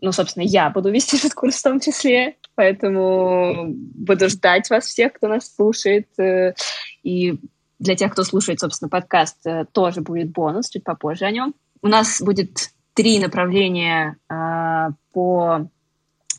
ну, 0.00 0.12
собственно, 0.12 0.44
я 0.44 0.70
буду 0.70 0.92
вести 0.92 1.16
этот 1.16 1.34
курс 1.34 1.56
в 1.56 1.64
том 1.64 1.80
числе, 1.80 2.36
поэтому 2.54 3.64
буду 3.66 4.28
ждать 4.28 4.70
вас 4.70 4.86
всех, 4.86 5.14
кто 5.14 5.26
нас 5.26 5.52
слушает, 5.52 6.06
э, 6.20 6.54
и 7.02 7.40
для 7.78 7.94
тех, 7.94 8.12
кто 8.12 8.24
слушает, 8.24 8.60
собственно, 8.60 8.88
подкаст, 8.88 9.46
э, 9.46 9.64
тоже 9.72 10.00
будет 10.00 10.30
бонус, 10.30 10.68
чуть 10.68 10.84
попозже 10.84 11.24
о 11.26 11.30
нем. 11.30 11.54
У 11.82 11.88
нас 11.88 12.20
будет 12.22 12.70
три 12.94 13.18
направления 13.18 14.16
э, 14.28 14.90
по 15.12 15.68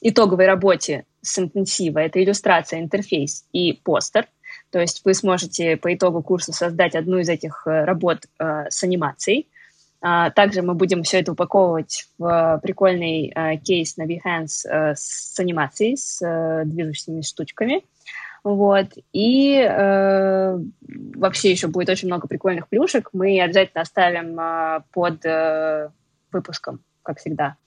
итоговой 0.02 0.48
работе 0.48 1.06
с 1.22 1.38
интенсива. 1.40 2.00
Это 2.00 2.24
иллюстрация, 2.24 2.80
интерфейс 2.80 3.46
и 3.52 3.74
постер. 3.74 4.28
То 4.72 4.80
есть 4.80 5.02
вы 5.06 5.14
сможете 5.14 5.78
по 5.78 5.94
итогу 5.94 6.22
курса 6.22 6.52
создать 6.54 6.96
одну 6.96 7.20
из 7.20 7.30
этих 7.30 7.64
э, 7.66 7.86
работ 7.86 8.26
э, 8.40 8.70
с 8.70 8.84
анимацией. 8.84 9.48
А, 10.00 10.30
также 10.30 10.62
мы 10.62 10.76
будем 10.76 11.04
все 11.04 11.20
это 11.20 11.32
упаковывать 11.32 12.08
в 12.18 12.60
прикольный 12.62 13.32
э, 13.34 13.58
кейс 13.58 13.98
на 13.98 14.04
Behance 14.06 14.68
э, 14.70 14.94
с 14.96 15.40
анимацией, 15.40 15.98
с 15.98 16.22
э, 16.22 16.64
движущими 16.66 17.22
штучками. 17.22 17.84
Вот. 18.48 18.88
И 19.12 19.60
э, 19.60 20.58
вообще 21.16 21.52
еще 21.52 21.68
будет 21.68 21.90
очень 21.90 22.08
много 22.08 22.30
прикольных 22.30 22.70
плюшек. 22.70 23.10
Мы 23.12 23.42
обязательно 23.42 23.82
оставим 23.82 24.40
э, 24.40 24.84
под 24.94 25.26
э, 25.26 25.90
выпуском, 26.32 26.80
как 27.04 27.20
всегда, 27.20 27.58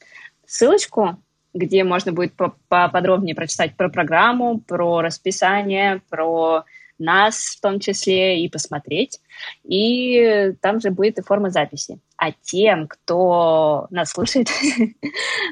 ссылочку, 0.47 1.22
где 1.53 1.85
можно 1.85 2.12
будет 2.12 2.33
поподробнее 2.68 3.35
прочитать 3.35 3.76
про 3.76 3.91
программу, 3.91 4.61
про 4.61 5.03
расписание, 5.03 6.01
про 6.09 6.64
нас 6.99 7.57
в 7.59 7.61
том 7.61 7.78
числе 7.78 8.43
и 8.43 8.49
посмотреть. 8.49 9.20
И 9.64 10.55
там 10.62 10.81
же 10.81 10.91
будет 10.91 11.18
и 11.18 11.22
форма 11.22 11.51
записи. 11.51 11.99
А 12.16 12.33
тем, 12.33 12.89
кто 12.89 13.87
нас 13.91 14.12
слушает, 14.12 14.49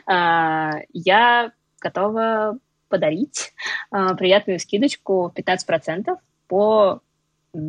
а, 0.07 0.73
я 0.95 1.53
готова 1.81 2.59
подарить 2.89 3.53
а, 3.91 4.15
приятную 4.15 4.59
скидочку 4.59 5.33
15% 5.35 6.17
по 6.49 7.01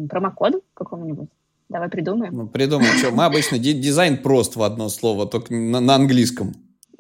промокоду 0.10 0.64
какому-нибудь. 0.74 1.30
Давай 1.70 1.90
придумаем. 1.90 2.36
Ну, 2.36 2.48
придумаем. 2.48 2.98
Что? 2.98 3.12
Мы 3.12 3.26
обычно 3.26 3.60
дизайн 3.60 4.18
прост 4.18 4.56
в 4.56 4.64
одно 4.64 4.90
слово, 4.90 5.28
только 5.28 5.54
на, 5.54 5.80
на 5.80 5.96
английском. 5.96 6.54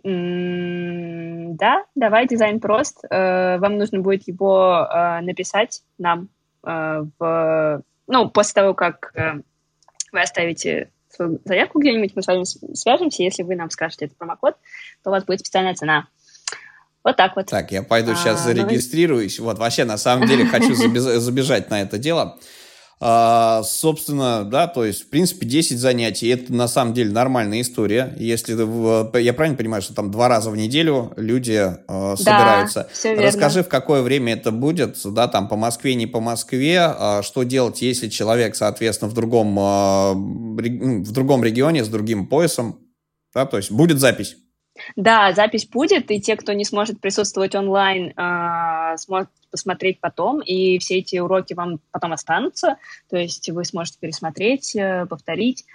да, 0.03 1.83
давай 1.95 2.27
дизайн 2.27 2.59
прост. 2.59 3.03
Э, 3.09 3.57
вам 3.57 3.77
нужно 3.77 3.99
будет 3.99 4.27
его 4.27 4.87
э, 4.89 5.21
написать 5.21 5.81
нам 5.97 6.29
э, 6.63 7.03
в... 7.17 7.83
Ну, 8.07 8.29
после 8.29 8.53
того, 8.53 8.73
как 8.73 9.13
вы 10.11 10.21
оставите 10.21 10.89
свою 11.09 11.39
заявку 11.45 11.79
где-нибудь, 11.79 12.15
мы 12.15 12.23
с 12.23 12.27
вами 12.27 12.43
свяжемся. 12.73 13.21
Если 13.23 13.43
вы 13.43 13.55
нам 13.55 13.69
скажете 13.69 14.05
этот 14.05 14.17
промокод, 14.17 14.55
то 15.03 15.09
у 15.09 15.13
вас 15.13 15.25
будет 15.25 15.41
специальная 15.41 15.75
цена. 15.75 16.07
Вот 17.03 17.15
так 17.15 17.35
вот. 17.35 17.45
Так, 17.47 17.71
я 17.71 17.81
пойду 17.83 18.15
сейчас 18.15 18.41
а, 18.41 18.43
зарегистрируюсь. 18.45 19.39
Ну... 19.39 19.45
Вот, 19.45 19.57
вообще, 19.57 19.85
на 19.85 19.97
самом 19.97 20.27
деле, 20.27 20.45
хочу 20.45 20.75
забежать 21.19 21.69
на 21.69 21.81
это 21.81 21.97
дело. 21.97 22.37
А, 23.01 23.63
собственно, 23.63 24.43
да, 24.43 24.67
то 24.67 24.83
есть, 24.83 25.03
в 25.03 25.09
принципе, 25.09 25.45
10 25.45 25.79
занятий. 25.79 26.27
Это 26.27 26.53
на 26.53 26.67
самом 26.67 26.93
деле 26.93 27.11
нормальная 27.11 27.61
история. 27.61 28.13
Если 28.17 28.51
я 29.21 29.33
правильно 29.33 29.57
понимаю, 29.57 29.81
что 29.81 29.93
там 29.93 30.11
два 30.11 30.27
раза 30.27 30.51
в 30.51 30.57
неделю 30.57 31.13
люди 31.15 31.77
э, 31.87 32.15
собираются. 32.17 32.81
Да, 32.81 32.89
все 32.91 33.09
верно. 33.11 33.27
Расскажи, 33.27 33.63
в 33.63 33.69
какое 33.69 34.01
время 34.01 34.33
это 34.33 34.51
будет, 34.51 34.97
да, 35.05 35.29
там 35.29 35.47
по 35.47 35.55
Москве, 35.55 35.95
не 35.95 36.07
по 36.07 36.19
Москве, 36.19 36.93
э, 36.93 37.21
что 37.23 37.43
делать, 37.43 37.81
если 37.81 38.09
человек, 38.09 38.57
соответственно, 38.57 39.09
в 39.09 39.13
другом, 39.13 39.57
э, 39.57 40.13
в 41.01 41.11
другом 41.13 41.41
регионе, 41.41 41.85
с 41.85 41.87
другим 41.87 42.27
поясом, 42.27 42.81
да, 43.33 43.45
то 43.45 43.55
есть 43.55 43.71
будет 43.71 43.99
запись. 43.99 44.35
Да, 44.95 45.33
запись 45.33 45.67
будет, 45.67 46.11
и 46.11 46.21
те, 46.21 46.35
кто 46.35 46.53
не 46.53 46.65
сможет 46.65 46.99
присутствовать 47.01 47.55
онлайн, 47.55 48.13
э, 48.15 48.97
смогут 48.97 49.29
посмотреть 49.51 49.99
потом, 49.99 50.41
и 50.41 50.77
все 50.79 50.99
эти 50.99 51.17
уроки 51.17 51.53
вам 51.53 51.79
потом 51.91 52.13
останутся, 52.13 52.77
то 53.09 53.17
есть 53.17 53.49
вы 53.49 53.65
сможете 53.65 53.97
пересмотреть, 53.99 54.75
э, 54.75 55.05
повторить. 55.07 55.65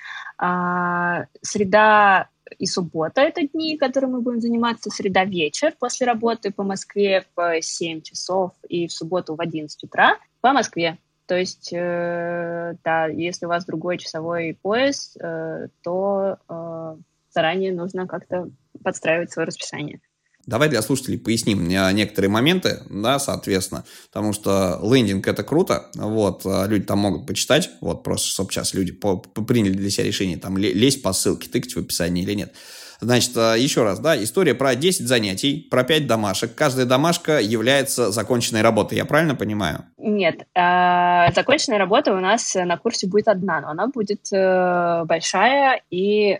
Э, 0.41 1.27
среда 1.43 2.29
и 2.59 2.67
суббота— 2.67 3.21
это 3.23 3.47
дни, 3.47 3.77
которые 3.77 4.11
мы 4.11 4.21
будем 4.21 4.41
заниматься. 4.41 4.91
Среда 4.91 5.25
вечер 5.25 5.75
после 5.79 6.07
работы 6.07 6.53
по 6.53 6.63
Москве 6.63 7.25
в 7.35 7.61
7 7.61 8.03
часов 8.03 8.53
и 8.69 8.87
в 8.87 8.93
субботу 8.93 9.35
в 9.35 9.41
11 9.41 9.83
утра 9.85 10.19
по 10.41 10.53
Москве. 10.53 10.99
То 11.27 11.37
есть, 11.37 11.71
э, 11.73 12.75
да, 12.85 13.07
если 13.07 13.47
у 13.47 13.49
вас 13.49 13.65
другой 13.65 13.99
часовой 13.99 14.59
пояс, 14.61 15.17
э, 15.19 15.69
то 15.83 16.37
э, 16.49 16.97
заранее 17.35 17.73
нужно 17.73 18.07
как-то 18.07 18.49
подстраивать 18.83 19.33
свое 19.33 19.47
расписание. 19.47 20.01
Давай 20.47 20.69
для 20.69 20.83
слушателей 20.83 21.19
поясним 21.19 21.69
э, 21.69 21.93
некоторые 21.93 22.31
моменты, 22.31 22.81
да, 22.91 23.19
соответственно, 23.19 23.85
потому 24.13 24.33
что 24.33 24.79
лендинг 24.83 25.27
это 25.27 25.43
круто, 25.43 25.87
вот, 25.95 26.43
а 26.45 26.67
люди 26.67 26.85
там 26.85 26.99
могут 26.99 27.27
почитать, 27.27 27.71
вот, 27.81 28.03
просто, 28.03 28.29
чтобы 28.29 28.53
сейчас 28.53 28.75
люди 28.75 28.93
по 28.93 29.17
приняли 29.17 29.73
для 29.73 29.91
себя 29.91 30.05
решение, 30.05 30.37
там, 30.37 30.59
лезть 30.59 31.03
по 31.03 31.13
ссылке, 31.13 31.49
тыкать 31.49 31.75
в 31.75 31.79
описании 31.79 32.23
или 32.23 32.35
нет. 32.35 32.55
Значит, 33.01 33.37
э, 33.37 33.57
еще 33.59 33.85
раз, 33.85 34.01
да, 34.01 34.23
история 34.23 34.55
про 34.55 34.75
10 34.75 35.09
занятий, 35.09 35.67
про 35.71 35.83
5 35.83 36.07
домашек. 36.07 36.55
Каждая 36.55 36.85
домашка 36.85 37.41
является 37.41 38.11
законченной 38.11 38.63
работой, 38.63 38.97
я 38.97 39.07
правильно 39.07 39.35
понимаю? 39.35 39.87
Нет, 39.97 40.47
э, 40.55 41.33
законченная 41.35 41.79
работа 41.79 42.13
у 42.13 42.21
нас 42.21 42.55
на 42.55 42.77
курсе 42.77 43.07
будет 43.07 43.29
одна, 43.29 43.63
но 43.63 43.69
она 43.71 43.87
будет 43.87 44.31
э, 44.31 45.05
большая 45.07 45.81
и 45.91 46.39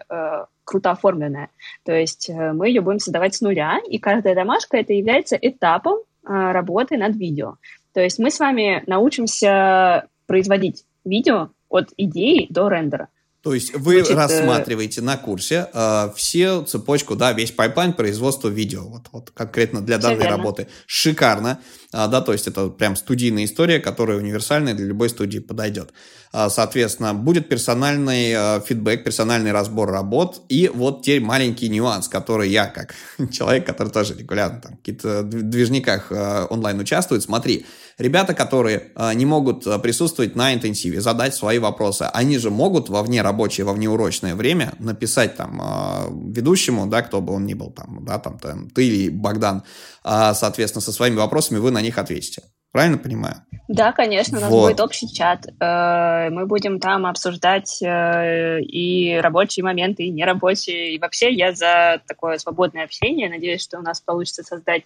круто 0.65 0.91
оформленная. 0.91 1.51
То 1.85 1.93
есть 1.93 2.31
мы 2.31 2.69
ее 2.69 2.81
будем 2.81 2.99
создавать 2.99 3.35
с 3.35 3.41
нуля, 3.41 3.81
и 3.89 3.99
каждая 3.99 4.35
домашка 4.35 4.77
это 4.77 4.93
является 4.93 5.37
этапом 5.37 5.99
работы 6.23 6.97
над 6.97 7.17
видео. 7.17 7.57
То 7.93 8.01
есть 8.01 8.19
мы 8.19 8.31
с 8.31 8.41
вами 8.41 8.83
научимся 8.87 10.09
производить 10.27 10.85
видео 11.05 11.51
от 11.69 11.91
идеи 11.97 12.47
до 12.51 12.69
рендера. 12.69 13.09
То 13.45 13.53
есть 13.53 13.77
вы 13.77 13.97
Значит, 13.97 14.17
рассматриваете 14.17 15.03
на 15.03 15.19
курсе 15.19 15.69
э, 15.71 16.11
все 16.17 16.63
цепочку, 16.63 17.15
да, 17.15 17.33
весь 17.35 17.51
пайплайн 17.51 17.93
производства 17.93 18.49
видео, 18.49 18.85
вот, 18.85 19.09
вот 19.13 19.31
конкретно 19.33 19.83
для 19.83 19.99
данной 19.99 20.21
верно. 20.21 20.39
работы. 20.39 20.67
Шикарно, 20.87 21.61
э, 21.93 22.09
да, 22.09 22.23
то 22.23 22.33
есть 22.33 22.49
это 22.49 22.71
прям 22.71 22.97
студийная 22.97 23.45
история, 23.45 23.81
которая 23.81 24.17
универсальная 24.17 24.73
для 24.73 24.87
любой 24.87 25.11
студии 25.11 25.41
подойдет. 25.41 25.93
Э, 26.33 26.49
соответственно, 26.49 27.13
будет 27.13 27.51
персональный 27.51 28.33
э, 28.35 28.61
фидбэк, 28.67 29.05
персональный 29.05 29.53
разбор 29.53 29.91
работ, 29.91 30.41
и 30.49 30.71
вот 30.73 31.03
теперь 31.03 31.21
маленький 31.21 31.69
нюанс, 31.69 32.09
который 32.09 32.49
я, 32.49 32.65
как 32.65 32.95
человек, 33.31 33.67
который 33.67 33.91
тоже 33.91 34.15
регулярно 34.15 34.63
там 34.63 34.73
в 34.73 34.77
каких-то 34.79 35.23
движниках 35.23 36.11
э, 36.11 36.47
онлайн 36.49 36.81
участвует, 36.81 37.23
смотри, 37.23 37.67
ребята, 37.99 38.35
которые 38.35 38.93
э, 38.95 39.15
не 39.15 39.27
могут 39.27 39.67
э, 39.67 39.79
присутствовать 39.79 40.37
на 40.37 40.55
интенсиве, 40.55 41.01
задать 41.01 41.35
свои 41.35 41.59
вопросы, 41.59 42.09
они 42.13 42.39
же 42.39 42.51
могут 42.51 42.89
во 42.89 43.03
вне 43.03 43.23
рабочее, 43.23 43.65
во 43.65 43.73
внеурочное 43.73 44.35
время 44.35 44.75
написать 44.79 45.37
там 45.37 45.61
э, 45.61 46.33
ведущему, 46.35 46.87
да, 46.87 47.03
кто 47.03 47.21
бы 47.21 47.35
он 47.35 47.47
ни 47.47 47.55
был 47.55 47.71
там, 47.71 48.05
да, 48.05 48.19
там, 48.19 48.39
там 48.39 48.71
ты 48.71 48.87
или 48.87 49.09
Богдан, 49.09 49.63
соответственно, 50.03 50.83
со 50.83 50.93
своими 50.93 51.17
вопросами 51.17 51.59
вы 51.59 51.71
на 51.71 51.81
них 51.81 51.99
ответите. 51.99 52.43
Правильно 52.73 52.99
понимаю? 52.99 53.37
Да, 53.69 53.93
конечно, 53.93 54.39
у 54.39 54.41
нас 54.41 54.51
вот. 54.51 54.69
будет 54.71 54.81
общий 54.81 55.09
чат. 55.09 55.47
Мы 55.61 56.47
будем 56.47 56.81
там 56.81 57.07
обсуждать 57.07 57.81
и 57.81 59.21
рабочие 59.23 59.63
моменты, 59.63 60.03
и 60.03 60.11
нерабочие. 60.11 60.95
И 60.95 60.99
вообще 60.99 61.33
я 61.33 61.53
за 61.53 62.03
такое 62.09 62.39
свободное 62.39 62.85
общение. 62.85 63.31
Надеюсь, 63.31 63.63
что 63.63 63.79
у 63.79 63.83
нас 63.83 64.01
получится 64.01 64.43
создать 64.43 64.85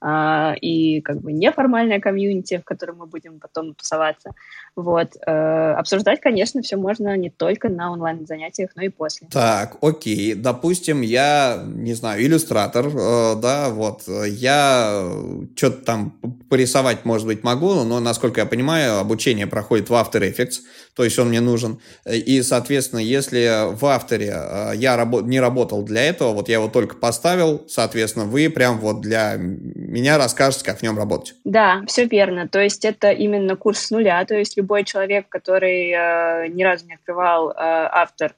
а, 0.00 0.54
и 0.60 1.00
как 1.02 1.20
бы 1.20 1.32
неформальное 1.32 2.00
комьюнити, 2.00 2.58
в 2.58 2.64
котором 2.64 2.98
мы 2.98 3.06
будем 3.06 3.38
потом 3.38 3.74
тусоваться. 3.74 4.32
Вот. 4.76 5.16
Э, 5.26 5.72
обсуждать, 5.72 6.20
конечно, 6.20 6.62
все 6.62 6.76
можно 6.76 7.16
не 7.16 7.28
только 7.28 7.68
на 7.68 7.92
онлайн-занятиях, 7.92 8.70
но 8.76 8.82
и 8.82 8.88
после. 8.88 9.26
Так, 9.30 9.76
окей. 9.82 10.34
Допустим, 10.34 11.02
я, 11.02 11.62
не 11.66 11.92
знаю, 11.92 12.22
иллюстратор, 12.22 12.86
э, 12.86 13.34
да, 13.40 13.68
вот. 13.68 14.04
Я 14.06 15.06
что-то 15.54 15.84
там 15.84 16.10
порисовать, 16.48 17.04
может 17.04 17.26
быть, 17.26 17.42
могу, 17.42 17.84
но, 17.84 18.00
насколько 18.00 18.40
я 18.40 18.46
понимаю, 18.46 18.98
обучение 18.98 19.46
проходит 19.46 19.90
в 19.90 19.92
After 19.92 20.22
Effects, 20.22 20.60
то 20.94 21.04
есть 21.04 21.18
он 21.18 21.28
мне 21.28 21.40
нужен. 21.40 21.80
И, 22.06 22.42
соответственно, 22.42 23.00
если 23.00 23.72
в 23.74 23.84
авторе 23.86 24.32
э, 24.34 24.72
я 24.74 24.96
рабо- 24.96 25.22
не 25.22 25.40
работал 25.40 25.82
для 25.82 26.02
этого, 26.04 26.32
вот 26.32 26.48
я 26.48 26.56
его 26.56 26.68
только 26.68 26.96
поставил, 26.96 27.64
соответственно, 27.68 28.24
вы 28.26 28.50
прям 28.50 28.78
вот 28.78 29.00
для 29.00 29.36
меня 29.38 30.18
расскажете, 30.18 30.64
как 30.64 30.78
в 30.78 30.82
нем 30.82 30.98
работать. 30.98 31.34
Да, 31.44 31.82
все 31.86 32.04
верно. 32.04 32.48
То 32.48 32.60
есть 32.60 32.84
это 32.84 33.10
именно 33.10 33.56
курс 33.56 33.80
с 33.80 33.90
нуля. 33.90 34.24
То 34.24 34.34
есть 34.34 34.56
любой 34.56 34.84
человек, 34.84 35.28
который 35.28 35.90
э, 35.90 36.48
ни 36.48 36.62
разу 36.62 36.86
не 36.86 36.94
открывал 36.94 37.50
э, 37.50 37.54
автор, 37.56 38.34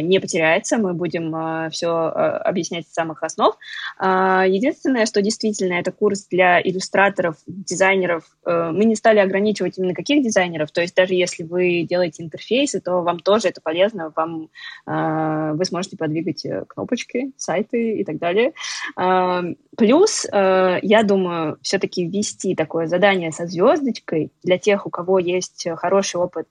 не 0.00 0.20
потеряется, 0.20 0.78
мы 0.78 0.94
будем 0.94 1.34
э, 1.34 1.70
все 1.70 1.88
э, 1.88 2.18
объяснять 2.38 2.86
с 2.86 2.92
самых 2.92 3.22
основ. 3.22 3.56
Единственное, 4.00 5.06
что 5.06 5.22
действительно 5.22 5.74
это 5.74 5.92
курс 5.92 6.26
для 6.30 6.60
иллюстраторов, 6.60 7.36
дизайнеров. 7.46 8.24
Мы 8.44 8.84
не 8.84 8.96
стали 8.96 9.18
ограничивать 9.18 9.78
именно 9.78 9.94
каких 9.94 10.22
дизайнеров, 10.22 10.70
то 10.70 10.80
есть 10.80 10.94
даже 10.94 11.14
если 11.14 11.42
вы 11.42 11.82
делаете 11.88 12.22
интерфейсы, 12.22 12.80
то 12.80 13.02
вам 13.02 13.20
тоже 13.20 13.48
это 13.48 13.60
полезно, 13.60 14.12
вам, 14.14 14.48
вы 14.86 15.64
сможете 15.64 15.96
подвигать 15.96 16.46
кнопочки, 16.68 17.32
сайты 17.36 17.98
и 17.98 18.04
так 18.04 18.18
далее. 18.18 18.52
Плюс, 19.76 20.26
я 20.32 21.02
думаю, 21.04 21.58
все-таки 21.62 22.06
ввести 22.06 22.54
такое 22.54 22.86
задание 22.86 23.32
со 23.32 23.46
звездочкой 23.46 24.32
для 24.42 24.58
тех, 24.58 24.86
у 24.86 24.90
кого 24.90 25.18
есть 25.18 25.66
хороший 25.76 26.20
опыт 26.20 26.48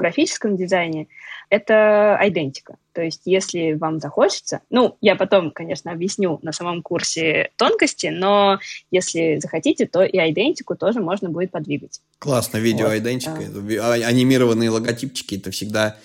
графическом 0.00 0.56
дизайне, 0.56 1.06
это 1.50 2.18
идентика. 2.22 2.76
То 2.92 3.02
есть, 3.02 3.22
если 3.24 3.72
вам 3.72 4.00
захочется, 4.00 4.60
ну, 4.70 4.96
я 5.00 5.14
потом, 5.16 5.50
конечно, 5.50 5.92
объясню 5.92 6.38
на 6.42 6.52
самом 6.52 6.82
курсе 6.82 7.50
тонкости, 7.56 8.06
но 8.06 8.58
если 8.90 9.38
захотите, 9.40 9.86
то 9.86 10.02
и 10.02 10.16
идентику 10.16 10.76
тоже 10.76 11.00
можно 11.00 11.28
будет 11.28 11.50
подвигать. 11.50 12.00
Классно, 12.18 12.58
видео 12.58 12.86
вот. 12.86 12.96
идентика, 12.96 13.40
а, 13.80 13.92
анимированные 13.92 14.70
логотипчики, 14.70 15.36
это 15.36 15.50
всегда 15.50 15.96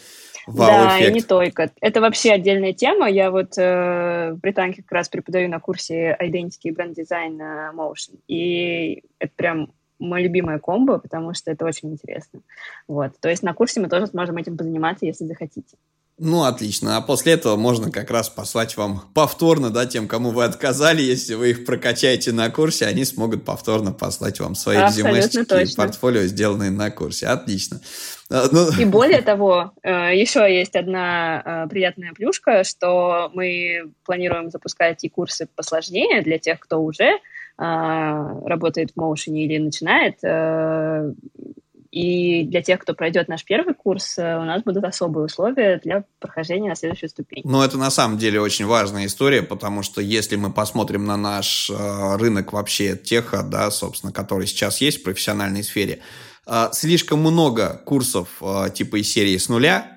Вау-эффект. 0.47 0.99
Да, 0.99 1.07
и 1.07 1.13
не 1.13 1.21
только. 1.21 1.71
Это 1.81 2.01
вообще 2.01 2.31
отдельная 2.31 2.73
тема. 2.73 3.09
Я 3.09 3.31
вот 3.31 3.57
э, 3.57 4.31
в 4.33 4.37
Британке 4.39 4.83
как 4.83 4.91
раз 4.91 5.09
преподаю 5.09 5.49
на 5.49 5.59
курсе 5.59 6.15
Identity 6.21 6.65
и 6.65 6.71
бренд-дизайн 6.71 7.41
Motion. 7.75 8.19
И 8.27 9.03
это 9.17 9.31
прям 9.35 9.71
мой 9.99 10.23
любимое 10.23 10.59
комбо, 10.59 10.99
потому 10.99 11.33
что 11.33 11.51
это 11.51 11.65
очень 11.65 11.91
интересно. 11.91 12.41
Вот. 12.87 13.13
То 13.19 13.29
есть 13.29 13.43
на 13.43 13.53
курсе 13.53 13.79
мы 13.79 13.89
тоже 13.89 14.07
сможем 14.07 14.37
этим 14.37 14.57
позаниматься, 14.57 15.05
если 15.05 15.25
захотите. 15.25 15.77
Ну, 16.17 16.45
отлично. 16.45 16.95
А 16.95 17.01
после 17.01 17.33
этого 17.33 17.57
можно 17.57 17.91
как 17.91 18.09
раз 18.09 18.29
послать 18.29 18.77
вам 18.77 19.01
повторно, 19.13 19.69
да, 19.69 19.85
тем, 19.85 20.07
кому 20.07 20.29
вы 20.29 20.45
отказали, 20.45 21.01
если 21.01 21.33
вы 21.33 21.49
их 21.49 21.65
прокачаете 21.65 22.31
на 22.31 22.49
курсе, 22.49 22.85
они 22.85 23.03
смогут 23.03 23.43
повторно 23.43 23.91
послать 23.91 24.39
вам 24.39 24.55
свои 24.55 24.77
резюмешки 24.77 25.71
и 25.71 25.75
портфолио, 25.75 26.21
сделанные 26.21 26.71
на 26.71 26.89
курсе. 26.89 27.27
Отлично. 27.27 27.81
А, 28.29 28.47
ну... 28.49 28.69
И 28.79 28.85
более 28.85 29.21
того, 29.23 29.73
э, 29.83 30.17
еще 30.17 30.39
есть 30.39 30.77
одна 30.77 31.65
э, 31.65 31.69
приятная 31.69 32.13
плюшка, 32.13 32.63
что 32.63 33.29
мы 33.33 33.91
планируем 34.05 34.49
запускать 34.51 35.03
и 35.03 35.09
курсы 35.09 35.49
посложнее 35.53 36.21
для 36.21 36.39
тех, 36.39 36.61
кто 36.61 36.81
уже 36.81 37.19
работает 37.57 38.91
в 38.95 38.99
Motion 38.99 39.33
или 39.33 39.57
начинает. 39.57 40.17
Э, 40.23 41.13
и 41.91 42.43
для 42.43 42.61
тех, 42.61 42.81
кто 42.81 42.93
пройдет 42.93 43.29
наш 43.29 43.45
первый 43.45 43.73
курс, 43.73 44.17
э, 44.17 44.37
у 44.37 44.43
нас 44.43 44.63
будут 44.63 44.83
особые 44.83 45.25
условия 45.25 45.79
для 45.81 46.03
прохождения 46.19 46.69
на 46.69 46.75
следующую 46.75 47.09
ступень. 47.09 47.43
Ну, 47.45 47.61
это 47.61 47.77
на 47.77 47.89
самом 47.89 48.17
деле 48.17 48.41
очень 48.41 48.65
важная 48.65 49.05
история, 49.05 49.41
потому 49.41 49.83
что 49.83 50.01
если 50.01 50.35
мы 50.35 50.51
посмотрим 50.51 51.05
на 51.05 51.15
наш 51.15 51.69
э, 51.69 52.15
рынок 52.17 52.51
вообще 52.51 52.97
теха, 52.97 53.43
да, 53.43 53.71
собственно, 53.71 54.11
который 54.11 54.47
сейчас 54.47 54.81
есть 54.81 54.99
в 54.99 55.03
профессиональной 55.03 55.63
сфере, 55.63 55.99
слишком 56.73 57.21
много 57.21 57.81
курсов 57.85 58.39
типа 58.75 59.01
из 59.01 59.11
серии 59.11 59.35
с 59.35 59.49
нуля, 59.49 59.94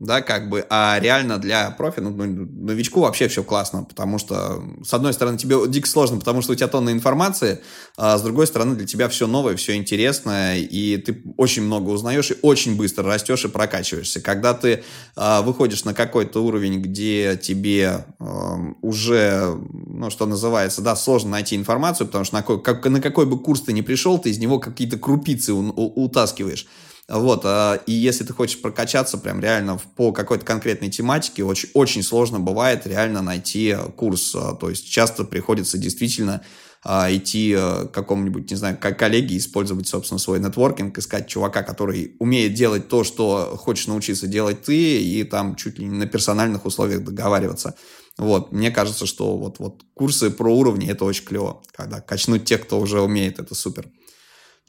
да, 0.00 0.22
как 0.22 0.48
бы, 0.48 0.64
а 0.70 0.98
реально 0.98 1.36
для 1.36 1.70
профи, 1.70 2.00
ну, 2.00 2.08
ну, 2.08 2.24
новичку 2.24 3.00
вообще 3.00 3.28
все 3.28 3.44
классно, 3.44 3.84
потому 3.84 4.18
что, 4.18 4.64
с 4.82 4.94
одной 4.94 5.12
стороны, 5.12 5.36
тебе 5.36 5.56
дико 5.68 5.86
сложно, 5.86 6.18
потому 6.18 6.40
что 6.40 6.52
у 6.52 6.54
тебя 6.54 6.68
тонна 6.68 6.88
информации, 6.90 7.60
а 7.98 8.16
с 8.16 8.22
другой 8.22 8.46
стороны, 8.46 8.76
для 8.76 8.86
тебя 8.86 9.10
все 9.10 9.26
новое, 9.26 9.56
все 9.56 9.76
интересное, 9.76 10.56
и 10.56 10.96
ты 10.96 11.22
очень 11.36 11.62
много 11.62 11.90
узнаешь 11.90 12.30
и 12.30 12.36
очень 12.40 12.76
быстро 12.76 13.04
растешь 13.04 13.44
и 13.44 13.48
прокачиваешься. 13.48 14.22
Когда 14.22 14.54
ты 14.54 14.82
а, 15.16 15.42
выходишь 15.42 15.84
на 15.84 15.92
какой-то 15.92 16.42
уровень, 16.42 16.80
где 16.80 17.36
тебе 17.36 18.06
а, 18.18 18.56
уже, 18.80 19.54
ну, 19.70 20.08
что 20.08 20.24
называется, 20.24 20.80
да, 20.80 20.96
сложно 20.96 21.32
найти 21.32 21.56
информацию, 21.56 22.06
потому 22.06 22.24
что 22.24 22.36
на 22.36 22.40
какой, 22.40 22.62
как, 22.62 22.86
на 22.86 23.02
какой 23.02 23.26
бы 23.26 23.38
курс 23.38 23.60
ты 23.60 23.74
ни 23.74 23.82
пришел, 23.82 24.18
ты 24.18 24.30
из 24.30 24.38
него 24.38 24.58
какие-то 24.60 24.96
крупицы 24.96 25.52
у, 25.52 25.60
у, 25.60 26.04
утаскиваешь. 26.04 26.66
Вот, 27.10 27.42
а, 27.44 27.74
и 27.86 27.92
если 27.92 28.22
ты 28.22 28.32
хочешь 28.32 28.62
прокачаться 28.62 29.18
прям 29.18 29.40
реально 29.40 29.80
по 29.96 30.12
какой-то 30.12 30.44
конкретной 30.44 30.90
тематике, 30.90 31.42
очень, 31.42 31.68
очень 31.74 32.04
сложно 32.04 32.38
бывает 32.38 32.86
реально 32.86 33.20
найти 33.20 33.76
курс. 33.96 34.32
А, 34.36 34.54
то 34.54 34.70
есть 34.70 34.88
часто 34.88 35.24
приходится 35.24 35.76
действительно 35.76 36.42
а, 36.84 37.12
идти 37.12 37.52
к 37.52 37.88
какому-нибудь, 37.88 38.48
не 38.48 38.56
знаю, 38.56 38.78
как 38.80 38.96
коллеге, 38.96 39.36
использовать, 39.36 39.88
собственно, 39.88 40.20
свой 40.20 40.38
нетворкинг, 40.38 40.96
искать 40.98 41.26
чувака, 41.26 41.64
который 41.64 42.14
умеет 42.20 42.54
делать 42.54 42.88
то, 42.88 43.02
что 43.02 43.56
хочешь 43.58 43.88
научиться 43.88 44.28
делать 44.28 44.62
ты, 44.62 45.02
и 45.02 45.24
там 45.24 45.56
чуть 45.56 45.80
ли 45.80 45.86
не 45.86 45.98
на 45.98 46.06
персональных 46.06 46.64
условиях 46.64 47.02
договариваться. 47.02 47.74
Вот, 48.18 48.52
мне 48.52 48.70
кажется, 48.70 49.06
что 49.06 49.36
вот, 49.36 49.58
вот 49.58 49.82
курсы 49.94 50.30
про 50.30 50.54
уровни 50.54 50.88
это 50.88 51.04
очень 51.04 51.24
клево, 51.24 51.60
когда 51.72 52.00
качнуть 52.00 52.44
тех, 52.44 52.62
кто 52.62 52.78
уже 52.78 53.00
умеет, 53.00 53.40
это 53.40 53.56
супер. 53.56 53.88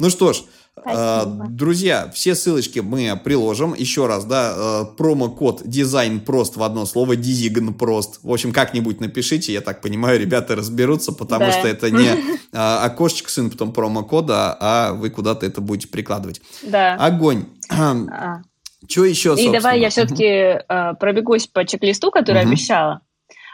Ну 0.02 0.10
что 0.10 0.34
ж, 0.34 0.42
Спасибо. 0.80 1.47
Друзья, 1.49 2.09
все 2.13 2.34
ссылочки 2.34 2.80
мы 2.80 3.19
приложим. 3.24 3.74
Еще 3.74 4.07
раз, 4.07 4.26
да, 4.26 4.53
э, 4.55 4.95
промокод 4.97 5.61
дизайн 5.65 6.22
прост 6.22 6.55
в 6.55 6.63
одно 6.63 6.86
слово, 6.86 7.15
дизигн 7.15 7.74
прост. 7.74 8.19
В 8.24 8.32
общем, 8.32 8.53
как-нибудь 8.53 9.01
напишите, 9.01 9.53
я 9.53 9.61
так 9.61 9.82
понимаю, 9.82 10.19
ребята 10.19 10.55
разберутся, 10.55 11.11
потому 11.11 11.45
да. 11.45 11.51
что 11.51 11.67
это 11.67 11.91
не 11.91 12.09
а, 12.53 12.86
окошечко 12.86 13.30
с 13.30 13.38
инпутом 13.38 13.74
промокода, 13.74 14.57
а 14.59 14.93
вы 14.93 15.09
куда-то 15.09 15.45
это 15.45 15.61
будете 15.61 15.89
прикладывать. 15.89 16.41
Да. 16.63 16.95
Огонь. 16.95 17.45
А. 17.69 18.41
Что 18.88 19.05
еще, 19.05 19.36
И 19.38 19.49
давай 19.49 19.80
я 19.80 19.89
все-таки 19.89 20.26
э, 20.26 20.93
пробегусь 20.99 21.47
по 21.47 21.65
чек-листу, 21.65 22.11
который 22.11 22.41
угу. 22.41 22.49
обещала. 22.49 23.01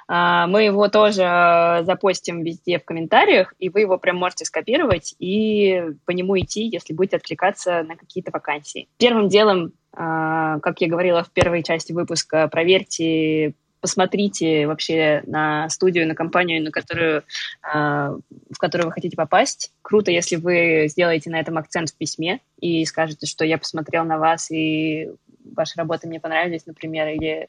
А, 0.08 0.48
мы 0.48 0.64
его 0.64 0.88
тоже 0.88 1.84
запостим 1.86 2.44
везде 2.44 2.80
в 2.80 2.86
комментариях, 2.86 3.54
и 3.60 3.70
вы 3.70 3.82
его 3.82 3.98
прям 3.98 4.18
можете 4.18 4.46
скопировать 4.46 5.16
и 5.20 5.84
по 6.06 6.12
нему 6.12 6.38
идти, 6.40 6.68
если 6.68 6.94
будете 6.94 7.18
откликаться 7.18 7.84
на 7.84 7.96
какие-то 7.96 8.32
вакансии. 8.32 8.88
Первым 8.98 9.28
делом, 9.28 9.74
а, 9.94 10.60
как 10.60 10.82
я 10.82 10.88
говорила 10.88 11.24
в 11.24 11.32
первой 11.32 11.64
части 11.64 11.92
выпуска, 11.94 12.48
проверьте 12.48 13.54
посмотрите 13.80 14.66
вообще 14.66 15.22
на 15.28 15.70
студию, 15.70 16.08
на 16.08 16.16
компанию, 16.16 16.64
на 16.64 16.72
которую, 16.72 17.24
в 17.64 18.58
которую 18.58 18.88
вы 18.88 18.92
хотите 18.92 19.16
попасть. 19.16 19.72
Круто, 19.84 20.10
если 20.10 20.36
вы 20.36 20.88
сделаете 20.90 21.30
на 21.30 21.40
этом 21.40 21.60
акцент 21.60 21.92
в 21.92 21.96
письме 21.96 22.42
и 22.60 22.84
скажете, 22.86 23.28
что 23.28 23.46
я 23.46 23.60
посмотрел 23.60 24.04
на 24.04 24.18
вас, 24.18 24.50
и 24.50 25.12
ваши 25.56 25.78
работы 25.78 26.08
мне 26.08 26.20
понравились, 26.20 26.66
например, 26.66 27.08
или 27.10 27.28
э, 27.30 27.48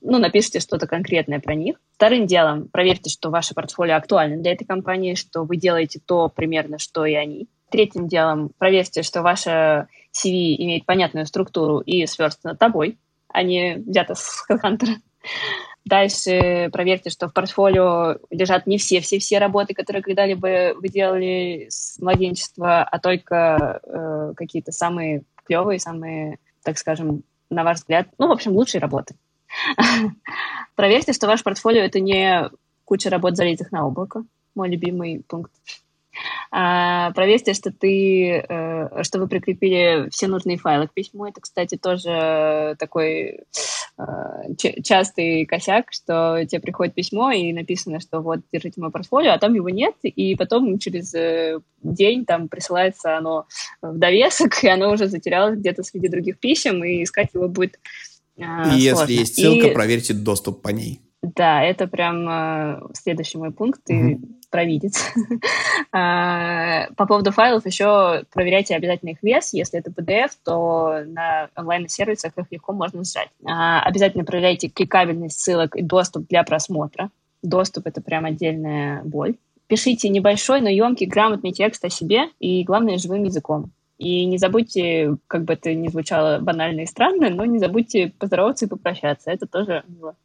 ну, 0.00 0.18
напишите 0.18 0.60
что-то 0.60 0.86
конкретное 0.86 1.40
про 1.40 1.54
них. 1.54 1.76
Вторым 1.94 2.26
делом, 2.26 2.68
проверьте, 2.68 3.10
что 3.10 3.30
ваше 3.30 3.54
портфолио 3.54 3.96
актуально 3.96 4.36
для 4.38 4.52
этой 4.52 4.64
компании, 4.64 5.14
что 5.14 5.44
вы 5.44 5.56
делаете 5.56 6.00
то 6.04 6.28
примерно, 6.28 6.78
что 6.78 7.04
и 7.04 7.14
они. 7.14 7.48
Третьим 7.70 8.06
делом, 8.08 8.50
проверьте, 8.58 9.02
что 9.02 9.22
ваше 9.22 9.88
CV 10.12 10.54
имеет 10.56 10.86
понятную 10.86 11.26
структуру 11.26 11.80
и 11.80 12.06
сверстано 12.06 12.56
тобой, 12.56 12.98
а 13.28 13.42
не 13.42 13.76
взято 13.76 14.14
с 14.14 14.46
HeadHunter. 14.48 14.96
Дальше 15.84 16.68
проверьте, 16.72 17.10
что 17.10 17.28
в 17.28 17.32
портфолио 17.32 18.16
лежат 18.30 18.66
не 18.66 18.78
все-все-все 18.78 19.38
работы, 19.38 19.72
которые 19.72 20.02
когда-либо 20.02 20.74
вы 20.74 20.88
делали 20.88 21.66
с 21.68 21.98
младенчества, 22.00 22.82
а 22.82 22.98
только 22.98 23.80
э, 23.84 24.32
какие-то 24.36 24.72
самые 24.72 25.22
клевые, 25.44 25.78
самые 25.78 26.38
так 26.64 26.78
скажем, 26.78 27.22
на 27.48 27.62
ваш 27.62 27.78
взгляд, 27.78 28.08
ну, 28.18 28.26
в 28.26 28.32
общем, 28.32 28.52
лучшие 28.52 28.80
работы. 28.80 29.14
Проверьте, 30.74 31.12
что 31.12 31.26
ваш 31.26 31.42
портфолио— 31.42 31.82
это 31.82 32.00
не 32.00 32.50
куча 32.84 33.10
работ, 33.10 33.36
залитых 33.36 33.72
на 33.72 33.86
облако. 33.86 34.24
Мой 34.54 34.70
любимый 34.70 35.22
пункт. 35.26 35.52
А, 36.50 37.10
проверьте, 37.12 37.54
что 37.54 37.70
ты, 37.70 38.44
э, 38.48 39.02
что 39.02 39.18
вы 39.18 39.28
прикрепили 39.28 40.08
все 40.10 40.28
нужные 40.28 40.56
файлы 40.56 40.88
к 40.88 40.94
письму. 40.94 41.26
Это, 41.26 41.40
кстати, 41.40 41.76
тоже 41.76 42.76
такой 42.78 43.40
э, 43.98 44.02
частый 44.82 45.44
косяк, 45.46 45.92
что 45.92 46.44
тебе 46.48 46.60
приходит 46.60 46.94
письмо 46.94 47.32
и 47.32 47.52
написано, 47.52 48.00
что 48.00 48.20
вот, 48.20 48.40
держите 48.52 48.80
мое 48.80 48.90
портфолио, 48.90 49.32
а 49.32 49.38
там 49.38 49.54
его 49.54 49.68
нет, 49.68 49.94
и 50.02 50.34
потом 50.36 50.78
через 50.78 51.14
э, 51.14 51.60
день 51.82 52.24
там 52.24 52.48
присылается 52.48 53.16
оно 53.16 53.46
в 53.82 53.98
довесок, 53.98 54.52
и 54.64 54.68
оно 54.68 54.92
уже 54.92 55.08
затерялось 55.08 55.58
где-то 55.58 55.82
среди 55.82 56.08
других 56.08 56.38
писем, 56.38 56.84
и 56.84 57.02
искать 57.02 57.34
его 57.34 57.48
будет 57.48 57.78
и 58.36 58.42
сложно. 58.42 58.76
если 58.76 59.12
есть 59.12 59.34
ссылка, 59.36 59.68
и... 59.68 59.74
проверьте 59.74 60.14
доступ 60.14 60.62
по 60.62 60.68
ней. 60.68 61.00
Да, 61.22 61.62
это 61.62 61.86
прям 61.86 62.28
э, 62.28 62.80
следующий 62.92 63.38
мой 63.38 63.50
пункт. 63.50 63.80
Ты 63.84 64.20
провидец. 64.50 65.12
А, 65.92 66.88
по 66.96 67.06
поводу 67.06 67.30
файлов 67.30 67.64
еще 67.64 68.24
проверяйте 68.32 68.74
обязательно 68.74 69.10
их 69.10 69.22
вес. 69.22 69.54
Если 69.54 69.78
это 69.78 69.90
PDF, 69.90 70.30
то 70.44 71.02
на 71.06 71.48
онлайн-сервисах 71.56 72.32
их 72.36 72.46
легко 72.50 72.74
можно 72.74 73.02
сжать. 73.02 73.30
А, 73.46 73.80
обязательно 73.82 74.24
проверяйте 74.24 74.68
кликабельность 74.68 75.40
ссылок 75.40 75.74
и 75.74 75.82
доступ 75.82 76.28
для 76.28 76.42
просмотра. 76.42 77.10
Доступ— 77.42 77.86
это 77.86 78.02
прям 78.02 78.26
отдельная 78.26 79.02
боль. 79.04 79.36
Пишите 79.68 80.10
небольшой, 80.10 80.60
но 80.60 80.68
емкий, 80.68 81.06
грамотный 81.06 81.52
текст 81.52 81.84
о 81.84 81.88
себе 81.88 82.28
и, 82.40 82.62
главное, 82.62 82.98
живым 82.98 83.24
языком. 83.24 83.70
И 83.98 84.26
не 84.26 84.36
забудьте, 84.36 85.16
как 85.26 85.44
бы 85.44 85.54
это 85.54 85.72
ни 85.74 85.88
звучало 85.88 86.38
банально 86.38 86.82
и 86.82 86.86
странно, 86.86 87.30
но 87.30 87.46
не 87.46 87.58
забудьте 87.58 88.12
поздороваться 88.18 88.66
и 88.66 88.68
попрощаться. 88.68 89.30
Это 89.30 89.46
тоже 89.46 89.84
мило. 89.88 90.16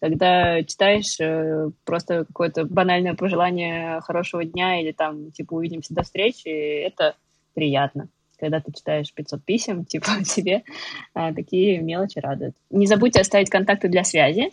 Когда 0.00 0.64
читаешь 0.64 1.20
э, 1.20 1.70
просто 1.84 2.24
какое-то 2.24 2.64
банальное 2.64 3.14
пожелание 3.14 4.00
хорошего 4.00 4.44
дня 4.44 4.80
или 4.80 4.90
там, 4.90 5.30
типа, 5.30 5.54
увидимся 5.54 5.94
до 5.94 6.02
встречи, 6.02 6.48
это 6.48 7.14
приятно. 7.54 8.08
Когда 8.36 8.60
ты 8.60 8.72
читаешь 8.72 9.12
500 9.14 9.44
писем, 9.44 9.84
типа, 9.86 10.24
тебе 10.24 10.64
э, 11.14 11.32
такие 11.32 11.78
мелочи 11.78 12.18
радуют. 12.18 12.56
Не 12.70 12.86
забудьте 12.86 13.20
оставить 13.20 13.50
контакты 13.50 13.88
для 13.88 14.02
связи. 14.02 14.50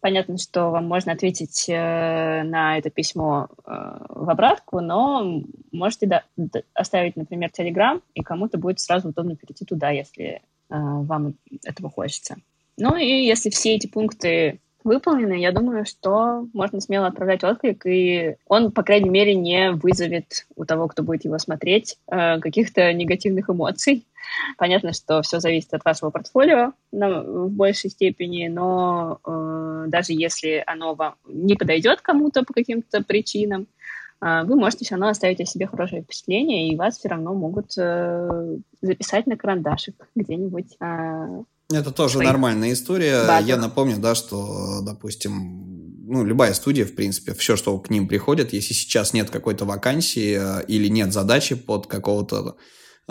Понятно, 0.00 0.38
что 0.38 0.70
вам 0.70 0.86
можно 0.86 1.12
ответить 1.12 1.66
э, 1.68 2.42
на 2.42 2.78
это 2.78 2.88
письмо 2.88 3.48
э, 3.48 3.70
в 4.08 4.30
обратку, 4.30 4.80
но 4.80 5.42
можете 5.72 6.06
да, 6.06 6.24
оставить, 6.72 7.16
например, 7.16 7.50
Telegram, 7.56 8.00
и 8.14 8.22
кому-то 8.22 8.56
будет 8.56 8.80
сразу 8.80 9.10
удобно 9.10 9.36
перейти 9.36 9.66
туда, 9.66 9.90
если 9.90 10.24
э, 10.24 10.40
вам 10.70 11.34
этого 11.64 11.90
хочется. 11.90 12.36
Ну 12.78 12.96
и 12.96 13.26
если 13.26 13.50
все 13.50 13.74
эти 13.74 13.86
пункты 13.86 14.60
выполнены, 14.84 15.40
я 15.40 15.52
думаю, 15.52 15.84
что 15.84 16.46
можно 16.52 16.80
смело 16.80 17.06
отправлять 17.06 17.44
отклик, 17.44 17.86
и 17.86 18.36
он, 18.46 18.72
по 18.72 18.82
крайней 18.82 19.10
мере, 19.10 19.34
не 19.34 19.72
вызовет 19.72 20.46
у 20.56 20.64
того, 20.64 20.88
кто 20.88 21.02
будет 21.02 21.24
его 21.24 21.38
смотреть, 21.38 21.98
э, 22.06 22.38
каких-то 22.40 22.92
негативных 22.92 23.50
эмоций. 23.50 24.06
Понятно, 24.56 24.92
что 24.92 25.22
все 25.22 25.40
зависит 25.40 25.74
от 25.74 25.84
вашего 25.84 26.10
портфолио 26.10 26.72
в 26.92 27.48
большей 27.48 27.90
степени, 27.90 28.48
но 28.48 29.18
э, 29.26 29.84
даже 29.88 30.12
если 30.12 30.62
оно 30.66 30.94
вам 30.94 31.14
не 31.26 31.56
подойдет 31.56 32.00
кому-то 32.00 32.44
по 32.44 32.52
каким-то 32.52 33.02
причинам, 33.02 33.66
э, 34.20 34.42
вы 34.44 34.56
можете 34.56 34.84
все 34.84 34.94
равно 34.94 35.08
оставить 35.08 35.40
о 35.40 35.46
себе 35.46 35.66
хорошее 35.66 36.02
впечатление, 36.02 36.68
и 36.68 36.76
вас 36.76 36.98
все 36.98 37.08
равно 37.08 37.34
могут 37.34 37.72
записать 37.72 39.26
на 39.26 39.36
карандашик 39.36 40.08
где-нибудь 40.14 40.76
это 41.70 41.90
тоже 41.92 42.14
своих... 42.14 42.28
нормальная 42.28 42.72
история. 42.72 43.26
Базах. 43.26 43.46
Я 43.46 43.56
напомню, 43.56 43.98
да, 43.98 44.14
что, 44.14 44.80
допустим, 44.82 45.70
ну, 46.06 46.24
любая 46.24 46.52
студия, 46.54 46.84
в 46.84 46.94
принципе, 46.94 47.34
все, 47.34 47.56
что 47.56 47.78
к 47.78 47.88
ним 47.88 48.08
приходит, 48.08 48.52
если 48.52 48.74
сейчас 48.74 49.12
нет 49.12 49.30
какой-то 49.30 49.64
вакансии 49.64 50.36
э, 50.38 50.64
или 50.66 50.88
нет 50.88 51.12
задачи 51.12 51.54
под 51.54 51.86
какого-то 51.86 52.56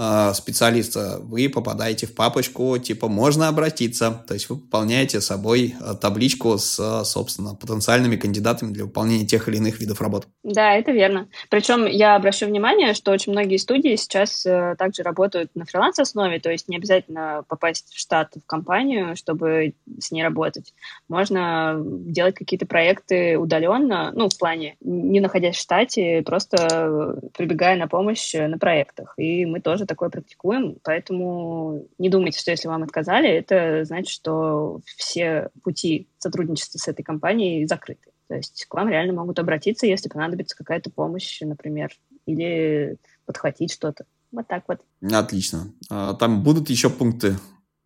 Э, 0.02 0.34
специалиста, 0.34 1.20
вы 1.22 1.50
попадаете 1.50 2.08
в 2.08 2.16
папочку, 2.16 2.78
типа, 2.78 3.10
можно 3.10 3.50
обратиться. 3.50 4.24
То 4.28 4.34
есть 4.34 4.50
вы 4.50 4.56
пополняете 4.56 5.20
собой 5.20 5.76
э, 5.78 5.94
табличку 6.00 6.58
с, 6.58 6.80
э, 6.80 7.04
собственно, 7.04 7.54
потенциальными 7.54 8.16
кандидатами 8.16 8.72
для 8.72 8.86
выполнения 8.86 9.26
тех 9.26 9.50
или 9.50 9.58
иных 9.58 9.82
видов 9.82 10.00
работ. 10.00 10.28
Да, 10.44 10.74
это 10.74 10.92
верно. 10.92 11.28
Причем 11.50 11.86
я 11.86 12.16
обращу 12.16 12.46
внимание, 12.46 12.94
что 12.94 13.12
очень 13.12 13.34
многие 13.34 13.58
студии 13.58 13.98
сейчас 13.98 14.44
также 14.78 15.04
работают 15.04 15.52
на 15.56 15.66
фриланс-основе, 15.66 16.40
то 16.40 16.50
есть 16.50 16.70
не 16.70 16.78
обязательно 16.78 17.44
попасть 17.48 17.94
в 17.94 18.00
штат, 18.00 18.36
в 18.36 18.46
компанию, 18.46 19.16
чтобы 19.18 19.74
с 20.00 20.12
ней 20.12 20.24
работать. 20.24 20.74
Можно 21.10 21.78
делать 21.84 22.36
какие-то 22.36 22.66
проекты 22.66 23.38
удаленно, 23.38 24.12
ну, 24.14 24.30
в 24.30 24.38
плане, 24.38 24.78
не 24.80 25.20
находясь 25.20 25.58
в 25.58 25.62
штате, 25.62 26.22
просто 26.26 27.20
прибегая 27.38 27.76
на 27.76 27.88
помощь 27.88 28.34
на 28.34 28.58
проектах. 28.58 29.14
И 29.18 29.46
мы 29.46 29.60
тоже 29.60 29.86
такое 29.90 30.10
практикуем, 30.10 30.78
поэтому 30.84 31.88
не 31.98 32.10
думайте, 32.10 32.40
что 32.40 32.52
если 32.52 32.70
вам 32.70 32.84
отказали, 32.84 33.30
это 33.30 33.84
значит, 33.84 34.10
что 34.10 34.80
все 34.86 35.50
пути 35.64 36.08
сотрудничества 36.20 36.78
с 36.78 36.88
этой 36.88 37.04
компанией 37.04 37.66
закрыты. 37.68 38.12
То 38.28 38.36
есть 38.36 38.66
к 38.70 38.74
вам 38.76 38.90
реально 38.90 39.14
могут 39.14 39.40
обратиться, 39.40 39.88
если 39.88 40.08
понадобится 40.08 40.56
какая-то 40.56 40.92
помощь, 40.92 41.42
например, 41.42 41.92
или 42.26 42.98
подхватить 43.26 43.74
что-то. 43.74 44.06
Вот 44.32 44.48
так 44.48 44.64
вот. 44.68 44.82
Отлично. 45.02 45.74
А 45.90 46.14
там 46.14 46.44
будут 46.44 46.70
еще 46.70 46.90
пункты 46.90 47.36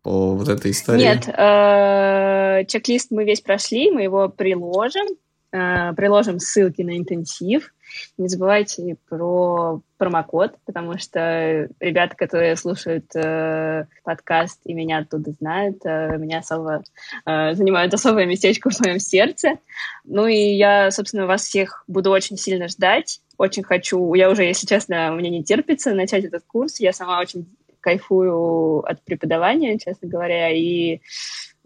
по 0.02 0.34
вот 0.34 0.48
этой 0.48 0.70
истории? 0.70 1.00
Нет, 1.00 1.26
э, 1.26 2.66
чек-лист 2.66 3.10
мы 3.10 3.24
весь 3.24 3.40
прошли, 3.40 3.90
мы 3.90 4.02
его 4.02 4.28
приложим, 4.28 5.06
приложим 5.54 6.40
ссылки 6.40 6.82
на 6.82 6.98
интенсив. 6.98 7.72
Не 8.18 8.28
забывайте 8.28 8.96
про 9.08 9.80
промокод, 9.98 10.56
потому 10.66 10.98
что 10.98 11.68
ребята, 11.80 12.16
которые 12.16 12.56
слушают 12.56 13.06
э, 13.14 13.86
подкаст 14.02 14.60
и 14.64 14.74
меня 14.74 14.98
оттуда 14.98 15.30
знают, 15.32 15.78
э, 15.84 16.16
меня 16.18 16.38
особо 16.38 16.82
э, 17.24 17.54
занимают 17.54 17.94
особое 17.94 18.26
местечко 18.26 18.70
в 18.70 18.80
моем 18.80 18.98
сердце. 18.98 19.58
Ну 20.04 20.26
и 20.26 20.56
я, 20.56 20.90
собственно, 20.90 21.26
вас 21.26 21.42
всех 21.42 21.84
буду 21.86 22.10
очень 22.10 22.36
сильно 22.36 22.68
ждать. 22.68 23.20
Очень 23.38 23.62
хочу, 23.62 24.14
я 24.14 24.30
уже, 24.30 24.44
если 24.44 24.66
честно, 24.66 25.10
меня 25.10 25.30
не 25.30 25.44
терпится 25.44 25.94
начать 25.94 26.24
этот 26.24 26.44
курс. 26.46 26.80
Я 26.80 26.92
сама 26.92 27.20
очень 27.20 27.46
кайфую 27.80 28.80
от 28.80 29.02
преподавания, 29.04 29.78
честно 29.78 30.08
говоря, 30.08 30.50
и 30.50 30.96
э, 30.96 30.98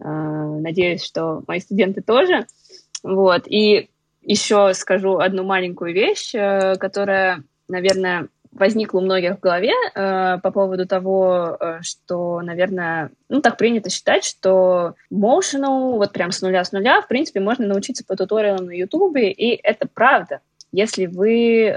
надеюсь, 0.02 1.04
что 1.04 1.42
мои 1.46 1.60
студенты 1.60 2.02
тоже. 2.02 2.46
Вот. 3.02 3.46
И 3.46 3.90
еще 4.22 4.72
скажу 4.74 5.18
одну 5.18 5.44
маленькую 5.44 5.94
вещь, 5.94 6.34
э, 6.34 6.76
которая, 6.76 7.42
наверное, 7.68 8.28
возникла 8.52 8.98
у 8.98 9.02
многих 9.02 9.36
в 9.36 9.40
голове 9.40 9.72
э, 9.94 10.38
по 10.42 10.50
поводу 10.50 10.86
того, 10.86 11.56
э, 11.58 11.78
что, 11.82 12.40
наверное, 12.42 13.10
ну, 13.28 13.40
так 13.40 13.56
принято 13.56 13.90
считать, 13.90 14.24
что 14.24 14.94
motional, 15.12 15.96
вот 15.96 16.12
прям 16.12 16.32
с 16.32 16.42
нуля 16.42 16.64
с 16.64 16.72
нуля, 16.72 17.00
в 17.00 17.08
принципе, 17.08 17.40
можно 17.40 17.66
научиться 17.66 18.04
по 18.06 18.16
туториалам 18.16 18.66
на 18.66 18.72
YouTube, 18.72 19.16
и 19.16 19.58
это 19.62 19.86
правда. 19.92 20.40
Если 20.72 21.06
вы 21.06 21.64
э, 21.64 21.76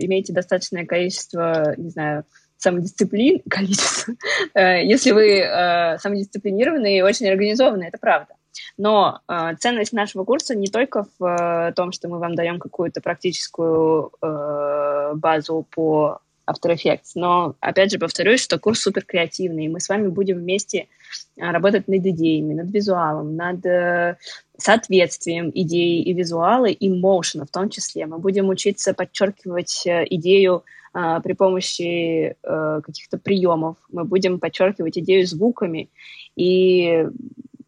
имеете 0.00 0.32
достаточное 0.32 0.86
количество, 0.86 1.74
не 1.76 1.90
знаю, 1.90 2.24
самодисциплин, 2.58 3.40
количество, 3.48 4.14
э, 4.54 4.84
если 4.84 5.12
вы 5.12 5.40
э, 5.40 5.98
самодисциплинированные 5.98 6.98
и 6.98 7.02
очень 7.02 7.28
организованные, 7.28 7.88
это 7.88 7.98
правда. 7.98 8.34
Но 8.76 9.20
э, 9.28 9.54
ценность 9.58 9.92
нашего 9.92 10.24
курса 10.24 10.54
не 10.54 10.68
только 10.68 11.06
в 11.18 11.24
э, 11.24 11.72
том, 11.74 11.92
что 11.92 12.08
мы 12.08 12.18
вам 12.18 12.34
даем 12.34 12.58
какую-то 12.58 13.00
практическую 13.00 14.12
э, 14.20 15.12
базу 15.14 15.66
по 15.70 16.20
After 16.48 16.74
Effects, 16.74 17.12
но, 17.14 17.56
опять 17.60 17.92
же, 17.92 17.98
повторюсь, 17.98 18.40
что 18.40 18.58
курс 18.58 18.80
супер 18.80 19.04
креативный, 19.04 19.66
и 19.66 19.68
мы 19.68 19.80
с 19.80 19.88
вами 19.88 20.08
будем 20.08 20.38
вместе 20.38 20.88
э, 21.36 21.50
работать 21.50 21.88
над 21.88 22.04
идеями, 22.06 22.54
над 22.54 22.70
визуалом, 22.70 23.36
над 23.36 23.64
э, 23.66 24.16
соответствием 24.56 25.50
идеи 25.54 26.02
и 26.02 26.12
визуала, 26.14 26.66
и 26.66 26.88
моушена 26.88 27.44
в 27.44 27.50
том 27.50 27.68
числе. 27.68 28.06
Мы 28.06 28.18
будем 28.18 28.48
учиться 28.48 28.94
подчеркивать 28.94 29.86
э, 29.86 30.04
идею 30.10 30.64
а, 30.92 31.20
при 31.20 31.34
помощи 31.34 32.34
а, 32.42 32.80
каких-то 32.80 33.18
приемов. 33.18 33.76
Мы 33.92 34.04
будем 34.04 34.40
подчеркивать 34.40 34.98
идею 34.98 35.26
звуками. 35.26 35.90
И 36.34 37.06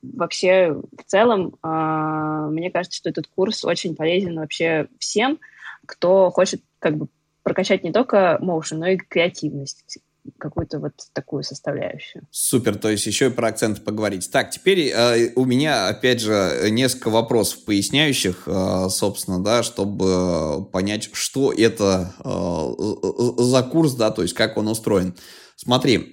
вообще, 0.02 0.72
в 0.72 1.04
целом, 1.06 1.56
а, 1.62 2.48
мне 2.48 2.70
кажется, 2.70 2.96
что 2.96 3.10
этот 3.10 3.26
курс 3.26 3.64
очень 3.64 3.96
полезен 3.96 4.36
вообще 4.36 4.88
всем, 4.98 5.38
кто 5.86 6.30
хочет 6.30 6.62
как 6.78 6.96
бы 6.96 7.08
прокачать 7.42 7.84
не 7.84 7.92
только 7.92 8.38
motion, 8.40 8.76
но 8.76 8.86
и 8.88 8.96
креативность 8.96 9.98
какую-то 10.38 10.78
вот 10.78 10.92
такую 11.12 11.42
составляющую. 11.42 12.26
Супер, 12.30 12.76
то 12.76 12.90
есть 12.90 13.06
еще 13.06 13.26
и 13.26 13.30
про 13.30 13.48
акцент 13.48 13.82
поговорить. 13.84 14.30
Так, 14.30 14.50
теперь 14.50 14.92
э, 14.94 15.32
у 15.34 15.44
меня, 15.44 15.88
опять 15.88 16.20
же, 16.20 16.68
несколько 16.70 17.10
вопросов 17.10 17.64
поясняющих, 17.64 18.44
э, 18.46 18.88
собственно, 18.90 19.42
да, 19.42 19.62
чтобы 19.62 20.66
понять, 20.66 21.10
что 21.12 21.52
это 21.52 22.12
э, 22.22 23.42
за 23.42 23.62
курс, 23.62 23.94
да, 23.94 24.10
то 24.10 24.22
есть 24.22 24.34
как 24.34 24.56
он 24.56 24.68
устроен. 24.68 25.14
Смотри, 25.56 26.12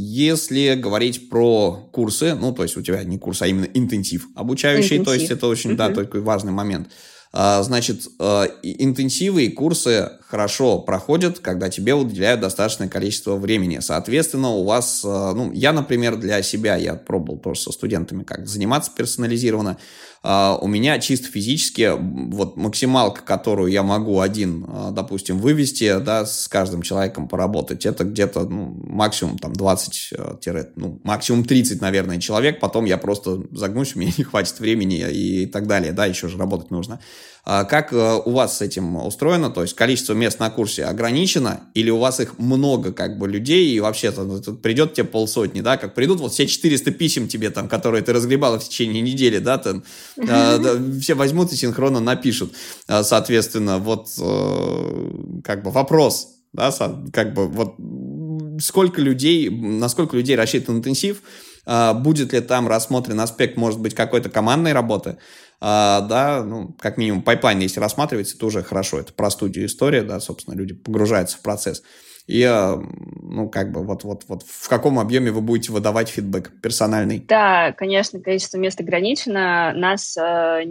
если 0.00 0.74
говорить 0.76 1.28
про 1.28 1.88
курсы, 1.92 2.34
ну, 2.34 2.52
то 2.52 2.62
есть 2.62 2.76
у 2.76 2.82
тебя 2.82 3.02
не 3.02 3.18
курс, 3.18 3.42
а 3.42 3.48
именно 3.48 3.68
интенсив 3.74 4.28
обучающий, 4.36 4.98
интенсив. 4.98 5.04
то 5.04 5.14
есть 5.14 5.30
это 5.30 5.46
очень, 5.48 5.72
uh-huh. 5.72 5.76
да, 5.76 5.90
такой 5.90 6.20
важный 6.20 6.52
момент. 6.52 6.88
А, 7.32 7.62
значит, 7.62 8.06
э, 8.20 8.46
интенсивы 8.62 9.46
и 9.46 9.50
курсы 9.50 10.10
хорошо 10.28 10.78
проходят, 10.78 11.38
когда 11.38 11.70
тебе 11.70 11.94
уделяют 11.94 12.42
достаточное 12.42 12.88
количество 12.88 13.36
времени. 13.36 13.78
Соответственно, 13.80 14.50
у 14.50 14.64
вас, 14.64 15.02
э, 15.02 15.08
ну, 15.08 15.50
я, 15.52 15.72
например, 15.72 16.16
для 16.16 16.42
себя, 16.42 16.76
я 16.76 16.94
пробовал 16.96 17.38
тоже 17.38 17.60
со 17.60 17.72
студентами, 17.72 18.24
как 18.24 18.46
заниматься 18.46 18.90
персонализированно. 18.94 19.78
А, 20.22 20.58
у 20.60 20.66
меня 20.66 20.98
чисто 20.98 21.28
физически 21.28 21.92
вот 21.96 22.56
максималка, 22.56 23.22
которую 23.22 23.70
я 23.70 23.82
могу 23.82 24.20
один, 24.20 24.66
а, 24.68 24.90
допустим, 24.90 25.38
вывести, 25.38 26.00
да, 26.00 26.26
с 26.26 26.48
каждым 26.48 26.82
человеком 26.82 27.28
поработать, 27.28 27.86
это 27.86 28.04
где-то 28.04 28.40
ну, 28.44 28.76
максимум 28.84 29.38
там 29.38 29.52
20, 29.52 30.12
э, 30.44 30.64
ну, 30.74 31.00
максимум 31.04 31.44
30, 31.44 31.80
наверное, 31.80 32.18
человек, 32.18 32.58
потом 32.58 32.84
я 32.84 32.98
просто 32.98 33.42
загнусь, 33.52 33.94
у 33.96 34.00
меня 34.00 34.12
не 34.18 34.24
хватит 34.24 34.58
времени 34.58 34.98
и 34.98 35.46
так 35.46 35.66
далее, 35.66 35.92
да, 35.92 36.06
еще 36.06 36.28
же 36.28 36.36
работать 36.36 36.70
нужно. 36.70 37.00
А 37.44 37.64
как 37.64 37.92
э, 37.92 38.20
у 38.24 38.30
вас 38.32 38.58
с 38.58 38.60
этим 38.60 38.96
устроено? 38.96 39.50
То 39.50 39.62
есть 39.62 39.74
количество 39.74 40.12
мест 40.18 40.38
на 40.40 40.50
курсе 40.50 40.84
ограничено 40.84 41.60
или 41.74 41.90
у 41.90 41.98
вас 41.98 42.20
их 42.20 42.38
много 42.38 42.92
как 42.92 43.18
бы 43.18 43.28
людей 43.28 43.70
и 43.70 43.80
вообще-то 43.80 44.24
ну, 44.24 44.40
придет 44.56 44.94
тебе 44.94 45.04
полсотни, 45.04 45.60
да, 45.60 45.76
как 45.76 45.94
придут 45.94 46.20
вот 46.20 46.32
все 46.32 46.46
400 46.46 46.90
писем 46.90 47.28
тебе 47.28 47.50
там, 47.50 47.68
которые 47.68 48.02
ты 48.02 48.12
разгребала 48.12 48.58
в 48.58 48.64
течение 48.68 49.02
недели, 49.02 49.38
да, 49.38 49.58
там, 49.58 49.84
э, 50.16 50.98
все 51.00 51.14
возьмут 51.14 51.52
и 51.52 51.56
синхронно 51.56 52.00
напишут. 52.00 52.52
А, 52.86 53.02
соответственно, 53.02 53.78
вот 53.78 54.08
э, 54.18 55.40
как 55.44 55.62
бы 55.62 55.70
вопрос, 55.70 56.28
да, 56.52 56.72
как 57.12 57.34
бы 57.34 57.46
вот 57.48 57.76
сколько 58.60 59.00
людей, 59.00 59.50
насколько 59.50 60.16
людей 60.16 60.36
рассчитан 60.36 60.78
интенсив, 60.78 61.18
а, 61.18 61.47
будет 61.94 62.32
ли 62.32 62.40
там 62.40 62.68
рассмотрен 62.68 63.20
аспект, 63.20 63.56
может 63.56 63.80
быть, 63.80 63.94
какой-то 63.94 64.30
командной 64.30 64.72
работы, 64.72 65.18
а, 65.60 66.02
да, 66.02 66.44
ну, 66.44 66.74
как 66.78 66.98
минимум, 66.98 67.22
пайплайн, 67.22 67.58
если 67.58 67.80
рассматривается, 67.80 68.36
это 68.36 68.46
уже 68.46 68.62
хорошо. 68.62 69.00
Это 69.00 69.12
про 69.12 69.30
студию 69.30 69.66
история, 69.66 70.02
да, 70.02 70.20
собственно, 70.20 70.54
люди 70.54 70.74
погружаются 70.74 71.36
в 71.36 71.42
процесс. 71.42 71.82
И, 72.28 72.42
а, 72.44 72.76
ну, 72.76 73.48
как 73.48 73.72
бы, 73.72 73.82
вот, 73.82 74.04
вот, 74.04 74.24
вот 74.28 74.42
в 74.46 74.68
каком 74.68 74.98
объеме 74.98 75.32
вы 75.32 75.40
будете 75.40 75.72
выдавать 75.72 76.10
фидбэк 76.10 76.60
персональный? 76.60 77.24
Да, 77.26 77.72
конечно, 77.72 78.20
количество 78.20 78.58
мест 78.58 78.78
ограничено. 78.80 79.72
Нас 79.74 80.16
э, 80.16 80.62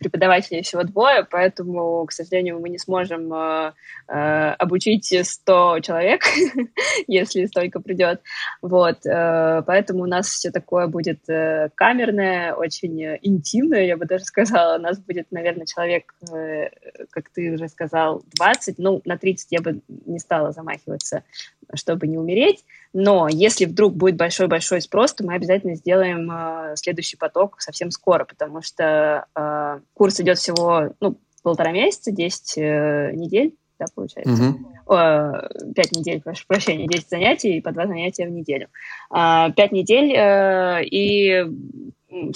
преподавателей 0.00 0.62
всего 0.62 0.82
двое, 0.82 1.26
поэтому, 1.30 2.04
к 2.06 2.12
сожалению, 2.12 2.58
мы 2.58 2.70
не 2.70 2.78
сможем 2.78 3.32
э, 3.32 3.72
э, 4.08 4.54
обучить 4.58 5.14
100 5.22 5.80
человек, 5.80 6.22
если 7.06 7.44
столько 7.44 7.80
придет. 7.80 8.22
Вот, 8.62 9.04
э, 9.04 9.62
поэтому 9.66 10.02
у 10.02 10.06
нас 10.06 10.26
все 10.28 10.50
такое 10.50 10.86
будет 10.86 11.28
э, 11.28 11.68
камерное, 11.74 12.54
очень 12.54 13.18
интимное, 13.22 13.84
я 13.84 13.96
бы 13.98 14.06
даже 14.06 14.24
сказала. 14.24 14.78
У 14.78 14.82
нас 14.82 14.98
будет, 14.98 15.30
наверное, 15.30 15.66
человек, 15.66 16.14
э, 16.32 16.70
как 17.10 17.28
ты 17.28 17.52
уже 17.52 17.68
сказал, 17.68 18.22
20, 18.36 18.78
ну, 18.78 19.02
на 19.04 19.18
30 19.18 19.52
я 19.52 19.60
бы 19.60 19.80
не 20.06 20.18
стала 20.18 20.52
замахиваться, 20.52 21.24
чтобы 21.74 22.06
не 22.06 22.16
умереть. 22.16 22.64
Но 22.92 23.28
если 23.28 23.66
вдруг 23.66 23.94
будет 23.94 24.16
большой-большой 24.16 24.80
спрос, 24.80 25.14
то 25.14 25.24
мы 25.24 25.34
обязательно 25.34 25.76
сделаем 25.76 26.30
э, 26.30 26.74
следующий 26.76 27.16
поток 27.16 27.60
совсем 27.60 27.90
скоро, 27.90 28.24
потому 28.24 28.62
что 28.62 29.26
э, 29.34 29.80
курс 29.94 30.20
идет 30.20 30.38
всего 30.38 30.94
ну, 31.00 31.16
полтора 31.42 31.70
месяца, 31.70 32.10
10 32.10 32.58
э, 32.58 33.12
недель, 33.12 33.54
да, 33.78 33.86
получается. 33.94 34.32
Угу. 34.32 34.94
Э, 34.94 35.48
5 35.74 35.92
недель, 35.92 36.20
прошу 36.20 36.44
прощения, 36.48 36.88
10 36.88 37.08
занятий 37.08 37.60
по 37.60 37.70
2 37.70 37.86
занятия 37.86 38.26
в 38.26 38.30
неделю. 38.32 38.68
Э, 39.14 39.52
5 39.54 39.72
недель, 39.72 40.12
э, 40.12 40.84
и 40.84 41.46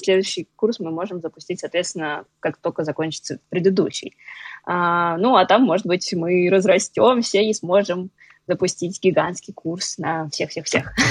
следующий 0.01 0.49
курс 0.57 0.79
мы 0.79 0.91
можем 0.91 1.21
запустить, 1.21 1.61
соответственно, 1.61 2.25
как 2.41 2.59
только 2.59 2.85
закончится 2.85 3.41
предыдущий. 3.49 4.17
А, 4.65 5.17
ну, 5.19 5.37
а 5.37 5.45
там, 5.47 5.63
может 5.63 5.87
быть, 5.87 6.13
мы 6.15 6.49
разрастемся 6.51 7.39
и 7.39 7.53
сможем 7.53 8.11
запустить 8.47 9.01
гигантский 9.01 9.53
курс 9.55 9.99
на 9.99 10.29
всех-всех-всех. 10.29 10.93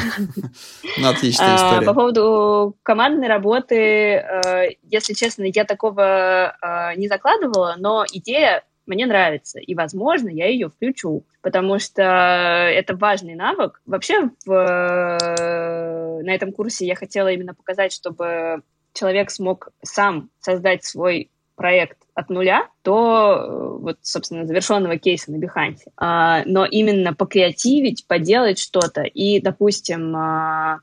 Ну, 0.97 1.09
отличная 1.09 1.53
а, 1.53 1.55
история. 1.55 1.85
По 1.87 1.93
поводу 1.93 2.75
командной 2.83 3.27
работы, 3.27 3.75
э, 3.75 4.69
если 4.83 5.13
честно, 5.13 5.43
я 5.43 5.65
такого 5.65 6.55
э, 6.61 6.95
не 6.97 7.07
закладывала, 7.07 7.75
но 7.77 8.05
идея 8.11 8.63
мне 8.85 9.05
нравится, 9.05 9.59
и, 9.59 9.73
возможно, 9.75 10.29
я 10.29 10.47
ее 10.47 10.69
включу, 10.69 11.25
потому 11.41 11.79
что 11.79 12.03
это 12.03 12.95
важный 12.95 13.35
навык. 13.35 13.81
Вообще, 13.85 14.29
в, 14.45 14.51
э, 14.51 16.21
на 16.21 16.33
этом 16.33 16.51
курсе 16.51 16.85
я 16.85 16.95
хотела 16.95 17.29
именно 17.29 17.53
показать, 17.53 17.93
чтобы 17.93 18.61
человек 18.93 19.31
смог 19.31 19.69
сам 19.81 20.29
создать 20.39 20.83
свой 20.83 21.31
проект 21.55 21.97
от 22.15 22.29
нуля 22.29 22.67
до, 22.83 23.35
э, 23.35 23.77
вот, 23.79 23.97
собственно, 24.01 24.45
завершенного 24.45 24.97
кейса 24.97 25.31
на 25.31 25.37
Behance. 25.37 25.81
А, 25.97 26.43
но 26.45 26.65
именно 26.65 27.13
покреативить, 27.13 28.05
поделать 28.07 28.59
что-то 28.59 29.01
и, 29.01 29.39
допустим, 29.39 30.15
а, 30.15 30.79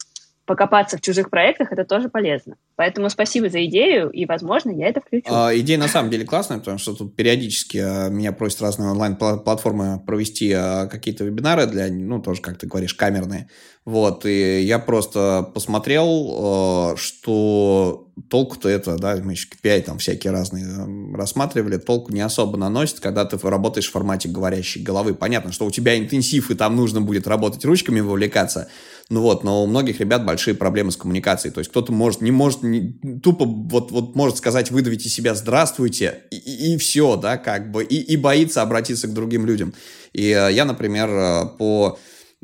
покопаться 0.51 0.99
в 0.99 1.01
чужих 1.01 1.31
проектах, 1.31 1.71
это 1.71 1.85
тоже 1.85 2.09
полезно. 2.09 2.57
Поэтому 2.75 3.09
спасибо 3.09 3.49
за 3.49 3.65
идею, 3.67 4.11
и, 4.11 4.27
возможно, 4.27 4.73
я 4.73 4.89
это 4.89 5.01
включу. 5.01 5.29
А, 5.31 5.57
идея 5.57 5.79
на 5.79 5.87
самом 5.87 6.11
деле 6.11 6.25
классная, 6.25 6.59
потому 6.59 6.79
что 6.79 6.93
тут 6.93 7.15
периодически 7.15 7.79
а, 7.79 8.09
меня 8.09 8.33
просят 8.33 8.61
разные 8.61 8.91
онлайн-платформы 8.91 10.03
провести 10.05 10.53
а, 10.53 10.87
какие-то 10.87 11.23
вебинары 11.23 11.67
для, 11.67 11.87
ну, 11.87 12.21
тоже, 12.21 12.43
как 12.43 12.59
ты 12.59 12.67
говоришь, 12.67 12.95
камерные. 12.95 13.49
Вот, 13.85 14.27
и 14.27 14.63
я 14.63 14.81
просто 14.81 15.49
посмотрел, 15.55 16.07
а, 16.33 16.97
что 16.97 18.09
толку-то 18.29 18.69
это, 18.69 18.97
да, 18.97 19.17
мы 19.23 19.33
еще 19.33 19.47
KPI 19.49 19.83
там 19.83 19.99
всякие 19.99 20.33
разные 20.33 21.15
рассматривали, 21.15 21.77
толку 21.77 22.13
не 22.13 22.23
особо 22.23 22.59
наносит, 22.59 22.99
когда 22.99 23.25
ты 23.25 23.39
работаешь 23.39 23.89
в 23.89 23.93
формате 23.93 24.29
говорящей 24.29 24.83
головы. 24.83 25.15
Понятно, 25.15 25.53
что 25.53 25.65
у 25.65 25.71
тебя 25.71 25.97
интенсив, 25.97 26.51
и 26.51 26.55
там 26.55 26.75
нужно 26.75 27.01
будет 27.01 27.29
работать 27.29 27.65
ручками, 27.65 28.01
вовлекаться, 28.01 28.69
ну 29.11 29.23
вот, 29.23 29.43
но 29.43 29.65
у 29.65 29.67
многих 29.67 29.99
ребят 29.99 30.25
большие 30.25 30.55
проблемы 30.55 30.93
с 30.93 30.97
коммуникацией. 30.97 31.53
То 31.53 31.59
есть 31.59 31.71
кто-то 31.71 31.93
может, 31.93 32.21
не 32.21 32.31
может, 32.31 32.63
не, 32.63 32.93
тупо 33.23 33.45
вот, 33.45 33.91
вот 33.91 34.15
может 34.15 34.37
сказать, 34.37 34.71
выдавите 34.71 35.09
себя 35.09 35.35
«здравствуйте», 35.35 36.21
и, 36.31 36.37
и, 36.37 36.75
и 36.75 36.79
все, 36.79 37.17
да, 37.17 37.37
как 37.37 37.73
бы, 37.73 37.83
и, 37.83 37.97
и 37.97 38.17
боится 38.17 38.63
обратиться 38.63 39.09
к 39.09 39.13
другим 39.13 39.47
людям. 39.47 39.75
И 40.13 40.29
э, 40.31 40.53
я, 40.53 40.65
например, 40.65 41.09
э, 41.11 41.47
по 41.59 41.99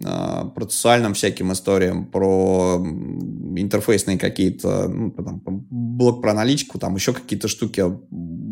э, 0.05 0.45
процессуальным 0.57 1.15
всяким 1.15 1.53
историям, 1.53 2.05
про 2.05 2.85
интерфейсные 3.57 4.19
какие-то, 4.19 4.89
ну, 4.89 5.13
там, 5.13 5.41
блок 5.71 6.21
про 6.21 6.33
аналитику, 6.33 6.81
там 6.81 6.97
еще 6.97 7.13
какие-то 7.13 7.47
штуки. 7.47 7.85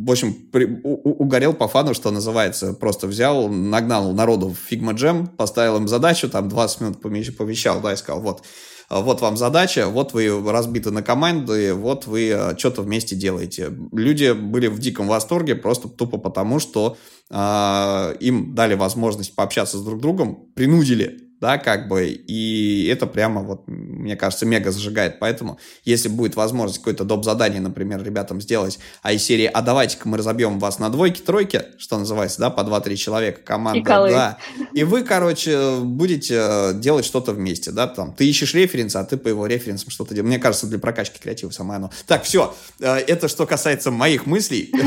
В 0.05 0.11
общем, 0.11 0.35
при, 0.53 0.81
у, 0.85 1.23
угорел 1.23 1.55
по 1.55 1.67
фану, 1.67 1.95
что 1.95 2.11
называется. 2.11 2.75
Просто 2.75 3.07
взял, 3.07 3.49
нагнал 3.49 4.13
народу 4.13 4.49
в 4.49 4.73
Figma 4.73 4.95
Jam, 4.95 5.27
поставил 5.27 5.77
им 5.79 5.89
задачу, 5.89 6.29
там 6.29 6.49
20 6.49 6.81
минут 6.81 7.01
повещал, 7.01 7.81
да, 7.81 7.95
и 7.95 7.97
сказал, 7.97 8.21
вот, 8.21 8.43
вот 8.91 9.23
вам 9.23 9.37
задача, 9.37 9.89
вот 9.89 10.13
вы 10.13 10.43
разбиты 10.53 10.91
на 10.91 11.03
команды, 11.03 11.73
вот 11.73 12.07
вы 12.07 12.29
э, 12.29 12.57
что-то 12.59 12.83
вместе 12.83 13.17
делаете. 13.17 13.73
Люди 13.93 14.33
были 14.33 14.67
в 14.67 14.79
диком 14.79 15.09
восторге 15.09 15.55
просто 15.55 15.89
тупо 15.89 16.19
потому, 16.19 16.59
что 16.59 16.97
э, 17.31 18.17
им 18.21 18.55
дали 18.55 18.75
возможность 18.75 19.35
пообщаться 19.35 19.79
с 19.79 19.83
друг 19.83 20.01
другом, 20.01 20.53
принудили 20.55 21.24
да, 21.45 21.59
как 21.59 21.89
бы, 21.89 22.07
и 22.07 22.89
это 22.91 23.07
прямо 23.07 23.43
вот 23.43 23.69
мне 24.05 24.17
кажется, 24.17 24.47
мега 24.47 24.71
зажигает. 24.71 25.19
Поэтому, 25.19 25.59
если 25.85 26.09
будет 26.09 26.37
возможность 26.37 26.79
какое-то 26.79 27.05
доп. 27.05 27.23
задание, 27.23 27.61
например, 27.61 28.03
ребятам 28.03 28.41
сделать, 28.41 28.79
а 29.03 29.13
из 29.13 29.23
серии 29.23 29.45
«А 29.45 29.61
давайте-ка 29.61 30.09
мы 30.09 30.17
разобьем 30.17 30.59
вас 30.59 30.79
на 30.79 30.89
двойки, 30.89 31.21
тройки», 31.21 31.63
что 31.77 31.99
называется, 31.99 32.41
да, 32.41 32.49
по 32.49 32.63
2-3 32.63 32.97
человека 32.97 33.41
команда. 33.45 33.79
И 33.79 33.83
колы. 33.83 34.11
Да. 34.11 34.39
И 34.73 34.85
вы, 34.85 35.03
короче, 35.03 35.81
будете 35.81 36.71
делать 36.77 37.05
что-то 37.05 37.33
вместе, 37.33 37.73
да, 37.73 37.89
там, 37.89 38.15
ты 38.15 38.27
ищешь 38.27 38.55
референс, 38.55 38.97
а 38.97 39.05
ты 39.05 39.19
по 39.19 39.29
его 39.29 39.47
референсам 39.47 39.91
что-то 39.91 40.15
делаешь. 40.15 40.29
Мне 40.29 40.39
кажется, 40.39 40.67
для 40.67 40.79
прокачки 40.79 41.19
креатива 41.19 41.51
самое 41.51 41.77
оно. 41.77 41.91
Так, 42.07 42.25
все, 42.25 42.55
э, 42.81 42.97
это 43.07 43.29
что 43.29 43.47
касается 43.47 43.91
моих 43.91 44.25
мыслей. 44.25 44.73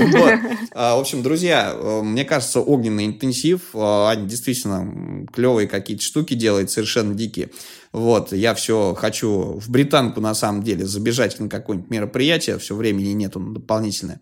А, 0.80 0.96
в 0.96 1.00
общем, 1.00 1.24
друзья, 1.24 1.74
э, 1.74 2.02
мне 2.04 2.24
кажется, 2.24 2.60
огненный 2.60 3.06
интенсив, 3.06 3.70
э, 3.74 4.08
они 4.10 4.28
действительно 4.28 5.26
клевые 5.34 5.68
какие-то 5.68 6.04
штуки 6.04 6.36
делают, 6.36 6.47
совершенно 6.72 7.14
дикие. 7.14 7.50
Вот, 7.92 8.32
я 8.32 8.54
все 8.54 8.96
хочу 8.98 9.60
в 9.60 9.70
британку, 9.70 10.22
на 10.22 10.34
самом 10.34 10.64
деле, 10.64 10.86
забежать 10.86 11.40
на 11.40 11.50
какое-нибудь 11.50 11.90
мероприятие, 11.90 12.58
все 12.60 12.76
времени 12.76 13.10
нету 13.10 13.40
дополнительное. 13.40 14.22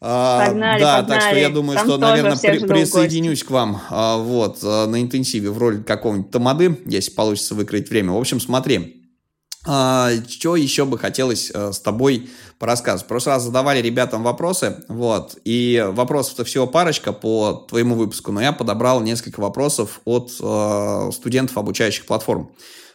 А, 0.00 0.46
погнали, 0.46 0.80
да, 0.80 0.98
погнали. 0.98 1.20
так 1.20 1.28
что 1.28 1.38
я 1.38 1.48
думаю, 1.48 1.78
Там 1.78 1.86
что, 1.86 1.98
наверное, 1.98 2.36
при, 2.36 2.58
присоединюсь 2.58 3.42
к 3.42 3.50
вам 3.50 3.80
а, 3.88 4.18
вот 4.18 4.58
а, 4.62 4.86
на 4.86 5.00
интенсиве 5.00 5.50
в 5.50 5.58
роли 5.58 5.82
какого-нибудь 5.82 6.30
тамады, 6.30 6.78
если 6.84 7.10
получится 7.12 7.54
выкроить 7.54 7.88
время. 7.88 8.12
В 8.12 8.18
общем, 8.18 8.38
смотри, 8.38 9.05
что 9.66 10.56
еще 10.56 10.84
бы 10.84 10.98
хотелось 10.98 11.50
а, 11.52 11.72
с 11.72 11.80
тобой 11.80 12.30
порассказывать? 12.58 13.08
Прошлый 13.08 13.34
раз 13.34 13.42
задавали 13.42 13.82
ребятам 13.82 14.22
вопросы, 14.22 14.84
вот, 14.88 15.36
и 15.44 15.84
вопросов-то 15.88 16.44
всего 16.44 16.66
парочка 16.66 17.12
по 17.12 17.66
твоему 17.68 17.96
выпуску, 17.96 18.30
но 18.30 18.40
я 18.40 18.52
подобрал 18.52 19.00
несколько 19.00 19.40
вопросов 19.40 20.00
от 20.04 20.32
а, 20.40 21.10
студентов 21.12 21.58
обучающих 21.58 22.06
платформ. 22.06 22.50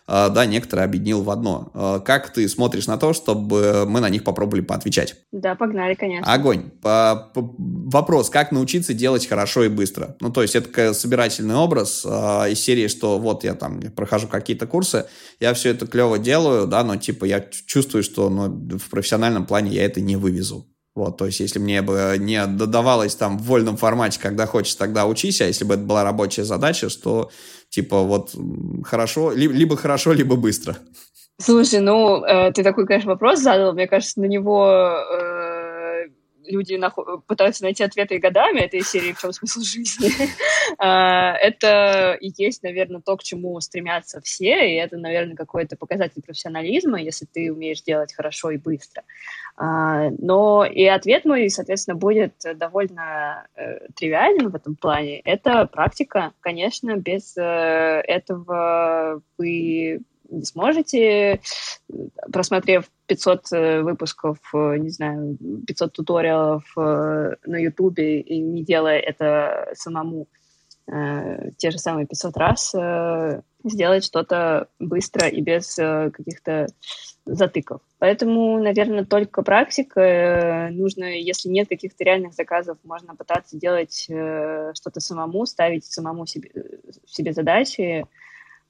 А, 0.07 0.29
да, 0.29 0.45
некоторые 0.45 0.85
объединил 0.85 1.21
в 1.21 1.29
одно. 1.29 1.71
А, 1.73 1.99
как 1.99 2.33
ты 2.33 2.47
смотришь 2.47 2.87
на 2.87 2.97
то, 2.97 3.13
чтобы 3.13 3.85
мы 3.87 3.99
на 3.99 4.09
них 4.09 4.23
попробовали 4.23 4.61
поотвечать? 4.61 5.15
Да, 5.31 5.55
погнали, 5.55 5.93
конечно. 5.93 6.31
Огонь. 6.31 6.71
Вопрос, 6.83 8.29
как 8.29 8.51
научиться 8.51 8.93
делать 8.93 9.27
хорошо 9.27 9.63
и 9.63 9.69
быстро? 9.69 10.15
Ну, 10.19 10.31
то 10.31 10.41
есть 10.41 10.55
это 10.55 10.93
собирательный 10.93 11.55
образ 11.55 12.05
э, 12.05 12.51
из 12.51 12.59
серии, 12.59 12.87
что 12.87 13.19
вот 13.19 13.43
я 13.43 13.53
там 13.53 13.79
прохожу 13.95 14.27
какие-то 14.27 14.67
курсы, 14.67 15.05
я 15.39 15.53
все 15.53 15.69
это 15.69 15.87
клево 15.87 16.17
делаю, 16.17 16.67
да, 16.67 16.83
но 16.83 16.95
типа 16.95 17.25
я 17.25 17.45
чувствую, 17.65 18.03
что 18.03 18.29
ну, 18.29 18.77
в 18.77 18.89
профессиональном 18.89 19.45
плане 19.45 19.71
я 19.71 19.85
это 19.85 20.01
не 20.01 20.15
вывезу. 20.15 20.70
Вот, 20.93 21.17
то 21.17 21.25
есть, 21.25 21.39
если 21.39 21.59
мне 21.59 21.81
бы 21.81 22.15
не 22.19 22.45
додавалось 22.47 23.15
там 23.15 23.37
в 23.37 23.43
вольном 23.43 23.77
формате, 23.77 24.19
когда 24.21 24.45
хочешь, 24.45 24.75
тогда 24.75 25.05
учись, 25.05 25.41
а 25.41 25.45
если 25.45 25.63
бы 25.63 25.75
это 25.75 25.83
была 25.83 26.03
рабочая 26.03 26.43
задача, 26.43 26.89
что 26.89 27.31
типа 27.69 28.01
вот 28.01 28.35
хорошо, 28.83 29.31
либо, 29.31 29.77
хорошо, 29.77 30.11
либо 30.11 30.35
быстро. 30.35 30.77
Слушай, 31.39 31.79
ну, 31.79 32.23
э, 32.23 32.51
ты 32.51 32.63
такой, 32.63 32.85
конечно, 32.85 33.11
вопрос 33.11 33.39
задал. 33.39 33.73
Мне 33.73 33.87
кажется, 33.87 34.19
на 34.19 34.25
него 34.25 34.67
э, 34.69 36.07
люди 36.45 36.73
нах- 36.73 37.21
пытаются 37.25 37.63
найти 37.63 37.83
ответы 37.83 38.19
годами 38.19 38.59
этой 38.59 38.81
серии 38.81 39.13
«В 39.13 39.21
чем 39.21 39.31
смысл 39.33 39.61
жизни?». 39.61 40.11
А, 40.77 41.33
это 41.41 42.17
и 42.19 42.31
есть, 42.37 42.63
наверное, 42.63 43.01
то, 43.01 43.17
к 43.17 43.23
чему 43.23 43.59
стремятся 43.61 44.21
все, 44.21 44.69
и 44.69 44.75
это, 44.75 44.97
наверное, 44.97 45.35
какой-то 45.35 45.77
показатель 45.77 46.21
профессионализма, 46.21 47.01
если 47.01 47.25
ты 47.25 47.51
умеешь 47.51 47.81
делать 47.81 48.13
хорошо 48.13 48.51
и 48.51 48.57
быстро. 48.57 49.03
А, 49.57 50.09
но 50.17 50.65
и 50.65 50.85
ответ 50.85 51.25
мой, 51.25 51.49
соответственно, 51.49 51.95
будет 51.95 52.33
довольно 52.55 53.47
э, 53.55 53.87
тривиален 53.95 54.49
в 54.49 54.55
этом 54.55 54.75
плане. 54.75 55.19
Это 55.19 55.65
практика, 55.67 56.33
конечно, 56.39 56.95
без 56.97 57.35
э, 57.37 57.41
этого 57.41 59.21
вы 59.37 60.01
не 60.29 60.45
сможете, 60.45 61.41
просмотрев 62.31 62.85
500 63.07 63.51
э, 63.51 63.81
выпусков, 63.81 64.37
не 64.53 64.89
знаю, 64.89 65.37
500 65.67 65.93
туториалов 65.93 66.63
на 66.75 67.57
Ютубе 67.57 68.21
и 68.21 68.39
не 68.39 68.63
делая 68.63 68.99
это 68.99 69.69
самому 69.73 70.27
те 71.57 71.71
же 71.71 71.77
самые 71.77 72.05
500 72.05 72.37
раз, 72.37 72.75
сделать 73.63 74.03
что-то 74.03 74.67
быстро 74.79 75.27
и 75.27 75.39
без 75.41 75.75
каких-то 75.75 76.67
затыков. 77.25 77.81
Поэтому, 77.99 78.59
наверное, 78.59 79.05
только 79.05 79.43
практика. 79.43 80.01
Э, 80.01 80.69
нужно, 80.71 81.03
если 81.03 81.49
нет 81.49 81.69
каких-то 81.69 82.03
реальных 82.03 82.33
заказов, 82.33 82.77
можно 82.83 83.15
пытаться 83.15 83.57
делать 83.57 84.07
э, 84.09 84.71
что-то 84.73 84.99
самому, 84.99 85.45
ставить 85.45 85.85
самому 85.85 86.25
себе, 86.25 86.51
себе 87.05 87.33
задачи. 87.33 88.05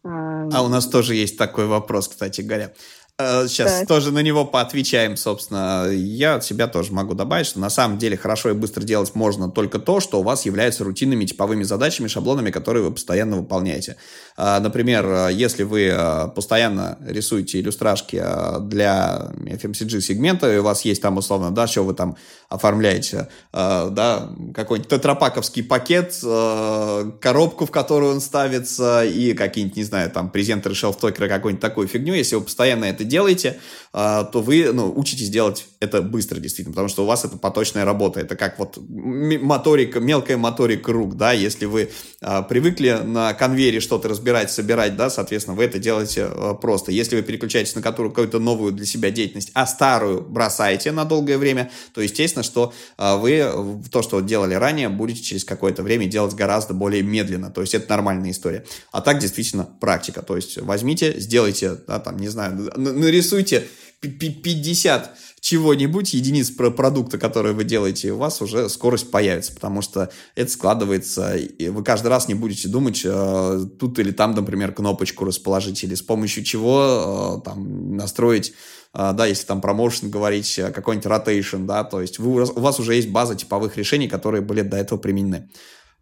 А 0.04 0.64
у 0.64 0.68
нас 0.68 0.88
тоже 0.88 1.14
есть 1.16 1.38
такой 1.38 1.68
вопрос, 1.68 2.08
кстати 2.08 2.42
говоря. 2.42 2.74
Сейчас 3.20 3.72
э, 3.72 3.80
так. 3.80 3.88
тоже 3.88 4.12
на 4.12 4.20
него 4.20 4.46
поотвечаем, 4.46 5.18
собственно. 5.18 5.88
Я 5.92 6.36
от 6.36 6.44
себя 6.44 6.68
тоже 6.68 6.94
могу 6.94 7.14
добавить, 7.14 7.48
что 7.48 7.60
на 7.60 7.70
самом 7.70 7.98
деле 7.98 8.18
хорошо 8.18 8.50
и 8.50 8.54
быстро 8.54 8.84
делать 8.84 9.14
можно 9.16 9.50
только 9.50 9.80
то, 9.80 10.00
что 10.00 10.20
у 10.20 10.24
вас 10.24 10.46
является 10.46 10.84
рутинными 10.84 11.26
типовыми 11.26 11.64
задачами, 11.64 12.08
шаблонами, 12.08 12.52
которые 12.52 12.84
вы 12.84 12.92
постоянно 12.92 13.38
выполняете. 13.38 13.98
А, 14.38 14.60
например, 14.60 15.06
э, 15.06 15.30
если 15.34 15.64
вы 15.64 15.92
э, 15.92 16.28
постоянно 16.36 16.98
рисуете 17.06 17.60
иллюстрашки 17.60 18.24
для 18.62 19.32
FMCG-сегмента, 19.46 20.54
и 20.54 20.58
у 20.58 20.64
вас 20.64 20.86
есть 20.86 21.02
там, 21.02 21.18
условно, 21.18 21.52
да, 21.52 21.68
что 21.68 21.84
вы 21.84 21.94
там 21.94 22.16
оформляете, 22.50 23.30
да, 23.54 24.30
какой-нибудь 24.54 24.90
тетрапаковский 24.90 25.64
пакет, 25.64 26.20
коробку, 26.22 27.66
в 27.66 27.72
которую 27.72 28.14
он 28.14 28.20
ставится, 28.20 29.06
и 29.06 29.34
какие-нибудь, 29.34 29.78
не 29.78 29.84
знаю, 29.84 30.12
там, 30.12 30.30
презентеры, 30.30 30.76
шелф-токеры, 30.76 31.30
какую-нибудь 31.30 31.62
такую 31.62 31.88
фигню, 31.88 32.14
если 32.14 32.36
вы 32.36 32.42
постоянно 32.42 32.86
это 32.86 33.01
делаете, 33.04 33.60
а, 33.94 34.24
то 34.24 34.42
вы 34.42 34.72
ну, 34.72 34.94
учитесь 34.96 35.30
делать 35.30 35.68
это 35.82 36.02
быстро, 36.02 36.40
действительно, 36.40 36.74
потому 36.74 36.88
что 36.88 37.04
у 37.04 37.06
вас 37.06 37.26
это 37.26 37.38
поточная 37.38 37.84
работа. 37.84 38.22
Это 38.22 38.38
как 38.38 38.58
вот 38.58 38.78
моторика, 38.80 40.00
мелкая 40.00 40.38
моторика 40.38 40.94
рук, 40.94 41.18
да, 41.18 41.34
если 41.34 41.66
вы 41.66 41.90
а, 42.22 42.42
привыкли 42.42 43.02
на 43.04 43.34
конвейере 43.34 43.82
что-то 43.82 44.08
разбирать, 44.08 44.50
собирать, 44.50 44.96
да, 44.96 45.10
соответственно, 45.10 45.58
вы 45.58 45.66
это 45.66 45.78
делаете 45.78 46.28
а, 46.30 46.54
просто. 46.54 46.92
Если 46.94 47.18
вы 47.18 47.22
переключаетесь 47.22 47.76
на 47.76 47.82
какую-то 47.82 48.40
новую 48.40 48.72
для 48.72 48.86
себя 48.86 49.12
деятельность, 49.12 49.52
а 49.54 49.68
старую 49.68 50.22
бросаете 50.22 50.94
на 50.94 51.04
долгое 51.04 51.38
время, 51.38 51.70
то, 51.94 52.02
естественно, 52.02 52.44
что 52.44 52.74
вы 52.98 53.82
то, 53.92 54.02
что 54.02 54.22
делали 54.22 54.54
ранее, 54.54 54.88
будете 54.90 55.22
через 55.22 55.44
какое-то 55.44 55.84
время 55.84 56.06
делать 56.06 56.34
гораздо 56.34 56.74
более 56.74 57.04
медленно. 57.04 57.52
То 57.52 57.62
есть 57.62 57.74
это 57.74 57.90
нормальная 57.90 58.32
история. 58.32 58.64
А 58.92 59.02
так 59.02 59.20
действительно 59.20 59.68
практика. 59.80 60.22
То 60.22 60.36
есть 60.36 60.58
возьмите, 60.58 61.20
сделайте, 61.20 61.78
да, 61.88 62.00
там, 62.00 62.18
не 62.18 62.30
знаю, 62.30 62.72
нарисуйте 62.92 63.68
50 64.02 65.18
чего-нибудь, 65.42 66.14
единиц 66.14 66.52
про 66.52 66.70
продукта, 66.70 67.18
которые 67.18 67.54
вы 67.54 67.64
делаете, 67.64 68.12
у 68.12 68.18
вас 68.18 68.42
уже 68.44 68.70
скорость 68.70 69.10
появится, 69.10 69.54
потому 69.54 69.82
что 69.82 70.12
это 70.36 70.52
складывается, 70.52 71.36
и 71.36 71.70
вы 71.70 71.84
каждый 71.84 72.08
раз 72.10 72.28
не 72.28 72.36
будете 72.36 72.68
думать, 72.68 73.02
э, 73.04 73.66
тут 73.80 73.98
или 73.98 74.12
там, 74.12 74.36
например, 74.36 74.72
кнопочку 74.72 75.26
расположить, 75.26 75.84
или 75.84 75.96
с 75.96 76.04
помощью 76.04 76.44
чего 76.44 77.40
э, 77.42 77.44
там 77.44 77.98
настроить 77.98 78.54
э, 78.94 79.14
да, 79.16 79.26
если 79.26 79.48
там 79.48 79.62
промоушен 79.62 80.12
говорить, 80.12 80.60
э, 80.60 80.70
какой-нибудь 80.72 81.08
rotation, 81.08 81.66
да, 81.66 81.84
то 81.84 82.02
есть 82.02 82.20
вы, 82.20 82.44
у 82.44 82.60
вас 82.60 82.80
уже 82.80 82.94
есть 82.94 83.10
база 83.10 83.36
типовых 83.36 83.78
решений, 83.78 84.08
которые 84.08 84.42
были 84.44 84.62
до 84.62 84.78
этого 84.78 85.00
применены. 85.00 85.50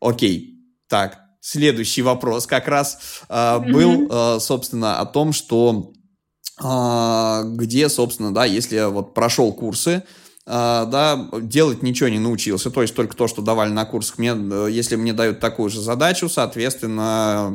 Окей, 0.01 0.59
так, 0.89 1.17
следующий 1.39 2.01
вопрос 2.01 2.45
как 2.45 2.67
раз 2.67 3.23
э, 3.29 3.59
был, 3.71 4.07
э, 4.11 4.39
собственно, 4.41 4.99
о 4.99 5.05
том, 5.05 5.31
что 5.31 5.93
где, 6.59 7.89
собственно, 7.89 8.33
да, 8.33 8.45
если 8.45 8.89
вот 8.91 9.13
прошел 9.13 9.53
курсы, 9.53 10.03
а, 10.51 10.85
да, 10.85 11.29
делать 11.41 11.83
ничего 11.83 12.09
не 12.09 12.17
научился, 12.17 12.71
то 12.71 12.81
есть 12.81 12.95
только 12.95 13.15
то, 13.15 13.27
что 13.27 13.43
давали 13.43 13.69
на 13.69 13.85
курсах, 13.85 14.17
мне, 14.17 14.31
э, 14.31 14.69
если 14.71 14.95
мне 14.95 15.13
дают 15.13 15.39
такую 15.39 15.69
же 15.69 15.79
задачу, 15.79 16.27
соответственно, 16.27 17.53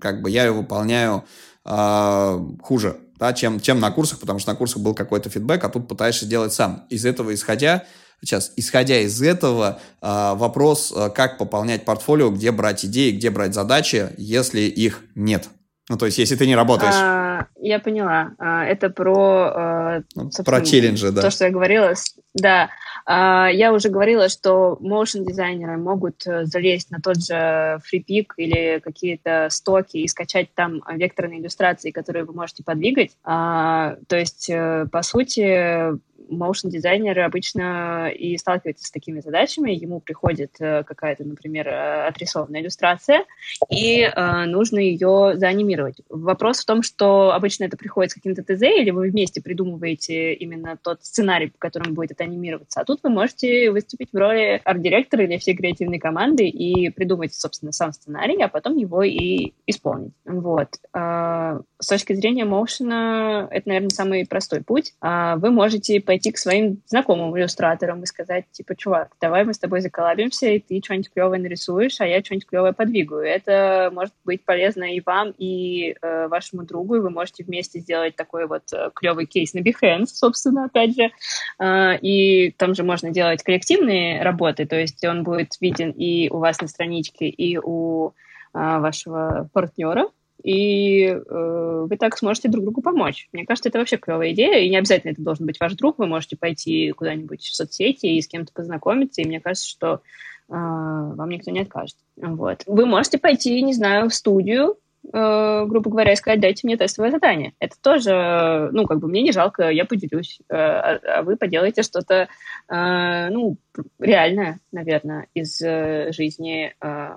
как 0.00 0.22
бы 0.22 0.30
я 0.30 0.46
ее 0.46 0.52
выполняю 0.52 1.24
а, 1.66 2.42
хуже, 2.62 2.96
да, 3.18 3.34
чем, 3.34 3.60
чем 3.60 3.78
на 3.78 3.90
курсах, 3.90 4.20
потому 4.20 4.38
что 4.38 4.52
на 4.52 4.56
курсах 4.56 4.82
был 4.82 4.94
какой-то 4.94 5.28
фидбэк, 5.28 5.64
а 5.64 5.68
тут 5.68 5.86
пытаешься 5.86 6.24
делать 6.24 6.54
сам. 6.54 6.86
Из 6.88 7.04
этого 7.04 7.34
исходя, 7.34 7.84
сейчас, 8.22 8.52
исходя 8.56 9.00
из 9.00 9.20
этого, 9.20 9.80
вопрос, 10.00 10.94
как 11.14 11.36
пополнять 11.36 11.84
портфолио, 11.84 12.30
где 12.30 12.52
брать 12.52 12.86
идеи, 12.86 13.12
где 13.12 13.28
брать 13.28 13.52
задачи, 13.52 14.10
если 14.16 14.60
их 14.60 15.02
нет. 15.14 15.50
Ну, 15.90 15.98
то 15.98 16.06
есть, 16.06 16.16
если 16.16 16.36
ты 16.36 16.46
не 16.46 16.56
работаешь. 16.56 16.94
А, 16.96 17.23
я 17.60 17.78
поняла. 17.78 18.32
А, 18.38 18.64
это 18.64 18.90
про... 18.90 19.52
А, 19.54 20.02
ну, 20.14 20.30
про 20.44 20.60
челленджи, 20.60 21.10
да. 21.10 21.22
То, 21.22 21.30
что 21.30 21.44
я 21.44 21.50
говорила. 21.50 21.94
Да. 22.34 22.70
А, 23.06 23.48
я 23.48 23.72
уже 23.72 23.90
говорила, 23.90 24.28
что 24.28 24.78
motion 24.80 25.24
дизайнеры 25.26 25.76
могут 25.76 26.26
э, 26.26 26.46
залезть 26.46 26.90
на 26.90 27.00
тот 27.00 27.22
же 27.22 27.34
FreePic 27.34 28.28
или 28.38 28.80
какие-то 28.82 29.48
стоки 29.50 29.98
и 29.98 30.08
скачать 30.08 30.48
там 30.54 30.82
векторные 30.90 31.40
иллюстрации, 31.40 31.90
которые 31.90 32.24
вы 32.24 32.32
можете 32.32 32.64
подвигать. 32.64 33.12
А, 33.22 33.96
то 34.08 34.16
есть, 34.16 34.48
э, 34.48 34.86
по 34.90 35.02
сути, 35.02 35.98
motion 36.36 36.70
дизайнер 36.70 37.20
обычно 37.20 38.08
и 38.08 38.36
сталкивается 38.36 38.86
с 38.86 38.90
такими 38.90 39.20
задачами. 39.20 39.70
Ему 39.72 40.00
приходит 40.00 40.56
э, 40.60 40.84
какая-то, 40.84 41.24
например, 41.24 41.68
э, 41.68 42.06
отрисованная 42.08 42.60
иллюстрация, 42.60 43.24
и 43.70 44.02
э, 44.02 44.44
нужно 44.46 44.78
ее 44.78 45.32
заанимировать. 45.36 45.96
Вопрос 46.08 46.60
в 46.60 46.66
том, 46.66 46.82
что 46.82 47.32
обычно 47.32 47.64
это 47.64 47.76
приходит 47.76 48.12
с 48.12 48.14
каким-то 48.14 48.42
ТЗ, 48.42 48.62
или 48.62 48.90
вы 48.90 49.10
вместе 49.10 49.40
придумываете 49.40 50.34
именно 50.34 50.78
тот 50.82 51.04
сценарий, 51.04 51.48
по 51.48 51.58
которому 51.58 51.94
будет 51.94 52.12
это 52.12 52.24
анимироваться. 52.24 52.80
А 52.80 52.84
тут 52.84 53.00
вы 53.02 53.10
можете 53.10 53.70
выступить 53.70 54.10
в 54.12 54.16
роли 54.16 54.60
арт-директора 54.64 55.24
или 55.24 55.38
всей 55.38 55.56
креативной 55.56 55.98
команды 55.98 56.46
и 56.48 56.90
придумать, 56.90 57.34
собственно, 57.34 57.72
сам 57.72 57.92
сценарий, 57.92 58.40
а 58.42 58.48
потом 58.48 58.76
его 58.76 59.02
и 59.02 59.52
исполнить. 59.66 60.12
Вот. 60.24 60.68
Э, 60.94 61.60
с 61.78 61.86
точки 61.86 62.14
зрения 62.14 62.44
моушена, 62.44 63.48
это, 63.50 63.68
наверное, 63.68 63.90
самый 63.90 64.26
простой 64.26 64.62
путь. 64.62 64.94
Э, 65.02 65.34
вы 65.36 65.50
можете 65.50 66.00
пойти 66.00 66.23
к 66.32 66.38
своим 66.38 66.82
знакомым 66.86 67.36
иллюстраторам 67.36 68.02
и 68.02 68.06
сказать, 68.06 68.44
типа, 68.52 68.76
чувак, 68.76 69.12
давай 69.20 69.44
мы 69.44 69.54
с 69.54 69.58
тобой 69.58 69.80
заколабимся, 69.80 70.46
и 70.46 70.60
ты 70.60 70.80
что-нибудь 70.82 71.10
клевое 71.10 71.40
нарисуешь, 71.40 72.00
а 72.00 72.06
я 72.06 72.22
что-нибудь 72.22 72.46
клевое 72.46 72.72
подвигаю. 72.72 73.24
Это 73.24 73.90
может 73.92 74.14
быть 74.24 74.44
полезно 74.44 74.84
и 74.84 75.00
вам, 75.04 75.34
и 75.36 75.96
э, 76.00 76.28
вашему 76.28 76.64
другу, 76.64 76.96
и 76.96 77.00
вы 77.00 77.10
можете 77.10 77.44
вместе 77.44 77.80
сделать 77.80 78.16
такой 78.16 78.46
вот 78.46 78.72
э, 78.72 78.90
клевый 78.94 79.26
кейс 79.26 79.54
на 79.54 79.60
Behance, 79.60 80.06
собственно, 80.06 80.66
опять 80.66 80.94
же. 80.94 81.10
Э, 81.58 81.98
и 82.00 82.52
там 82.52 82.74
же 82.74 82.82
можно 82.82 83.10
делать 83.10 83.42
коллективные 83.42 84.22
работы, 84.22 84.66
то 84.66 84.76
есть 84.76 85.04
он 85.04 85.22
будет 85.22 85.60
виден 85.60 85.90
и 85.90 86.28
у 86.30 86.38
вас 86.38 86.60
на 86.60 86.68
страничке, 86.68 87.28
и 87.28 87.58
у 87.58 88.08
э, 88.08 88.12
вашего 88.52 89.48
партнера, 89.52 90.08
и 90.44 91.06
э, 91.06 91.86
вы 91.88 91.96
так 91.96 92.18
сможете 92.18 92.48
друг 92.48 92.64
другу 92.64 92.82
помочь. 92.82 93.28
Мне 93.32 93.46
кажется, 93.46 93.70
это 93.70 93.78
вообще 93.78 93.96
клевая 93.96 94.32
идея, 94.32 94.58
и 94.58 94.68
не 94.68 94.76
обязательно 94.76 95.12
это 95.12 95.22
должен 95.22 95.46
быть 95.46 95.58
ваш 95.58 95.72
друг, 95.72 95.98
вы 95.98 96.06
можете 96.06 96.36
пойти 96.36 96.92
куда-нибудь 96.92 97.42
в 97.42 97.54
соцсети 97.54 98.06
и 98.06 98.20
с 98.20 98.28
кем-то 98.28 98.52
познакомиться, 98.52 99.22
и 99.22 99.26
мне 99.26 99.40
кажется, 99.40 99.66
что 99.66 99.94
э, 99.94 100.00
вам 100.48 101.30
никто 101.30 101.50
не 101.50 101.60
откажет. 101.60 101.96
Вот. 102.16 102.62
Вы 102.66 102.84
можете 102.84 103.16
пойти, 103.16 103.62
не 103.62 103.72
знаю, 103.72 104.10
в 104.10 104.14
студию, 104.14 104.76
э, 105.10 105.64
грубо 105.66 105.90
говоря, 105.90 106.12
и 106.12 106.16
сказать, 106.16 106.40
дайте 106.40 106.66
мне 106.66 106.76
тестовое 106.76 107.10
задание. 107.10 107.54
Это 107.58 107.76
тоже, 107.80 108.68
ну, 108.72 108.84
как 108.84 108.98
бы 108.98 109.08
мне 109.08 109.22
не 109.22 109.32
жалко, 109.32 109.70
я 109.70 109.86
поделюсь, 109.86 110.40
э, 110.50 110.54
а, 110.54 111.20
а 111.20 111.22
вы 111.22 111.38
поделаете 111.38 111.82
что-то, 111.82 112.28
э, 112.68 113.28
ну, 113.30 113.56
реальное, 113.98 114.60
наверное, 114.72 115.26
из 115.32 115.58
э, 115.62 116.12
жизни 116.12 116.74
э, 116.78 117.08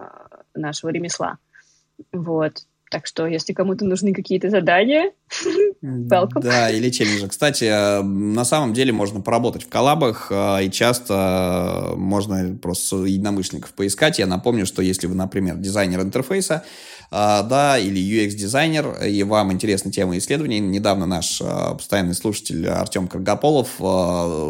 нашего 0.56 0.92
ремесла. 0.92 1.40
Вот. 2.14 2.62
Так 2.90 3.06
что, 3.06 3.28
если 3.28 3.52
кому-то 3.52 3.84
нужны 3.84 4.14
какие-то 4.14 4.50
задания, 4.50 5.12
welcome. 5.84 6.42
Да, 6.42 6.70
или 6.70 6.90
челленджи. 6.90 7.28
Кстати, 7.28 7.66
э, 7.66 8.02
на 8.02 8.46
самом 8.46 8.74
деле 8.74 8.94
можно 8.94 9.20
поработать 9.20 9.64
в 9.64 9.70
коллабах, 9.70 10.28
э, 10.32 10.66
и 10.66 10.72
часто 10.72 11.92
можно 11.98 12.58
просто 12.62 13.04
единомышленников 13.04 13.74
поискать. 13.74 14.20
Я 14.20 14.28
напомню, 14.28 14.66
что 14.66 14.82
если 14.82 15.08
вы, 15.08 15.16
например, 15.16 15.58
дизайнер 15.58 16.00
интерфейса, 16.02 16.64
э, 17.12 17.16
да, 17.50 17.78
или 17.78 18.00
UX-дизайнер, 18.00 19.04
и 19.04 19.22
вам 19.24 19.52
интересна 19.52 19.92
тема 19.92 20.18
исследований, 20.18 20.62
недавно 20.62 21.06
наш 21.06 21.40
постоянный 21.40 22.16
слушатель 22.16 22.70
Артем 22.70 23.10
Каргополов 23.10 23.76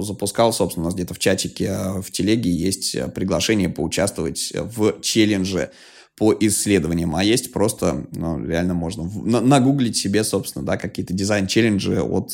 запускал, 0.05 0.53
собственно, 0.53 0.85
у 0.85 0.87
нас 0.89 0.93
где-то 0.93 1.15
в 1.15 1.19
чатике 1.19 1.75
в 2.03 2.11
телеге 2.11 2.51
есть 2.51 2.95
приглашение 3.15 3.69
поучаствовать 3.69 4.53
в 4.53 5.01
челлендже 5.01 5.71
по 6.17 6.35
исследованиям, 6.39 7.15
а 7.15 7.23
есть 7.23 7.53
просто, 7.53 8.07
ну, 8.11 8.43
реально 8.43 8.73
можно 8.73 9.03
нагуглить 9.23 9.97
себе, 9.97 10.23
собственно, 10.23 10.65
да, 10.65 10.75
какие-то 10.75 11.13
дизайн-челленджи 11.13 12.01
от, 12.01 12.31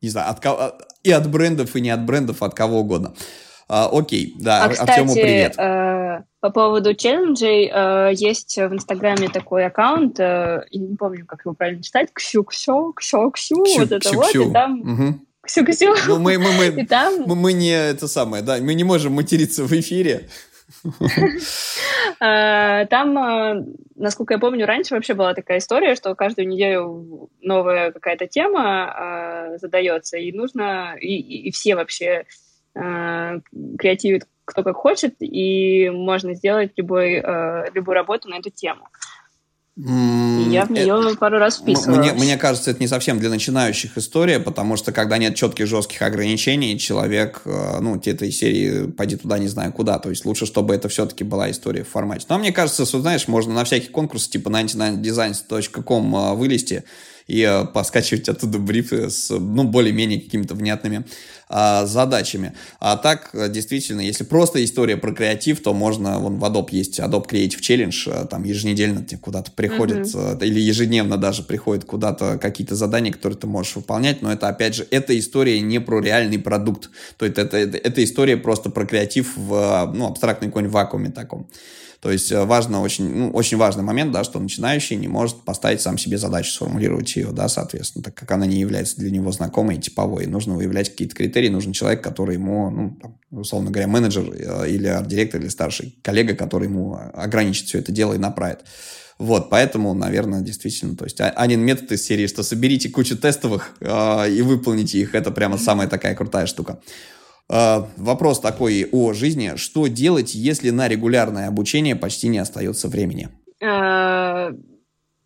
не 0.00 0.08
знаю, 0.08 0.30
от 0.30 0.38
кого, 0.38 0.74
и 1.02 1.10
от 1.10 1.28
брендов, 1.28 1.74
и 1.74 1.80
не 1.80 1.90
от 1.90 2.06
брендов, 2.06 2.44
от 2.44 2.54
кого 2.54 2.80
угодно. 2.80 3.12
А, 3.68 3.88
окей, 3.92 4.36
да, 4.38 4.64
а, 4.64 4.68
кстати, 4.68 4.90
Артему 4.90 5.14
привет. 5.14 5.58
Э, 5.58 6.22
по 6.40 6.50
поводу 6.50 6.94
челленджей, 6.94 7.70
э, 7.72 8.12
есть 8.14 8.56
в 8.56 8.72
Инстаграме 8.72 9.28
такой 9.28 9.66
аккаунт, 9.66 10.20
э, 10.20 10.62
я 10.70 10.80
не 10.80 10.96
помню, 10.96 11.26
как 11.26 11.44
его 11.44 11.54
правильно 11.54 11.82
читать, 11.82 12.10
ксю-ксю, 12.12 12.92
ксю-ксю, 12.92 13.78
вот 13.78 13.92
это 13.92 14.12
вот, 14.12 14.34
и 14.34 14.52
там... 14.52 14.80
Угу. 14.80 15.20
Ксю-ксю. 15.42 15.94
Ну, 16.06 16.18
мы, 16.18 16.38
мы, 16.38 16.52
мы, 16.52 16.86
там... 16.88 17.24
мы, 17.26 17.34
мы 17.34 17.52
не 17.52 17.70
это 17.70 18.06
самое, 18.06 18.44
да, 18.44 18.58
мы 18.58 18.74
не 18.74 18.84
можем 18.84 19.14
материться 19.14 19.64
в 19.64 19.72
эфире. 19.72 20.28
А, 22.18 22.86
там, 22.86 23.16
а, 23.18 23.54
насколько 23.94 24.34
я 24.34 24.40
помню, 24.40 24.66
раньше 24.66 24.94
вообще 24.94 25.14
была 25.14 25.32
такая 25.32 25.58
история, 25.58 25.94
что 25.94 26.14
каждую 26.14 26.48
неделю 26.48 27.30
новая 27.40 27.92
какая-то 27.92 28.26
тема 28.26 28.90
а, 29.54 29.58
задается, 29.58 30.18
и 30.18 30.32
нужно, 30.32 30.96
и, 31.00 31.50
все 31.50 31.76
вообще 31.76 32.26
креативят 32.72 34.28
кто 34.44 34.62
как 34.62 34.76
хочет, 34.76 35.16
и 35.20 35.90
можно 35.90 36.34
сделать 36.34 36.72
любой, 36.76 37.22
любую 37.72 37.94
работу 37.94 38.28
на 38.28 38.38
эту 38.38 38.50
тему 38.50 38.86
я 39.76 40.64
в 40.66 40.70
нее 40.70 41.00
это, 41.06 41.16
пару 41.16 41.38
раз 41.38 41.58
вписывалась. 41.58 42.12
Мне, 42.12 42.12
мне 42.12 42.36
кажется, 42.36 42.70
это 42.70 42.80
не 42.80 42.88
совсем 42.88 43.18
для 43.18 43.30
начинающих 43.30 43.96
история, 43.96 44.38
потому 44.40 44.76
что 44.76 44.92
когда 44.92 45.16
нет 45.16 45.36
четких 45.36 45.66
жестких 45.66 46.02
ограничений, 46.02 46.78
человек, 46.78 47.42
э, 47.44 47.78
ну, 47.80 47.96
этой 47.96 48.30
серии 48.32 48.90
пойди 48.90 49.16
туда 49.16 49.38
не 49.38 49.48
знаю 49.48 49.72
куда. 49.72 49.98
То 49.98 50.10
есть 50.10 50.24
лучше, 50.24 50.44
чтобы 50.44 50.74
это 50.74 50.88
все-таки 50.88 51.24
была 51.24 51.50
история 51.50 51.84
в 51.84 51.88
формате. 51.88 52.26
Но 52.28 52.38
мне 52.38 52.52
кажется, 52.52 52.84
что, 52.84 53.00
знаешь, 53.00 53.28
можно 53.28 53.54
на 53.54 53.64
всякие 53.64 53.90
конкурсы 53.90 54.28
типа 54.30 54.48
99designs.com 54.48 56.16
э, 56.16 56.34
вылезти 56.34 56.84
и 57.26 57.42
э, 57.42 57.64
поскачивать 57.66 58.28
оттуда 58.28 58.58
брифы 58.58 59.10
с, 59.10 59.30
ну, 59.30 59.64
более-менее 59.64 60.20
какими-то 60.20 60.54
внятными 60.54 61.04
а, 61.52 61.84
задачами. 61.84 62.52
А 62.78 62.96
так, 62.96 63.30
э, 63.32 63.48
действительно, 63.48 64.00
если 64.00 64.22
просто 64.22 64.62
история 64.64 64.96
про 64.96 65.12
креатив, 65.12 65.60
то 65.60 65.74
можно, 65.74 66.20
вон 66.20 66.38
в 66.38 66.44
Adobe 66.44 66.68
есть 66.70 67.00
Adobe 67.00 67.28
Creative 67.28 67.60
Challenge, 67.60 68.24
э, 68.24 68.26
там 68.28 68.44
еженедельно 68.44 69.04
тебе 69.04 69.18
куда-то 69.18 69.50
приходит, 69.50 70.06
mm-hmm. 70.06 70.46
или 70.46 70.60
ежедневно 70.60 71.16
даже 71.16 71.42
приходят 71.42 71.84
куда-то 71.84 72.38
какие-то 72.38 72.76
задания, 72.76 73.10
которые 73.10 73.36
ты 73.36 73.48
можешь 73.48 73.74
выполнять, 73.74 74.22
но 74.22 74.32
это, 74.32 74.46
опять 74.46 74.76
же, 74.76 74.86
эта 74.92 75.18
история 75.18 75.60
не 75.60 75.80
про 75.80 76.00
реальный 76.00 76.38
продукт, 76.38 76.90
то 77.16 77.24
есть 77.24 77.36
это, 77.36 77.56
это, 77.56 77.76
это 77.78 78.04
история 78.04 78.36
просто 78.36 78.70
про 78.70 78.86
креатив 78.86 79.36
в, 79.36 79.90
ну, 79.92 80.06
абстрактной 80.06 80.50
какой-нибудь 80.50 80.72
вакууме 80.72 81.10
таком. 81.10 81.48
То 82.00 82.10
есть 82.10 82.32
э, 82.32 82.44
важно 82.44 82.80
очень, 82.80 83.08
ну, 83.14 83.30
очень 83.30 83.58
важный 83.58 83.82
момент, 83.82 84.10
да, 84.12 84.24
что 84.24 84.40
начинающий 84.40 84.96
не 84.96 85.08
может 85.08 85.42
поставить 85.42 85.82
сам 85.82 85.98
себе 85.98 86.16
задачу, 86.16 86.50
сформулировать 86.50 87.14
ее, 87.14 87.28
да, 87.30 87.48
соответственно, 87.48 88.02
так 88.02 88.14
как 88.14 88.30
она 88.30 88.46
не 88.46 88.58
является 88.58 88.96
для 88.96 89.10
него 89.10 89.30
знакомой 89.32 89.76
и 89.76 89.80
типовой. 89.80 90.26
Нужно 90.26 90.54
выявлять 90.54 90.90
какие-то 90.90 91.14
критерии, 91.14 91.48
нужен 91.48 91.72
человек, 91.72 92.02
который 92.02 92.36
ему, 92.36 92.70
ну, 92.70 92.98
там, 93.00 93.18
условно 93.30 93.70
говоря, 93.70 93.86
менеджер 93.86 94.32
э, 94.32 94.70
или 94.70 94.86
арт-директор 94.86 95.40
или 95.40 95.48
старший 95.48 95.98
коллега, 96.02 96.34
который 96.34 96.68
ему 96.68 96.98
ограничит 97.12 97.66
все 97.66 97.78
это 97.78 97.92
дело 97.92 98.14
и 98.14 98.18
направит. 98.18 98.60
Вот, 99.18 99.50
поэтому, 99.50 99.92
наверное, 99.92 100.40
действительно, 100.40 100.96
то 100.96 101.04
есть 101.04 101.20
а, 101.20 101.28
один 101.28 101.60
метод 101.60 101.92
из 101.92 102.02
серии, 102.02 102.26
что 102.26 102.42
соберите 102.42 102.88
кучу 102.88 103.18
тестовых 103.18 103.72
э, 103.80 104.30
и 104.30 104.40
выполните 104.40 104.98
их, 104.98 105.14
это 105.14 105.30
прямо 105.30 105.58
самая 105.58 105.88
такая 105.88 106.14
крутая 106.14 106.46
штука. 106.46 106.80
А, 107.52 107.88
вопрос 107.96 108.38
такой 108.38 108.88
о 108.92 109.12
жизни. 109.12 109.56
Что 109.56 109.88
делать, 109.88 110.34
если 110.36 110.70
на 110.70 110.86
регулярное 110.86 111.48
обучение 111.48 111.96
почти 111.96 112.28
не 112.28 112.38
остается 112.38 112.86
времени? 112.86 113.28
А, 113.60 114.52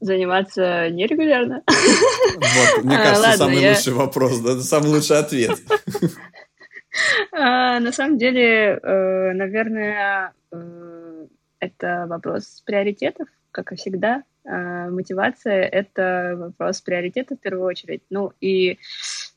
заниматься 0.00 0.88
нерегулярно. 0.88 1.62
Вот, 1.66 2.84
мне 2.84 2.96
а, 2.96 3.02
кажется, 3.02 3.28
Ладно, 3.28 3.44
самый 3.44 3.60
я... 3.60 3.70
лучший 3.70 3.92
вопрос, 3.92 4.40
да, 4.40 4.58
самый 4.60 4.88
лучший 4.88 5.18
ответ. 5.18 5.58
На 7.32 7.92
самом 7.92 8.16
деле, 8.16 8.78
э, 8.82 9.32
наверное, 9.32 10.32
э, 10.52 11.26
это 11.58 12.06
вопрос 12.08 12.62
приоритетов, 12.64 13.28
как 13.50 13.72
и 13.72 13.76
всегда. 13.76 14.22
Мотивация— 14.44 15.62
это 15.72 16.34
вопрос 16.36 16.80
приоритета 16.80 17.34
в 17.34 17.40
первую 17.40 17.64
очередь. 17.64 18.02
Ну 18.10 18.32
и 18.40 18.78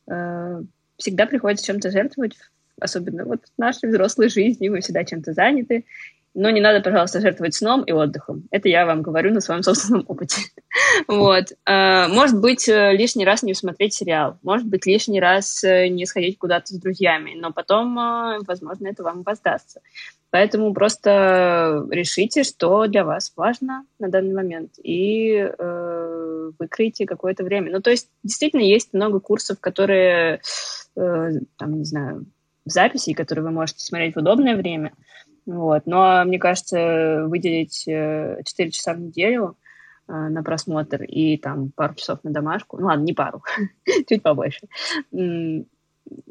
э, 0.08 0.62
всегда 0.98 1.26
приходится 1.26 1.66
чем-то 1.66 1.92
жертвовать 1.92 2.36
особенно 2.80 3.26
вот 3.26 3.42
в 3.44 3.60
нашей 3.60 3.90
взрослой 3.90 4.30
жизни, 4.30 4.70
мы 4.70 4.82
всегда 4.82 5.04
чем-то 5.04 5.34
заняты, 5.34 5.86
но 6.40 6.52
не 6.52 6.62
надо, 6.62 6.82
пожалуйста, 6.82 7.20
жертвовать 7.20 7.56
сном 7.56 7.82
и 7.82 7.92
отдыхом. 7.92 8.44
Это 8.52 8.70
я 8.70 8.86
вам 8.86 9.02
говорю 9.02 9.34
на 9.34 9.42
своем 9.42 9.64
собственном 9.64 10.06
опыте. 10.08 10.42
вот. 11.08 11.46
А, 11.66 12.08
может 12.10 12.40
быть, 12.40 12.70
э, 12.70 12.94
лишний 12.94 13.26
раз 13.26 13.42
не 13.42 13.56
смотреть 13.56 13.96
сериал, 13.96 14.38
может 14.44 14.68
быть, 14.68 14.86
лишний 14.86 15.20
раз 15.20 15.64
э, 15.64 15.88
не 15.88 16.06
сходить 16.06 16.38
куда-то 16.38 16.68
с 16.68 16.80
друзьями, 16.80 17.34
но 17.36 17.52
потом, 17.52 17.98
э, 17.98 18.40
возможно, 18.46 18.88
это 18.88 19.02
вам 19.02 19.24
воздастся. 19.24 19.82
Поэтому 20.30 20.74
просто 20.74 21.88
решите, 21.90 22.44
что 22.44 22.86
для 22.86 23.04
вас 23.04 23.34
важно 23.36 23.86
на 23.98 24.10
данный 24.10 24.36
момент, 24.36 24.74
и 24.84 25.38
э, 25.38 26.52
выкройте 26.60 27.08
какое-то 27.08 27.44
время. 27.44 27.72
Ну, 27.72 27.82
то 27.82 27.90
есть, 27.90 28.10
действительно, 28.24 28.62
есть 28.62 28.94
много 28.94 29.20
курсов, 29.20 29.60
которые, 29.60 30.42
э, 30.96 31.30
там, 31.58 31.80
не 31.80 31.86
знаю, 31.86 32.26
записей, 32.72 33.14
которые 33.14 33.46
вы 33.46 33.52
можете 33.52 33.84
смотреть 33.84 34.16
в 34.16 34.20
удобное 34.20 34.56
время. 34.56 34.94
Вот. 35.46 35.84
Но 35.86 36.24
мне 36.26 36.40
кажется, 36.40 37.26
выделить 37.28 37.84
4 37.86 38.44
э, 38.46 38.72
часа 38.72 38.94
в 38.94 39.00
неделю 39.00 39.58
э, 40.08 40.14
на 40.14 40.44
просмотр 40.44 41.04
и 41.04 41.38
там 41.38 41.72
пару 41.76 41.96
часов 41.96 42.20
на 42.24 42.32
домашку, 42.32 42.78
ну 42.78 42.88
ладно, 42.88 43.04
не 43.04 43.14
пару, 43.14 43.44
чуть 44.10 44.22
побольше, 44.22 44.68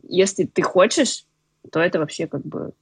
если 0.09 0.45
ты 0.45 0.63
хочешь, 0.63 1.25
то 1.71 1.81
это 1.81 1.99
вообще 1.99 2.27
как 2.27 2.43
бы 2.47 2.73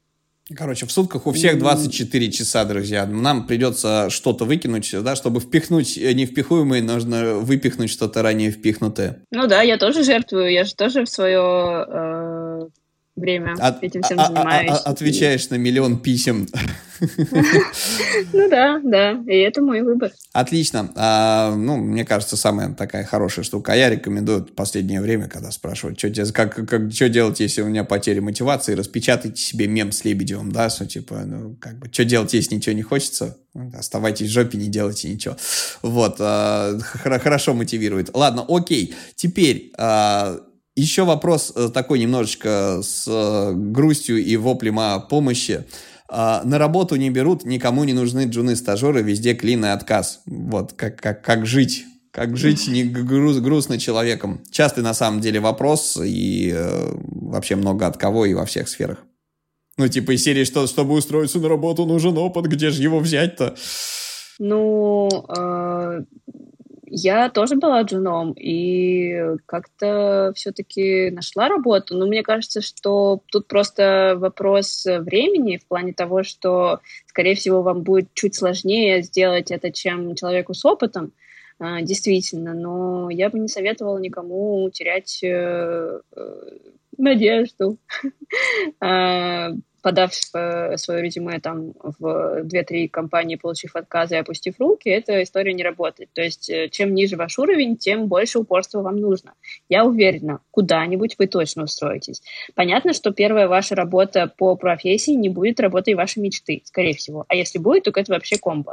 Короче, 0.55 0.85
в 0.85 0.93
сутках 0.93 1.27
у 1.27 1.33
всех 1.33 1.59
24 1.59 2.31
часа, 2.31 2.67
друзья. 2.67 3.07
Нам 3.07 3.47
придется 3.47 4.11
что-то 4.11 4.45
выкинуть, 4.45 4.95
да, 5.03 5.17
чтобы 5.17 5.41
впихнуть 5.41 5.97
невпихуемое, 5.97 6.83
нужно 6.83 7.37
выпихнуть 7.37 7.89
что-то 7.89 8.21
ранее 8.21 8.51
впихнутое. 8.51 9.23
Ну 9.31 9.47
да, 9.47 9.63
я 9.63 9.79
тоже 9.79 10.03
жертвую, 10.03 10.53
я 10.53 10.65
же 10.65 10.75
тоже 10.75 11.07
в 11.07 11.09
свое 11.09 11.87
э, 11.89 12.44
время 13.17 13.55
От, 13.59 13.83
этим 13.83 14.03
всем 14.03 14.19
а, 14.19 14.27
занимаюсь. 14.27 14.71
А, 14.71 14.77
а, 14.77 14.91
отвечаешь 14.91 15.49
на 15.51 15.57
миллион 15.57 15.99
писем. 15.99 16.47
Ну 18.33 18.49
да, 18.49 18.81
да, 18.83 19.13
и 19.27 19.37
это 19.39 19.61
мой 19.61 19.83
выбор. 19.83 20.13
Отлично. 20.33 20.93
А, 20.95 21.55
ну, 21.55 21.77
мне 21.77 22.05
кажется, 22.05 22.37
самая 22.37 22.73
такая 22.73 23.05
хорошая 23.05 23.45
штука. 23.45 23.75
Я 23.75 23.91
рекомендую 23.91 24.47
в 24.47 24.53
последнее 24.55 25.01
время, 25.01 25.29
когда 25.29 25.51
спрашивают, 25.51 25.99
что, 25.99 26.33
как, 26.33 26.55
как, 26.67 26.93
что 26.93 27.09
делать, 27.09 27.41
если 27.41 27.63
у 27.63 27.67
меня 27.67 27.85
потеря 27.85 28.23
мотивации, 28.23 28.75
распечатайте 28.75 29.43
себе 29.43 29.67
мем 29.67 29.91
с 29.91 30.05
Лебедевым, 30.05 30.53
да, 30.53 30.71
что 30.71 30.87
типа, 30.87 31.23
ну, 31.27 31.57
как 31.61 31.79
бы, 31.79 31.89
что 31.93 32.05
делать, 32.05 32.33
если 32.33 32.55
ничего 32.55 32.75
не 32.75 32.83
хочется, 32.83 33.37
оставайтесь 33.77 34.29
в 34.29 34.33
жопе, 34.33 34.57
не 34.57 34.69
делайте 34.69 35.13
ничего. 35.13 35.37
Вот, 35.83 36.17
а, 36.21 36.79
хорошо 36.81 37.55
мотивирует. 37.55 38.11
Ладно, 38.15 38.45
окей. 38.49 38.95
Теперь, 39.17 39.73
а, 39.77 40.41
еще 40.77 41.05
вопрос 41.05 41.53
э, 41.55 41.69
такой 41.73 42.01
немножечко 42.01 42.81
с 42.83 43.05
э, 43.07 43.53
грустью 43.55 44.23
и 44.23 44.37
воплем 44.37 44.79
о 44.79 44.99
помощи. 45.01 45.65
А, 46.09 46.43
на 46.45 46.59
работу 46.59 46.97
не 46.97 47.11
берут, 47.11 47.45
никому 47.45 47.85
не 47.85 47.93
нужны 47.93 48.27
джуны-стажеры, 48.27 49.03
везде 49.03 49.35
клин 49.35 49.65
и 49.65 49.69
отказ. 49.69 50.23
Вот, 50.27 50.73
как, 50.75 51.01
как, 51.01 51.23
как 51.25 51.47
жить? 51.47 51.85
Как 52.11 52.37
жить 52.37 52.69
не 52.69 52.85
груз, 52.85 53.39
грустно 53.39 53.79
человеком? 53.79 54.41
Частый 54.51 54.85
на 54.85 54.95
самом 54.95 55.21
деле 55.21 55.41
вопрос 55.41 55.99
и 56.01 56.53
э, 56.55 56.93
вообще 57.07 57.57
много 57.57 57.87
от 57.87 57.97
кого 57.97 58.27
и 58.27 58.35
во 58.35 58.45
всех 58.45 58.69
сферах. 58.69 58.99
Ну, 59.77 59.89
типа 59.89 60.15
из 60.15 60.23
серии, 60.23 60.45
что, 60.45 60.69
чтобы 60.69 60.95
устроиться 60.95 61.41
на 61.41 61.49
работу, 61.49 61.87
нужен 61.87 62.17
опыт, 62.17 62.47
где 62.47 62.71
же 62.71 62.83
его 62.83 63.01
взять-то? 63.01 63.57
Ну, 64.39 65.09
э, 65.37 66.05
я 66.97 67.29
тоже 67.29 67.57
была 67.57 67.83
джуном 67.83 68.33
и 68.33 69.37
как-то 69.47 70.33
все-таки 70.37 71.11
нашла 71.11 71.49
работу. 71.49 71.97
Но 71.97 72.07
мне 72.07 72.23
кажется, 72.23 72.61
что 72.61 73.21
тут 73.33 73.49
просто 73.49 74.15
вопрос 74.17 74.85
времени 74.87 75.57
в 75.57 75.67
плане 75.67 75.93
того, 75.93 76.23
что, 76.23 76.81
скорее 77.07 77.35
всего, 77.35 77.63
вам 77.63 77.83
будет 77.83 78.15
чуть 78.15 78.37
сложнее 78.37 79.03
сделать 79.03 79.51
это, 79.51 79.73
чем 79.73 80.15
человеку 80.15 80.55
с 80.55 80.65
опытом, 80.65 81.13
а, 81.59 81.83
действительно. 81.83 82.55
Но 82.55 83.11
я 83.11 83.29
бы 83.29 83.41
не 83.41 83.49
советовала 83.49 83.99
никому 83.99 84.71
терять 84.71 85.19
э, 85.25 86.01
э, 86.15 86.51
надежду. 86.97 87.79
Подав 89.85 90.13
э, 90.33 90.79
свое 90.79 91.03
резюме 91.03 91.41
там 91.41 91.75
в 91.83 92.43
2-3 92.43 92.89
компании, 92.89 93.37
получив 93.37 93.77
отказы 93.77 94.15
и 94.15 94.19
опустив 94.19 94.55
руки, 94.59 94.89
эта 94.89 95.23
история 95.23 95.53
не 95.53 95.63
работает. 95.63 96.09
То 96.15 96.23
есть 96.23 96.49
э, 96.49 96.71
чем 96.71 96.95
ниже 96.95 97.19
ваш 97.19 97.39
уровень, 97.39 97.77
тем 97.77 98.09
больше 98.09 98.39
упорства 98.39 98.81
вам 98.81 98.97
нужно. 98.97 99.35
Я 99.69 99.85
уверена, 99.85 100.41
куда-нибудь 100.51 101.17
вы 101.19 101.27
точно 101.27 101.65
устроитесь. 101.65 102.23
Понятно, 102.55 102.95
что 102.95 103.13
первая 103.13 103.47
ваша 103.47 103.75
работа 103.75 104.33
по 104.39 104.57
профессии 104.57 105.11
не 105.11 105.29
будет 105.29 105.61
работой 105.61 105.93
вашей 105.93 106.21
мечты, 106.21 106.63
скорее 106.65 106.95
всего. 106.95 107.27
А 107.29 107.35
если 107.35 107.59
будет, 107.59 107.85
то 107.85 107.93
это 107.95 108.11
вообще 108.11 108.39
комбо 108.39 108.73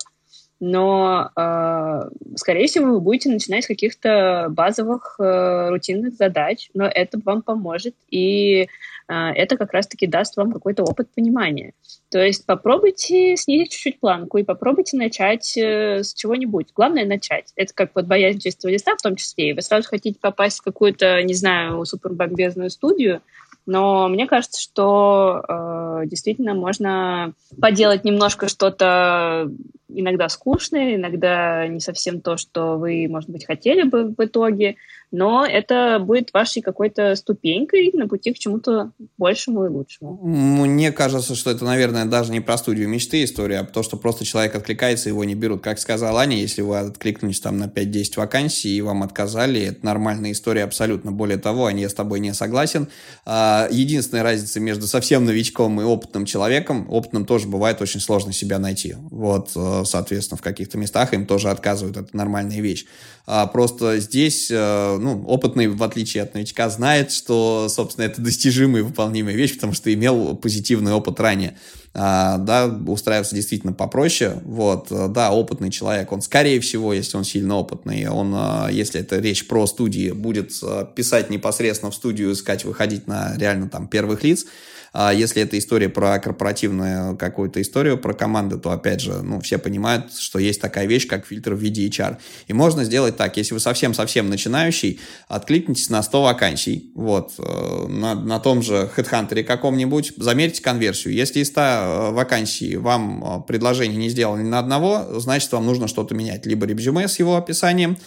но, 0.61 1.31
э, 1.35 2.09
скорее 2.35 2.67
всего, 2.67 2.93
вы 2.93 3.01
будете 3.01 3.29
начинать 3.29 3.63
с 3.63 3.67
каких-то 3.67 4.45
базовых 4.51 5.15
э, 5.19 5.69
рутинных 5.69 6.13
задач, 6.13 6.69
но 6.75 6.85
это 6.85 7.19
вам 7.25 7.41
поможет, 7.41 7.95
и 8.11 8.61
э, 8.61 8.67
это 9.07 9.57
как 9.57 9.73
раз-таки 9.73 10.05
даст 10.05 10.37
вам 10.37 10.51
какой-то 10.51 10.83
опыт 10.83 11.09
понимания. 11.15 11.73
То 12.11 12.23
есть 12.23 12.45
попробуйте 12.45 13.35
снизить 13.37 13.71
чуть-чуть 13.71 13.99
планку 13.99 14.37
и 14.37 14.43
попробуйте 14.43 14.97
начать 14.97 15.57
э, 15.57 16.03
с 16.03 16.13
чего-нибудь. 16.13 16.67
Главное— 16.75 17.05
начать. 17.07 17.51
Это 17.55 17.73
как 17.73 17.91
вот 17.95 18.05
боязнь 18.05 18.39
чистого 18.39 18.71
листа 18.71 18.95
в 18.95 19.01
том 19.01 19.15
числе. 19.15 19.49
И 19.49 19.53
вы 19.53 19.63
сразу 19.63 19.89
хотите 19.89 20.19
попасть 20.21 20.59
в 20.59 20.63
какую-то, 20.63 21.23
не 21.23 21.33
знаю, 21.33 21.83
супербомбезную 21.85 22.69
студию, 22.69 23.21
но 23.65 24.07
мне 24.07 24.27
кажется, 24.27 24.61
что 24.61 25.43
э, 25.47 26.01
действительно 26.05 26.53
можно 26.53 27.33
поделать 27.59 28.03
немножко 28.03 28.47
что-то 28.47 29.49
иногда 29.87 30.29
скучное, 30.29 30.95
иногда 30.95 31.67
не 31.67 31.79
совсем 31.79 32.21
то, 32.21 32.37
что 32.37 32.77
вы, 32.77 33.07
может 33.09 33.29
быть, 33.29 33.45
хотели 33.45 33.83
бы 33.83 34.13
в 34.17 34.23
итоге, 34.23 34.77
но 35.11 35.45
это 35.45 35.99
будет 35.99 36.33
вашей 36.33 36.61
какой-то 36.61 37.15
ступенькой 37.15 37.91
на 37.93 38.07
пути 38.07 38.33
к 38.33 38.39
чему-то 38.39 38.91
большему 39.17 39.65
и 39.65 39.69
лучшему. 39.69 40.19
Мне 40.23 40.91
кажется, 40.91 41.35
что 41.35 41.51
это, 41.51 41.65
наверное, 41.65 42.05
даже 42.05 42.31
не 42.31 42.39
про 42.39 42.57
студию 42.57 42.87
мечты 42.87 43.23
история, 43.23 43.59
а 43.59 43.65
то, 43.65 43.83
что 43.83 43.97
просто 43.97 44.25
человек 44.25 44.55
откликается, 44.55 45.09
его 45.09 45.23
не 45.23 45.35
берут. 45.35 45.61
Как 45.61 45.79
сказала 45.79 46.21
Аня, 46.21 46.37
если 46.37 46.61
вы 46.61 46.79
откликнулись 46.79 47.39
там 47.39 47.57
на 47.57 47.65
5-10 47.65 48.17
вакансий 48.17 48.69
и 48.69 48.81
вам 48.81 49.03
отказали, 49.03 49.61
это 49.61 49.85
нормальная 49.85 50.31
история 50.31 50.63
абсолютно. 50.63 51.11
Более 51.11 51.37
того, 51.37 51.65
Аня, 51.65 51.81
я 51.81 51.89
с 51.89 51.93
тобой 51.93 52.19
не 52.19 52.33
согласен. 52.33 52.87
А, 53.25 53.67
единственная 53.69 54.23
разница 54.23 54.59
между 54.59 54.87
совсем 54.87 55.25
новичком 55.25 55.81
и 55.81 55.83
опытным 55.83 56.25
человеком, 56.25 56.87
опытным 56.89 57.25
тоже 57.25 57.47
бывает 57.47 57.81
очень 57.81 57.99
сложно 57.99 58.31
себя 58.33 58.59
найти. 58.59 58.95
Вот, 59.09 59.51
э, 59.55 59.83
соответственно, 59.85 60.37
в 60.37 60.41
каких-то 60.41 60.77
местах 60.77 61.13
им 61.13 61.25
тоже 61.25 61.49
отказывают, 61.49 61.97
это 61.97 62.15
нормальная 62.15 62.61
вещь. 62.61 62.85
А 63.25 63.47
просто 63.47 63.99
здесь, 63.99 64.49
э, 64.51 64.97
ну, 65.01 65.23
опытный, 65.25 65.67
в 65.67 65.83
отличие 65.83 66.23
от 66.23 66.33
новичка, 66.33 66.69
знает, 66.69 67.11
что, 67.11 67.67
собственно, 67.69 68.05
это 68.05 68.21
достижимая 68.21 68.81
и 68.81 68.85
выполнимая 68.85 69.35
вещь, 69.35 69.55
потому 69.55 69.73
что 69.73 69.93
имел 69.93 70.35
позитивный 70.35 70.93
опыт 70.93 71.19
ранее. 71.19 71.57
А, 71.93 72.37
да, 72.37 72.67
устраиваться 72.67 73.35
действительно 73.35 73.73
попроще. 73.73 74.39
Вот, 74.45 74.87
да, 74.89 75.31
опытный 75.31 75.71
человек, 75.71 76.11
он, 76.11 76.21
скорее 76.21 76.61
всего, 76.61 76.93
если 76.93 77.17
он 77.17 77.25
сильно 77.25 77.55
опытный, 77.55 78.07
он, 78.07 78.33
а, 78.33 78.69
если 78.71 79.01
это 79.01 79.19
речь 79.19 79.45
про 79.45 79.67
студии, 79.67 80.11
будет 80.11 80.53
а, 80.63 80.85
писать 80.85 81.29
непосредственно 81.29 81.91
в 81.91 81.95
студию, 81.95 82.31
искать, 82.31 82.63
выходить 82.63 83.07
на 83.07 83.35
реально 83.37 83.67
там 83.67 83.87
первых 83.87 84.23
лиц, 84.23 84.45
а 84.93 85.13
если 85.13 85.41
это 85.41 85.57
история 85.57 85.87
про 85.87 86.19
корпоративную 86.19 87.17
какую-то 87.17 87.61
историю, 87.61 87.97
про 87.97 88.13
команды, 88.13 88.57
то, 88.57 88.71
опять 88.71 88.99
же, 88.99 89.21
ну, 89.21 89.39
все 89.39 89.57
понимают, 89.57 90.13
что 90.13 90.37
есть 90.37 90.59
такая 90.59 90.85
вещь, 90.85 91.07
как 91.07 91.25
фильтр 91.25 91.53
в 91.53 91.59
виде 91.59 91.87
HR. 91.87 92.17
И 92.47 92.53
можно 92.53 92.83
сделать 92.83 93.15
так, 93.15 93.37
если 93.37 93.53
вы 93.53 93.61
совсем-совсем 93.61 94.29
начинающий, 94.29 94.99
откликнитесь 95.29 95.89
на 95.89 96.03
100 96.03 96.23
вакансий, 96.23 96.91
вот, 96.93 97.33
э, 97.37 97.87
на, 97.87 98.15
на 98.15 98.39
том 98.39 98.61
же 98.61 98.89
HeadHunter 98.95 99.43
каком-нибудь, 99.43 100.13
замерьте 100.17 100.61
конверсию. 100.61 101.13
Если 101.13 101.39
из 101.39 101.47
100 101.47 101.61
э, 101.61 102.11
вакансий 102.11 102.75
вам 102.75 103.23
э, 103.23 103.47
предложение 103.47 103.97
не 103.97 104.09
сделано 104.09 104.41
ни 104.41 104.49
на 104.49 104.59
одного, 104.59 105.19
значит, 105.19 105.51
вам 105.53 105.65
нужно 105.65 105.87
что-то 105.87 106.15
менять. 106.15 106.45
Либо 106.45 106.65
резюме 106.65 107.07
с 107.07 107.17
его 107.17 107.37
описанием, 107.37 107.97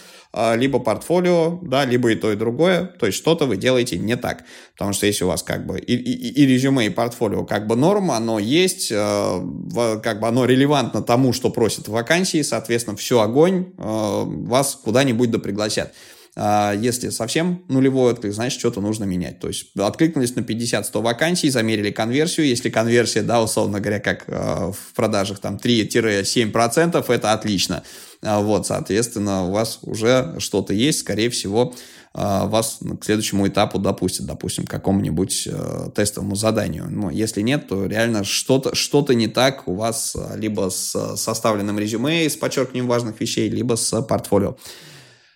либо 0.57 0.79
портфолио, 0.79 1.59
да, 1.63 1.85
либо 1.85 2.11
и 2.11 2.17
то, 2.17 2.33
и 2.33 2.37
другое, 2.37 2.85
то 2.85 3.07
есть 3.07 3.19
что-то 3.19 3.47
вы 3.47 3.57
делаете 3.57 3.99
не 3.99 4.17
так, 4.17 4.45
потому 4.73 4.93
что 4.93 5.07
если 5.07 5.25
у 5.25 5.29
вас 5.29 5.43
как 5.43 5.67
бы 5.67 5.79
и, 5.79 5.95
и, 5.95 6.43
и 6.43 6.47
резюме, 6.47 6.87
и 6.87 6.91
портфолио 6.91 7.45
как 7.45 7.67
бы 7.67 7.77
норма, 7.77 8.17
оно 8.17 8.39
есть, 8.39 8.91
э, 8.91 9.41
как 10.03 10.21
бы 10.21 10.27
оно 10.27 10.45
релевантно 10.45 11.03
тому, 11.03 11.33
что 11.33 11.51
просят 11.51 11.89
вакансии, 11.89 12.43
соответственно, 12.43 12.97
все 12.97 13.21
огонь, 13.21 13.73
э, 13.79 14.23
вас 14.27 14.79
куда-нибудь 14.83 15.31
да 15.31 15.39
пригласят. 15.39 15.93
А 16.37 16.75
если 16.75 17.11
совсем 17.11 17.65
нулевой 17.69 18.13
отклик, 18.13 18.33
значит, 18.33 18.59
что-то 18.59 18.81
нужно 18.81 19.05
менять. 19.05 19.39
То 19.39 19.49
есть 19.49 19.67
откликнулись 19.79 20.35
на 20.35 20.41
50-100 20.41 21.01
вакансий, 21.01 21.49
замерили 21.49 21.93
конверсию. 21.93 22.47
Если 22.47 22.71
конверсия, 22.71 23.23
да, 23.23 23.41
условно 23.41 23.81
говоря, 23.81 24.01
как 24.01 24.25
э, 24.27 24.73
в 24.73 24.95
продажах 24.95 25.39
там 25.39 25.57
3-7%, 25.63 27.05
это 27.07 27.33
отлично. 27.33 27.85
А 28.25 28.41
вот, 28.41 28.67
соответственно, 28.67 29.45
у 29.45 29.53
вас 29.53 29.79
уже 29.83 30.35
что-то 30.39 30.73
есть, 30.73 31.01
скорее 31.01 31.31
всего, 31.31 31.75
а, 32.17 32.47
вас 32.47 32.79
к 33.01 33.05
следующему 33.05 33.49
этапу 33.49 33.79
допустят, 33.79 34.27
допустим, 34.27 34.67
к 34.67 34.71
какому-нибудь 34.71 35.49
э, 35.51 35.89
тестовому 35.97 36.37
заданию. 36.37 36.87
Но 36.89 37.11
если 37.11 37.41
нет, 37.41 37.67
то 37.67 37.87
реально 37.87 38.23
что-то 38.23 38.77
что 38.77 39.05
не 39.13 39.27
так 39.27 39.67
у 39.67 39.75
вас 39.75 40.15
а, 40.17 40.37
либо 40.37 40.71
с 40.71 41.17
составленным 41.17 41.79
резюме, 41.79 42.31
с 42.31 42.37
подчеркиванием 42.37 42.87
важных 42.87 43.21
вещей, 43.21 43.49
либо 43.51 43.75
с 43.75 44.01
портфолио. 44.03 44.57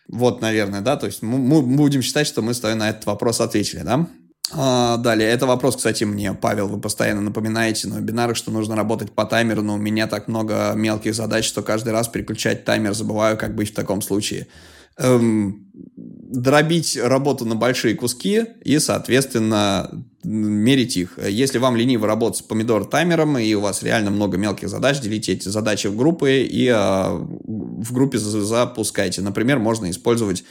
Вот, 0.06 0.40
наверное, 0.40 0.80
да, 0.80 0.96
то 0.96 1.06
есть 1.06 1.20
мы 1.20 1.62
будем 1.62 2.00
считать, 2.00 2.28
что 2.28 2.42
мы 2.42 2.54
с 2.54 2.60
тобой 2.60 2.76
на 2.76 2.90
этот 2.90 3.06
вопрос 3.06 3.40
ответили, 3.40 3.80
да? 3.80 4.06
А, 4.52 4.96
далее, 4.96 5.28
это 5.28 5.46
вопрос, 5.46 5.76
кстати, 5.76 6.04
мне, 6.04 6.32
Павел, 6.32 6.68
вы 6.68 6.80
постоянно 6.80 7.20
напоминаете 7.20 7.88
на 7.88 7.98
вебинарах, 7.98 8.36
что 8.36 8.50
нужно 8.50 8.76
работать 8.76 9.12
по 9.12 9.24
таймеру, 9.24 9.62
но 9.62 9.74
у 9.74 9.78
меня 9.78 10.06
так 10.06 10.28
много 10.28 10.72
мелких 10.74 11.14
задач, 11.14 11.44
что 11.44 11.62
каждый 11.62 11.92
раз 11.92 12.08
переключать 12.08 12.64
таймер 12.64 12.94
забываю, 12.94 13.36
как 13.36 13.54
быть 13.54 13.72
в 13.72 13.74
таком 13.74 14.00
случае. 14.00 14.46
Эм, 14.96 15.68
дробить 15.94 16.98
работу 17.00 17.44
на 17.44 17.54
большие 17.54 17.94
куски 17.94 18.44
и, 18.64 18.78
соответственно, 18.78 20.04
мерить 20.24 20.96
их. 20.96 21.18
Если 21.24 21.58
вам 21.58 21.76
лениво 21.76 22.06
работать 22.06 22.40
с 22.40 22.42
помидор-таймером 22.42 23.38
и 23.38 23.54
у 23.54 23.60
вас 23.60 23.82
реально 23.82 24.10
много 24.10 24.38
мелких 24.38 24.68
задач, 24.68 25.00
делите 25.00 25.34
эти 25.34 25.48
задачи 25.48 25.86
в 25.86 25.96
группы 25.96 26.42
и 26.42 26.66
э, 26.66 26.74
в 26.74 27.92
группе 27.92 28.18
запускайте. 28.18 29.22
Например, 29.22 29.58
можно 29.58 29.88
использовать 29.88 30.42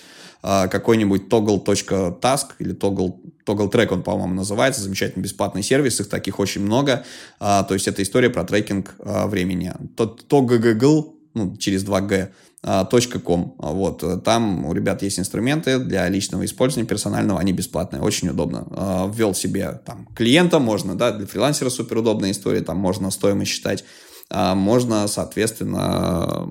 какой-нибудь 0.41 1.23
toggle.task 1.29 2.45
или 2.59 2.75
toggle, 2.75 3.15
toggle 3.45 3.71
track 3.71 3.87
он, 3.93 4.03
по-моему, 4.03 4.35
называется, 4.35 4.81
замечательный 4.81 5.23
бесплатный 5.23 5.63
сервис, 5.63 5.99
их 5.99 6.09
таких 6.09 6.39
очень 6.39 6.61
много, 6.61 7.03
а, 7.39 7.63
то 7.63 7.73
есть 7.73 7.87
это 7.87 8.03
история 8.03 8.29
про 8.29 8.43
трекинг 8.43 8.95
а, 8.99 9.27
времени. 9.27 9.73
Toggle, 9.95 11.13
ну, 11.33 11.55
через 11.57 11.85
2G, 11.85 12.29
.com. 13.23 13.55
Вот. 13.59 14.23
Там 14.23 14.65
у 14.65 14.73
ребят 14.73 15.01
есть 15.03 15.19
инструменты 15.19 15.77
для 15.79 16.09
личного 16.09 16.43
использования 16.43 16.87
персонального, 16.87 17.39
они 17.39 17.53
бесплатные, 17.53 18.01
очень 18.01 18.29
удобно. 18.29 19.11
Ввел 19.13 19.33
себе 19.33 19.79
там 19.85 20.07
клиента, 20.15 20.59
можно, 20.59 20.95
да, 20.95 21.11
для 21.11 21.27
фрилансера 21.27 21.69
супер 21.69 21.99
удобная 21.99 22.31
история, 22.31 22.61
там 22.61 22.77
можно 22.77 23.11
стоимость 23.11 23.51
считать, 23.51 23.85
можно, 24.29 25.07
соответственно, 25.07 26.49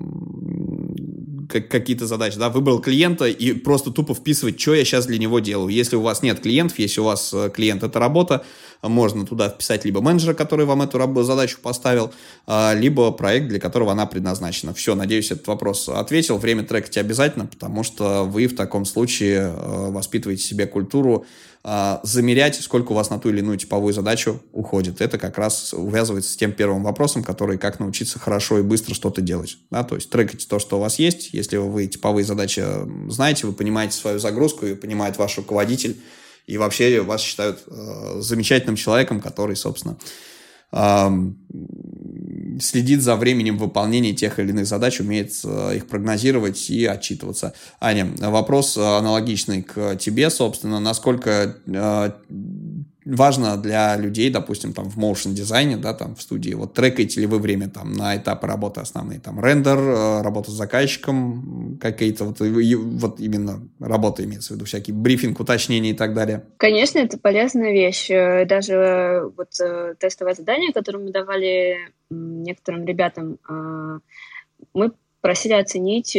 какие-то 1.61 2.07
задачи, 2.07 2.37
да, 2.37 2.49
выбрал 2.49 2.79
клиента 2.79 3.25
и 3.25 3.53
просто 3.53 3.91
тупо 3.91 4.13
вписывать, 4.13 4.59
что 4.59 4.75
я 4.75 4.85
сейчас 4.85 5.05
для 5.05 5.17
него 5.17 5.39
делаю. 5.39 5.69
Если 5.69 5.95
у 5.95 6.01
вас 6.01 6.21
нет 6.21 6.39
клиентов, 6.39 6.79
если 6.79 7.01
у 7.01 7.05
вас 7.05 7.33
э, 7.33 7.49
клиент 7.53 7.83
это 7.83 7.99
работа, 7.99 8.43
можно 8.83 9.25
туда 9.25 9.49
вписать 9.49 9.85
либо 9.85 10.01
менеджера, 10.01 10.33
который 10.33 10.65
вам 10.65 10.81
эту 10.81 11.23
задачу 11.23 11.57
поставил, 11.61 12.13
а, 12.45 12.73
либо 12.73 13.11
проект, 13.11 13.47
для 13.47 13.59
которого 13.59 13.91
она 13.91 14.05
предназначена. 14.05 14.73
Все, 14.73 14.95
надеюсь, 14.95 15.31
этот 15.31 15.47
вопрос 15.47 15.89
ответил. 15.89 16.37
Время 16.37 16.63
трекать 16.63 16.97
обязательно, 16.97 17.47
потому 17.47 17.83
что 17.83 18.23
вы 18.23 18.47
в 18.47 18.55
таком 18.55 18.85
случае 18.85 19.53
э, 19.55 19.91
воспитываете 19.91 20.43
себе 20.43 20.67
культуру 20.67 21.25
а, 21.63 21.99
замерять, 22.03 22.55
сколько 22.61 22.91
у 22.91 22.95
вас 22.95 23.09
на 23.09 23.19
ту 23.19 23.29
или 23.29 23.39
иную 23.39 23.57
типовую 23.57 23.93
задачу 23.93 24.41
уходит. 24.53 25.01
Это 25.01 25.17
как 25.17 25.37
раз 25.37 25.73
увязывается 25.73 26.31
с 26.31 26.37
тем 26.37 26.51
первым 26.51 26.83
вопросом, 26.83 27.23
который 27.23 27.57
как 27.57 27.79
научиться 27.79 28.19
хорошо 28.19 28.59
и 28.59 28.61
быстро 28.61 28.93
что-то 28.93 29.21
делать. 29.21 29.57
Да? 29.69 29.83
То 29.83 29.95
есть 29.95 30.09
трекайте 30.09 30.47
то, 30.47 30.59
что 30.59 30.77
у 30.77 30.79
вас 30.79 30.99
есть. 30.99 31.33
Если 31.33 31.57
вы 31.57 31.87
типовые 31.87 32.23
задачи 32.23 32.63
знаете, 33.09 33.47
вы 33.47 33.53
понимаете 33.53 33.97
свою 33.97 34.19
загрузку 34.19 34.65
и 34.65 34.75
понимает 34.75 35.17
ваш 35.17 35.37
руководитель, 35.37 35.97
и 36.45 36.57
вообще 36.57 37.01
вас 37.01 37.21
считают 37.21 37.63
э, 37.67 38.17
замечательным 38.21 38.77
человеком, 38.77 39.19
который, 39.19 39.57
собственно, 39.57 39.97
следит 42.59 43.01
за 43.01 43.15
временем 43.15 43.57
выполнения 43.57 44.13
тех 44.13 44.39
или 44.39 44.49
иных 44.49 44.67
задач, 44.67 44.99
умеет 44.99 45.31
э, 45.43 45.77
их 45.77 45.87
прогнозировать 45.87 46.69
и 46.69 46.85
отчитываться. 46.85 47.53
Аня, 47.79 48.11
вопрос 48.19 48.77
аналогичный 48.77 49.63
к 49.63 49.95
тебе, 49.97 50.29
собственно, 50.29 50.79
насколько 50.79 51.55
э, 51.65 52.11
важно 53.07 53.57
для 53.57 53.95
людей, 53.95 54.29
допустим, 54.29 54.73
там 54.73 54.89
в 54.89 54.97
motion 54.97 55.31
дизайне, 55.33 55.77
да, 55.77 55.93
там 55.93 56.15
в 56.15 56.21
студии, 56.21 56.53
вот 56.53 56.73
трекаете 56.73 57.21
ли 57.21 57.27
вы 57.27 57.39
время 57.39 57.69
там 57.69 57.93
на 57.93 58.17
этапы 58.17 58.47
работы 58.47 58.81
основные, 58.81 59.19
там 59.19 59.43
рендер, 59.43 59.77
э, 59.77 60.21
работа 60.21 60.51
с 60.51 60.53
заказчиком, 60.53 61.77
какие-то 61.81 62.25
вот, 62.25 62.39
вот 62.39 63.19
именно 63.19 63.67
работа 63.79 64.23
имеется 64.23 64.53
в 64.53 64.55
виду, 64.55 64.65
всякий 64.65 64.91
брифинг, 64.91 65.39
уточнения 65.39 65.91
и 65.91 65.93
так 65.93 66.13
далее? 66.13 66.43
Конечно, 66.57 66.99
это 66.99 67.17
полезная 67.17 67.71
вещь. 67.71 68.09
Э, 68.09 68.45
даже 68.45 68.73
э, 68.73 69.29
вот 69.35 69.49
тестовое 69.99 70.33
задание, 70.33 70.73
которое 70.73 70.99
мы 70.99 71.11
давали 71.11 71.77
некоторым 72.09 72.85
ребятам, 72.85 73.37
мы 74.73 74.91
просили 75.21 75.53
оценить 75.53 76.17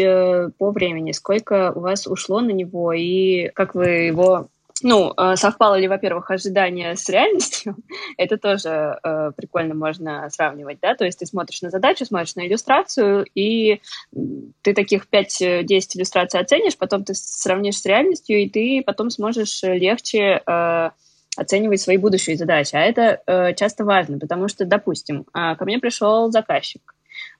по 0.59 0.70
времени, 0.70 1.12
сколько 1.12 1.73
у 1.73 1.81
вас 1.81 2.06
ушло 2.06 2.40
на 2.40 2.51
него 2.51 2.93
и 2.93 3.48
как 3.55 3.74
вы 3.74 3.86
его 3.86 4.48
ну, 4.82 5.12
э, 5.16 5.36
совпало 5.36 5.78
ли, 5.78 5.88
во-первых, 5.88 6.30
ожидание 6.30 6.96
с 6.96 7.09
реальностью, 7.09 7.76
это 8.16 8.36
тоже 8.36 8.98
э, 9.02 9.32
прикольно 9.36 9.74
можно 9.74 10.28
сравнивать, 10.30 10.78
да, 10.80 10.94
то 10.94 11.05
есть 11.05 11.18
ты 11.18 11.26
смотришь 11.26 11.62
на 11.62 11.70
задачу, 11.70 12.05
смотришь 12.05 12.36
на 12.36 12.46
иллюстрацию, 12.46 13.26
и 13.34 13.80
ты 14.62 14.74
таких 14.74 15.06
5-10 15.10 15.64
иллюстраций 15.94 16.40
оценишь, 16.40 16.76
потом 16.76 17.05
ты 17.05 17.14
сравнишь 17.14 17.78
с 17.78 17.86
реальностью, 17.86 18.38
и 18.38 18.48
ты 18.48 18.82
потом 18.84 19.10
сможешь 19.10 19.62
легче 19.62 20.42
э, 20.46 20.90
оценивать 21.36 21.80
свои 21.80 21.96
будущие 21.96 22.36
задачи. 22.36 22.74
А 22.74 22.80
это 22.80 23.20
э, 23.26 23.55
часто 23.55 23.84
важно, 23.84 24.18
потому 24.18 24.48
что, 24.48 24.64
допустим, 24.64 25.24
э, 25.34 25.55
ко 25.56 25.64
мне 25.64 25.78
пришел 25.78 26.30
заказчик, 26.30 26.94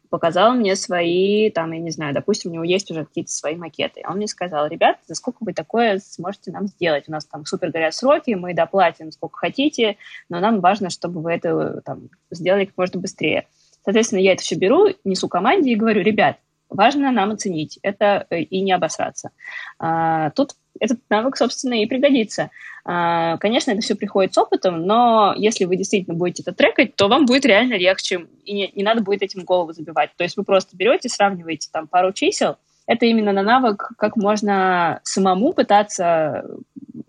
показал 0.09 0.55
мне 0.55 0.77
свои, 0.77 1.51
там, 1.51 1.73
я 1.73 1.81
не 1.81 1.91
знаю, 1.91 2.15
допустим, 2.15 2.51
у 2.51 2.55
него 2.55 2.65
есть 2.65 2.91
уже 2.91 3.05
какие-то 3.05 3.31
свои 3.31 3.57
макеты. 3.57 4.03
Он 4.07 4.17
мне 4.17 4.27
сказал, 4.27 4.67
ребят, 4.67 4.99
за 5.07 5.15
сколько 5.15 5.39
вы 5.41 5.53
такое 5.53 5.99
сможете 5.99 6.51
нам 6.51 6.67
сделать? 6.67 7.05
У 7.09 7.13
нас 7.13 7.25
там 7.25 7.45
супер 7.47 7.71
горят 7.71 7.95
сроки, 7.95 8.33
мы 8.33 8.55
доплатим 8.55 9.13
сколько 9.13 9.39
хотите, 9.39 9.97
но 10.29 10.41
нам 10.41 10.61
важно, 10.61 10.91
чтобы 10.91 11.21
вы 11.21 11.33
это 11.33 11.81
там, 11.85 12.09
сделали 12.31 12.65
как 12.65 12.77
можно 12.77 13.01
быстрее. 13.01 13.47
Соответственно, 13.85 14.21
я 14.21 14.33
это 14.33 14.43
все 14.43 14.57
беру, 14.57 14.89
несу 15.05 15.29
команде 15.29 15.71
и 15.71 15.77
говорю, 15.77 16.03
ребят, 16.03 16.37
важно 16.69 17.11
нам 17.11 17.31
оценить 17.31 17.79
это 17.83 18.27
э, 18.31 18.41
и 18.41 18.61
не 18.61 18.73
обосраться. 18.73 19.31
А, 19.79 20.31
тут 20.31 20.53
этот 20.81 20.99
навык, 21.09 21.37
собственно, 21.37 21.83
и 21.83 21.87
пригодится. 21.87 22.51
А, 22.85 23.37
конечно, 23.39 23.71
это 23.71 23.81
все 23.81 23.95
приходит 23.95 24.35
с 24.35 24.39
опытом, 24.39 24.87
но 24.87 25.35
если 25.37 25.65
вы 25.65 25.77
действительно 25.77 26.17
будете 26.17 26.43
это 26.43 26.53
трекать, 26.53 26.97
то 26.97 27.09
вам 27.09 27.27
будет 27.27 27.45
реально 27.45 27.75
легче, 27.75 28.27
и 28.45 28.53
не, 28.53 28.73
не 28.75 28.83
надо 28.83 29.03
будет 29.03 29.23
этим 29.23 29.45
голову 29.45 29.73
забивать. 29.73 30.11
То 30.17 30.25
есть 30.25 30.37
вы 30.37 30.45
просто 30.45 30.77
берете, 30.77 31.09
сравниваете 31.09 31.69
там 31.73 31.87
пару 31.87 32.13
чисел, 32.13 32.57
это 32.87 33.05
именно 33.05 33.33
на 33.33 33.43
навык, 33.43 33.93
как 33.99 34.17
можно 34.17 35.01
самому 35.05 35.53
пытаться 35.53 36.47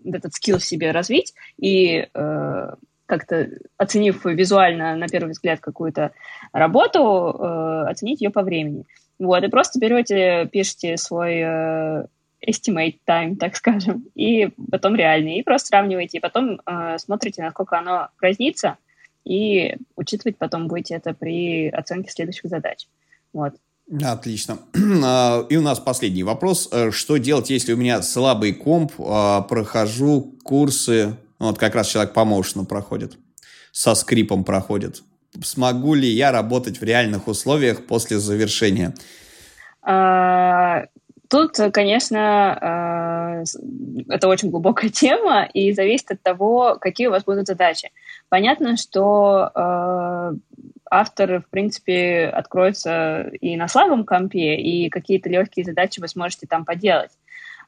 этот 0.04 0.34
скилл 0.34 0.60
себе 0.60 0.90
развить 0.90 1.32
и 1.56 2.06
э, 2.12 2.74
как-то 3.06 3.48
оценив 3.78 4.24
визуально 4.24 4.94
на 4.96 5.08
первый 5.08 5.30
взгляд 5.30 5.60
какую-то 5.60 6.12
работу, 6.52 7.34
э, 7.38 7.84
оценить 7.88 8.20
ее 8.20 8.30
по 8.30 8.42
времени. 8.42 8.84
Вот, 9.18 9.42
и 9.42 9.48
просто 9.48 9.78
берете, 9.78 10.48
пишете 10.52 10.96
свой 10.96 11.40
э, 11.42 12.06
estimate 12.46 12.98
time, 13.06 13.36
так 13.36 13.56
скажем, 13.56 14.06
и 14.14 14.50
потом 14.70 14.94
реальный, 14.94 15.38
и 15.38 15.42
просто 15.42 15.68
сравниваете, 15.68 16.18
и 16.18 16.20
потом 16.20 16.60
э, 16.64 16.96
смотрите, 16.98 17.42
насколько 17.42 17.78
оно 17.78 18.08
разнится, 18.20 18.76
и 19.24 19.76
учитывать 19.96 20.38
потом 20.38 20.68
будете 20.68 20.94
это 20.94 21.12
при 21.12 21.68
оценке 21.68 22.10
следующих 22.10 22.48
задач. 22.48 22.86
Вот. 23.32 23.54
Отлично. 24.02 24.58
А, 25.02 25.46
и 25.48 25.56
у 25.56 25.62
нас 25.62 25.80
последний 25.80 26.22
вопрос. 26.22 26.68
Э, 26.72 26.90
что 26.90 27.16
делать, 27.16 27.50
если 27.50 27.72
у 27.72 27.76
меня 27.76 28.02
слабый 28.02 28.52
комп, 28.52 28.92
а, 28.98 29.42
прохожу 29.42 30.34
курсы, 30.44 31.16
вот 31.38 31.58
как 31.58 31.74
раз 31.74 31.88
человек 31.88 32.12
по 32.12 32.24
моушену 32.24 32.66
проходит, 32.66 33.16
со 33.72 33.94
скрипом 33.94 34.44
проходит. 34.44 35.02
Смогу 35.42 35.94
ли 35.94 36.08
я 36.08 36.32
работать 36.32 36.80
в 36.80 36.84
реальных 36.84 37.28
условиях 37.28 37.86
после 37.86 38.18
завершения? 38.18 38.94
Тут, 41.30 41.52
конечно, 41.72 43.44
э, 43.44 43.44
это 44.08 44.26
очень 44.26 44.50
глубокая 44.50 44.90
тема 44.90 45.44
и 45.44 45.72
зависит 45.72 46.10
от 46.10 46.22
того, 46.22 46.76
какие 46.80 47.06
у 47.06 47.12
вас 47.12 47.22
будут 47.22 47.46
задачи. 47.46 47.92
Понятно, 48.28 48.76
что 48.76 49.50
э, 49.54 50.32
автор, 50.90 51.40
в 51.40 51.48
принципе, 51.48 52.26
откроется 52.26 53.28
и 53.40 53.56
на 53.56 53.68
слабом 53.68 54.04
компе, 54.04 54.56
и 54.56 54.90
какие-то 54.90 55.28
легкие 55.28 55.64
задачи 55.64 56.00
вы 56.00 56.08
сможете 56.08 56.48
там 56.48 56.64
поделать. 56.64 57.12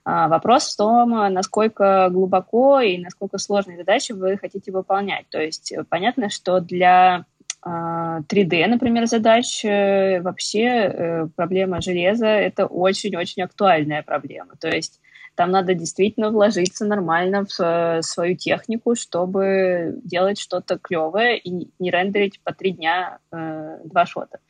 А, 0.05 0.27
вопрос 0.27 0.75
в 0.75 0.77
том, 0.77 1.11
насколько 1.33 2.09
глубоко 2.11 2.81
и 2.81 2.99
насколько 2.99 3.39
сложные 3.39 3.77
задачи 3.77 4.11
вы 4.11 4.37
хотите 4.39 4.73
выполнять. 4.73 5.27
То 5.31 5.41
есть 5.41 5.73
понятно, 5.89 6.31
что 6.31 6.59
для 6.59 7.27
3D, 7.65 8.63
а, 8.65 8.69
например, 8.69 9.07
задач, 9.07 9.65
э, 9.65 10.21
вообще 10.21 10.65
э, 10.65 11.27
проблема 11.37 11.81
железа– 11.81 12.27
это 12.27 12.67
очень-очень 12.67 13.43
актуальная 13.43 14.03
проблема. 14.03 14.55
То 14.61 14.69
есть 14.69 15.01
там 15.35 15.51
надо 15.51 15.75
действительно 15.75 16.31
вложиться 16.31 16.85
нормально 16.85 17.47
в 17.47 17.61
э, 17.61 18.03
свою 18.03 18.37
технику, 18.37 18.95
чтобы 18.95 20.01
делать 20.05 20.39
что-то 20.39 20.79
клевое 20.79 21.39
и 21.39 21.71
не 21.79 21.91
рендерить 21.91 22.41
по 22.43 22.53
три 22.53 22.73
дня 22.73 23.19
э, 23.31 23.79
два 23.85 24.07
шота. 24.07 24.41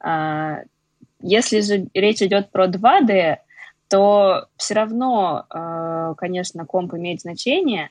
А, 0.00 0.60
если 1.20 1.60
же 1.60 1.88
речь 1.92 2.22
идет 2.22 2.50
про 2.50 2.68
2D, 2.68 3.38
то 3.88 4.46
все 4.56 4.74
равно, 4.74 5.46
э, 5.52 6.14
конечно, 6.16 6.64
комп 6.64 6.94
имеет 6.94 7.20
значение. 7.20 7.90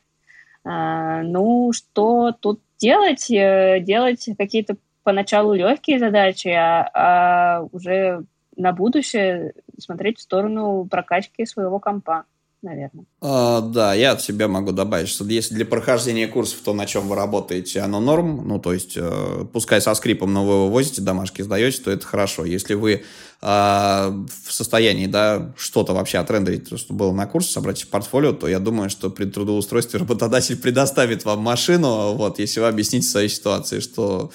Э, 0.66 1.22
ну, 1.24 1.72
что 1.74 2.32
тут 2.32 2.62
делать, 2.84 3.32
э, 3.32 3.80
делать 3.80 4.28
какие-то 4.38 4.76
поначалу 5.04 5.54
легкие 5.54 6.00
задачи, 6.00 6.50
а, 6.50 6.90
а 6.94 7.68
уже 7.72 8.26
на 8.58 8.74
будущее 8.74 9.54
смотреть 9.80 10.20
в 10.20 10.22
сторону 10.22 10.86
прокачки 10.92 11.46
своего 11.46 11.80
компа 11.80 12.26
наверное. 12.64 13.06
А, 13.22 13.62
да, 13.62 13.94
я 13.94 14.14
от 14.14 14.22
себя 14.22 14.48
могу 14.48 14.72
добавить, 14.72 15.10
что 15.10 15.26
если 15.26 15.54
для 15.56 15.66
прохождения 15.66 16.28
курсов 16.28 16.60
то, 16.64 16.74
на 16.74 16.86
чем 16.86 17.08
вы 17.08 17.16
работаете, 17.16 17.82
оно 17.82 18.00
норм, 18.00 18.48
ну, 18.48 18.60
то 18.60 18.74
есть, 18.74 18.94
э, 18.96 19.46
пускай 19.52 19.82
со 19.82 19.94
скрипом, 19.94 20.34
но 20.34 20.46
вы 20.46 20.66
вывозите 20.66 21.02
домашки, 21.02 21.42
сдаете, 21.42 21.82
то 21.82 21.92
это 21.92 22.06
хорошо. 22.06 22.46
Если 22.46 22.74
вы 22.74 22.94
э, 22.94 23.02
в 23.42 24.52
состоянии, 24.52 25.08
да, 25.08 25.54
что-то 25.58 25.94
вообще 25.94 26.18
отрендерить, 26.18 26.70
то, 26.70 26.78
что 26.78 26.94
было 26.94 27.12
на 27.12 27.28
курсе, 27.28 27.52
собрать 27.52 27.84
в 27.84 27.90
портфолио, 27.90 28.34
то 28.34 28.48
я 28.48 28.60
думаю, 28.60 28.90
что 28.90 29.10
при 29.10 29.26
трудоустройстве 29.26 30.00
работодатель 30.02 30.58
предоставит 30.58 31.26
вам 31.26 31.40
машину, 31.40 32.14
вот, 32.14 32.40
если 32.40 32.60
вы 32.62 32.68
объясните 32.68 33.08
своей 33.08 33.30
ситуации, 33.30 33.80
что 33.80 34.32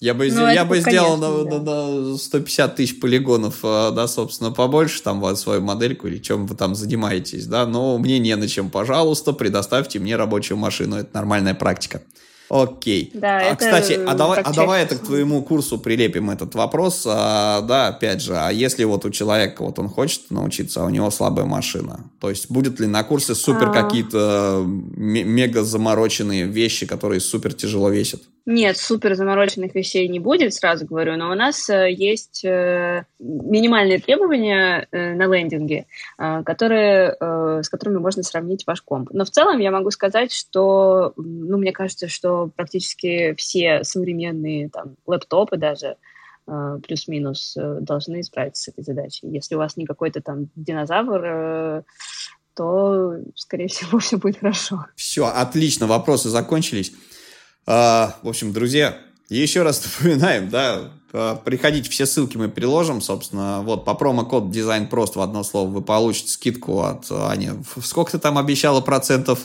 Я 0.00 0.14
бы, 0.14 0.30
ну, 0.30 0.48
я 0.48 0.64
бы 0.64 0.78
сделал 0.78 1.16
на, 1.16 1.44
да. 1.44 1.58
на, 1.58 2.10
на 2.10 2.16
150 2.16 2.76
тысяч 2.76 3.00
полигонов, 3.00 3.56
э, 3.64 3.90
да, 3.90 4.06
собственно, 4.06 4.52
побольше, 4.52 5.02
там, 5.02 5.20
вот, 5.20 5.40
свою 5.40 5.60
модельку 5.60 6.06
или 6.06 6.18
чем 6.18 6.46
вы 6.46 6.54
там 6.54 6.76
занимаетесь, 6.76 7.46
да, 7.46 7.66
но 7.66 7.98
мне 7.98 8.20
не 8.20 8.36
на 8.36 8.46
чем, 8.46 8.70
пожалуйста, 8.70 9.32
предоставьте 9.32 9.98
мне 9.98 10.14
рабочую 10.14 10.56
машину, 10.56 10.96
это 10.96 11.10
нормальная 11.14 11.54
практика. 11.54 12.02
Окей. 12.48 13.10
Да, 13.12 13.38
а, 13.38 13.42
это 13.42 13.56
кстати, 13.56 13.92
а 13.92 14.14
давай, 14.14 14.40
а 14.40 14.52
давай 14.52 14.82
это 14.82 14.96
к 14.96 15.00
твоему 15.00 15.42
курсу 15.42 15.78
прилепим 15.78 16.30
этот 16.30 16.54
вопрос. 16.54 17.02
А, 17.06 17.60
да, 17.62 17.88
опять 17.88 18.22
же, 18.22 18.36
а 18.36 18.50
если 18.50 18.84
вот 18.84 19.04
у 19.04 19.10
человека 19.10 19.62
вот 19.62 19.78
он 19.78 19.88
хочет 19.88 20.30
научиться, 20.30 20.82
а 20.82 20.86
у 20.86 20.88
него 20.88 21.10
слабая 21.10 21.44
машина, 21.44 22.08
то 22.20 22.30
есть 22.30 22.50
будет 22.50 22.80
ли 22.80 22.86
на 22.86 23.04
курсе 23.04 23.34
супер 23.34 23.68
а... 23.68 23.72
какие-то 23.82 24.64
мега 24.64 25.62
замороченные 25.62 26.44
вещи, 26.44 26.86
которые 26.86 27.20
супер 27.20 27.52
тяжело 27.52 27.90
весят? 27.90 28.22
Нет, 28.50 28.78
супер 28.78 29.14
замороченных 29.14 29.74
вещей 29.74 30.08
не 30.08 30.20
будет, 30.20 30.54
сразу 30.54 30.86
говорю, 30.86 31.18
но 31.18 31.30
у 31.30 31.34
нас 31.34 31.68
э, 31.68 31.92
есть 31.92 32.46
э, 32.46 33.04
минимальные 33.18 33.98
требования 33.98 34.88
э, 34.90 35.12
на 35.12 35.26
лендинге, 35.26 35.84
которые, 36.16 37.14
с 37.20 37.68
которыми 37.68 37.98
можно 37.98 38.22
сравнить 38.22 38.66
ваш 38.66 38.80
комп. 38.80 39.10
Но 39.12 39.26
в 39.26 39.30
целом 39.30 39.58
я 39.58 39.70
могу 39.70 39.90
сказать, 39.90 40.32
что, 40.32 41.12
ну, 41.16 41.58
мне 41.58 41.72
кажется, 41.72 42.08
что 42.08 42.50
практически 42.56 43.34
все 43.36 43.84
современные 43.84 44.70
там 44.70 44.96
лэптопы 45.04 45.58
даже 45.58 45.96
плюс-минус 46.46 47.54
должны 47.54 48.22
справиться 48.22 48.62
с 48.62 48.68
этой 48.68 48.82
задачей. 48.82 49.28
Если 49.28 49.56
у 49.56 49.58
вас 49.58 49.76
не 49.76 49.84
какой-то 49.84 50.22
там 50.22 50.48
динозавр, 50.56 51.84
то, 52.58 53.12
скорее 53.36 53.68
всего, 53.68 53.98
все 54.00 54.16
будет 54.16 54.40
хорошо. 54.40 54.86
Все, 54.96 55.26
отлично, 55.26 55.86
вопросы 55.86 56.30
закончились. 56.30 56.92
А, 57.70 58.16
в 58.22 58.28
общем, 58.30 58.54
друзья, 58.54 58.96
еще 59.28 59.62
раз 59.62 59.84
напоминаем, 60.00 60.48
да, 60.48 60.90
а, 61.12 61.36
приходите, 61.36 61.90
все 61.90 62.06
ссылки 62.06 62.38
мы 62.38 62.48
приложим, 62.48 63.02
собственно, 63.02 63.60
вот 63.60 63.84
по 63.84 63.92
промокод 63.92 64.50
дизайн 64.50 64.86
просто 64.86 65.18
в 65.18 65.22
одно 65.22 65.44
слово 65.44 65.68
вы 65.68 65.82
получите 65.82 66.30
скидку 66.30 66.80
от 66.80 67.04
Ани. 67.10 67.50
Сколько 67.82 68.12
ты 68.12 68.18
там 68.18 68.38
обещала 68.38 68.80
процентов? 68.80 69.40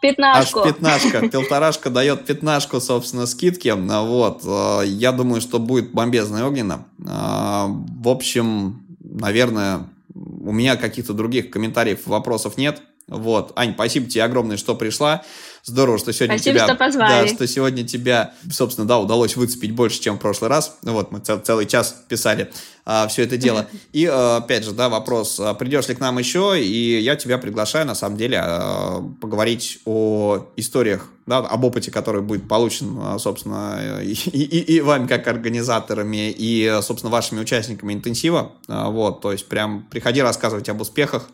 Пятнашку. 0.00 0.60
Аж 0.60 0.66
пятнашка. 0.68 1.28
Пилторашка 1.28 1.90
дает 1.90 2.24
пятнашку, 2.24 2.80
собственно, 2.80 3.26
скидки. 3.26 3.74
Вот. 3.76 4.42
А, 4.46 4.82
я 4.82 5.10
думаю, 5.10 5.40
что 5.40 5.58
будет 5.58 5.90
бомбезно 5.90 6.38
и 6.38 6.42
огненно. 6.42 6.86
В 6.98 8.08
общем, 8.08 8.86
наверное, 9.00 9.88
у 10.14 10.52
меня 10.52 10.76
каких-то 10.76 11.14
других 11.14 11.50
комментариев, 11.50 12.06
вопросов 12.06 12.56
нет. 12.56 12.80
Вот. 13.08 13.52
Ань, 13.56 13.74
спасибо 13.74 14.08
тебе 14.08 14.22
огромное, 14.22 14.56
что 14.56 14.76
пришла. 14.76 15.24
Здорово, 15.68 15.98
что 15.98 16.12
сегодня 16.14 16.38
Спасибо, 16.38 16.56
тебя... 16.56 16.66
что 16.66 16.76
позвали. 16.76 17.28
Да, 17.28 17.34
что 17.34 17.46
сегодня 17.46 17.86
тебя, 17.86 18.32
собственно, 18.50 18.86
да, 18.86 18.98
удалось 18.98 19.36
выцепить 19.36 19.72
больше, 19.72 20.00
чем 20.00 20.16
в 20.16 20.18
прошлый 20.18 20.48
раз. 20.48 20.78
Вот, 20.82 21.12
мы 21.12 21.20
цел, 21.20 21.38
целый 21.40 21.66
час 21.66 21.94
писали 22.08 22.50
а, 22.86 23.06
все 23.06 23.24
это 23.24 23.36
дело. 23.36 23.66
И, 23.92 24.06
а, 24.06 24.38
опять 24.38 24.64
же, 24.64 24.72
да, 24.72 24.88
вопрос, 24.88 25.38
а, 25.38 25.52
придешь 25.52 25.88
ли 25.88 25.94
к 25.94 26.00
нам 26.00 26.18
еще, 26.18 26.58
и 26.58 26.98
я 27.00 27.16
тебя 27.16 27.36
приглашаю, 27.36 27.86
на 27.86 27.94
самом 27.94 28.16
деле, 28.16 28.40
а, 28.42 29.02
поговорить 29.20 29.80
о 29.84 30.46
историях, 30.56 31.10
да, 31.26 31.38
об 31.38 31.64
опыте, 31.64 31.90
который 31.90 32.22
будет 32.22 32.48
получен, 32.48 33.18
собственно, 33.18 34.00
и, 34.02 34.12
и, 34.12 34.76
и 34.76 34.80
вами, 34.80 35.06
как 35.06 35.26
организаторами, 35.26 36.30
и, 36.30 36.78
собственно, 36.80 37.12
вашими 37.12 37.40
участниками 37.40 37.92
интенсива. 37.92 38.52
А, 38.68 38.88
вот, 38.88 39.20
то 39.20 39.32
есть 39.32 39.46
прям 39.48 39.86
приходи 39.90 40.22
рассказывать 40.22 40.70
об 40.70 40.80
успехах, 40.80 41.28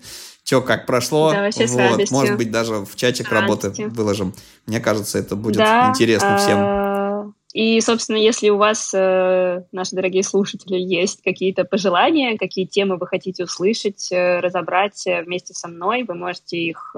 что 0.45 0.61
как 0.61 0.87
прошло. 0.87 1.33
Да, 1.33 1.43
вообще 1.43 1.67
вот, 1.67 2.11
Может 2.11 2.37
быть, 2.37 2.51
даже 2.51 2.85
в 2.85 2.95
чатик 2.97 3.33
работы 3.33 3.73
выложим. 3.89 4.35
Мне 4.67 4.79
кажется, 4.79 5.19
это 5.19 5.37
будет 5.37 5.57
да, 5.57 5.89
интересно 5.89 6.37
всем. 6.37 6.94
И, 7.55 7.81
собственно, 7.81 8.17
если 8.17 8.51
у 8.51 8.57
вас, 8.57 8.91
э, 8.93 9.63
наши 9.71 9.95
дорогие 9.95 10.25
слушатели, 10.25 10.77
есть 10.77 11.23
какие-то 11.23 11.65
пожелания, 11.65 12.37
какие 12.37 12.67
темы 12.67 12.97
вы 12.97 13.07
хотите 13.07 13.45
услышать, 13.45 14.11
э, 14.11 14.41
разобрать 14.41 15.07
э, 15.07 15.23
вместе 15.23 15.55
со 15.55 15.69
мной, 15.69 16.03
вы 16.03 16.15
можете 16.15 16.59
их 16.59 16.97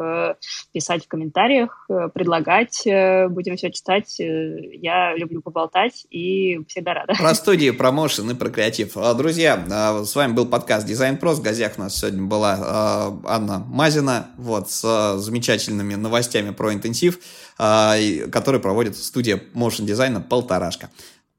писать 0.72 1.04
в 1.04 1.08
комментариях, 1.08 1.86
предлагать. 2.14 2.82
Будем 2.84 3.56
все 3.56 3.70
читать. 3.70 4.14
Я 4.18 5.14
люблю 5.14 5.42
поболтать 5.42 6.06
и 6.08 6.60
всегда 6.68 6.94
рада. 6.94 7.14
Про 7.18 7.34
студии, 7.34 7.70
промоушен 7.70 8.30
и 8.30 8.34
про 8.34 8.48
креатив. 8.48 8.94
Друзья, 9.16 10.02
с 10.04 10.14
вами 10.14 10.32
был 10.32 10.46
подкаст 10.46 10.86
Дизайн 10.86 11.18
Про. 11.18 11.34
В 11.34 11.42
гостях 11.42 11.72
у 11.76 11.82
нас 11.82 11.98
сегодня 11.98 12.22
была 12.22 13.18
Анна 13.26 13.58
Мазина 13.68 14.30
вот, 14.38 14.70
с 14.70 15.18
замечательными 15.18 15.94
новостями 15.96 16.50
про 16.50 16.72
интенсив. 16.72 17.18
Который 17.58 18.60
проводит 18.60 18.96
студия 18.96 19.42
motion 19.54 19.84
дизайна 19.84 20.20
«Полторашка». 20.46 20.90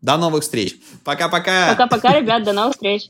До 0.01 0.17
новых 0.17 0.43
встреч. 0.43 0.75
Пока-пока. 1.03 1.69
Пока-пока, 1.69 2.19
ребят, 2.19 2.43
до 2.43 2.53
новых 2.53 2.73
встреч. 2.73 3.09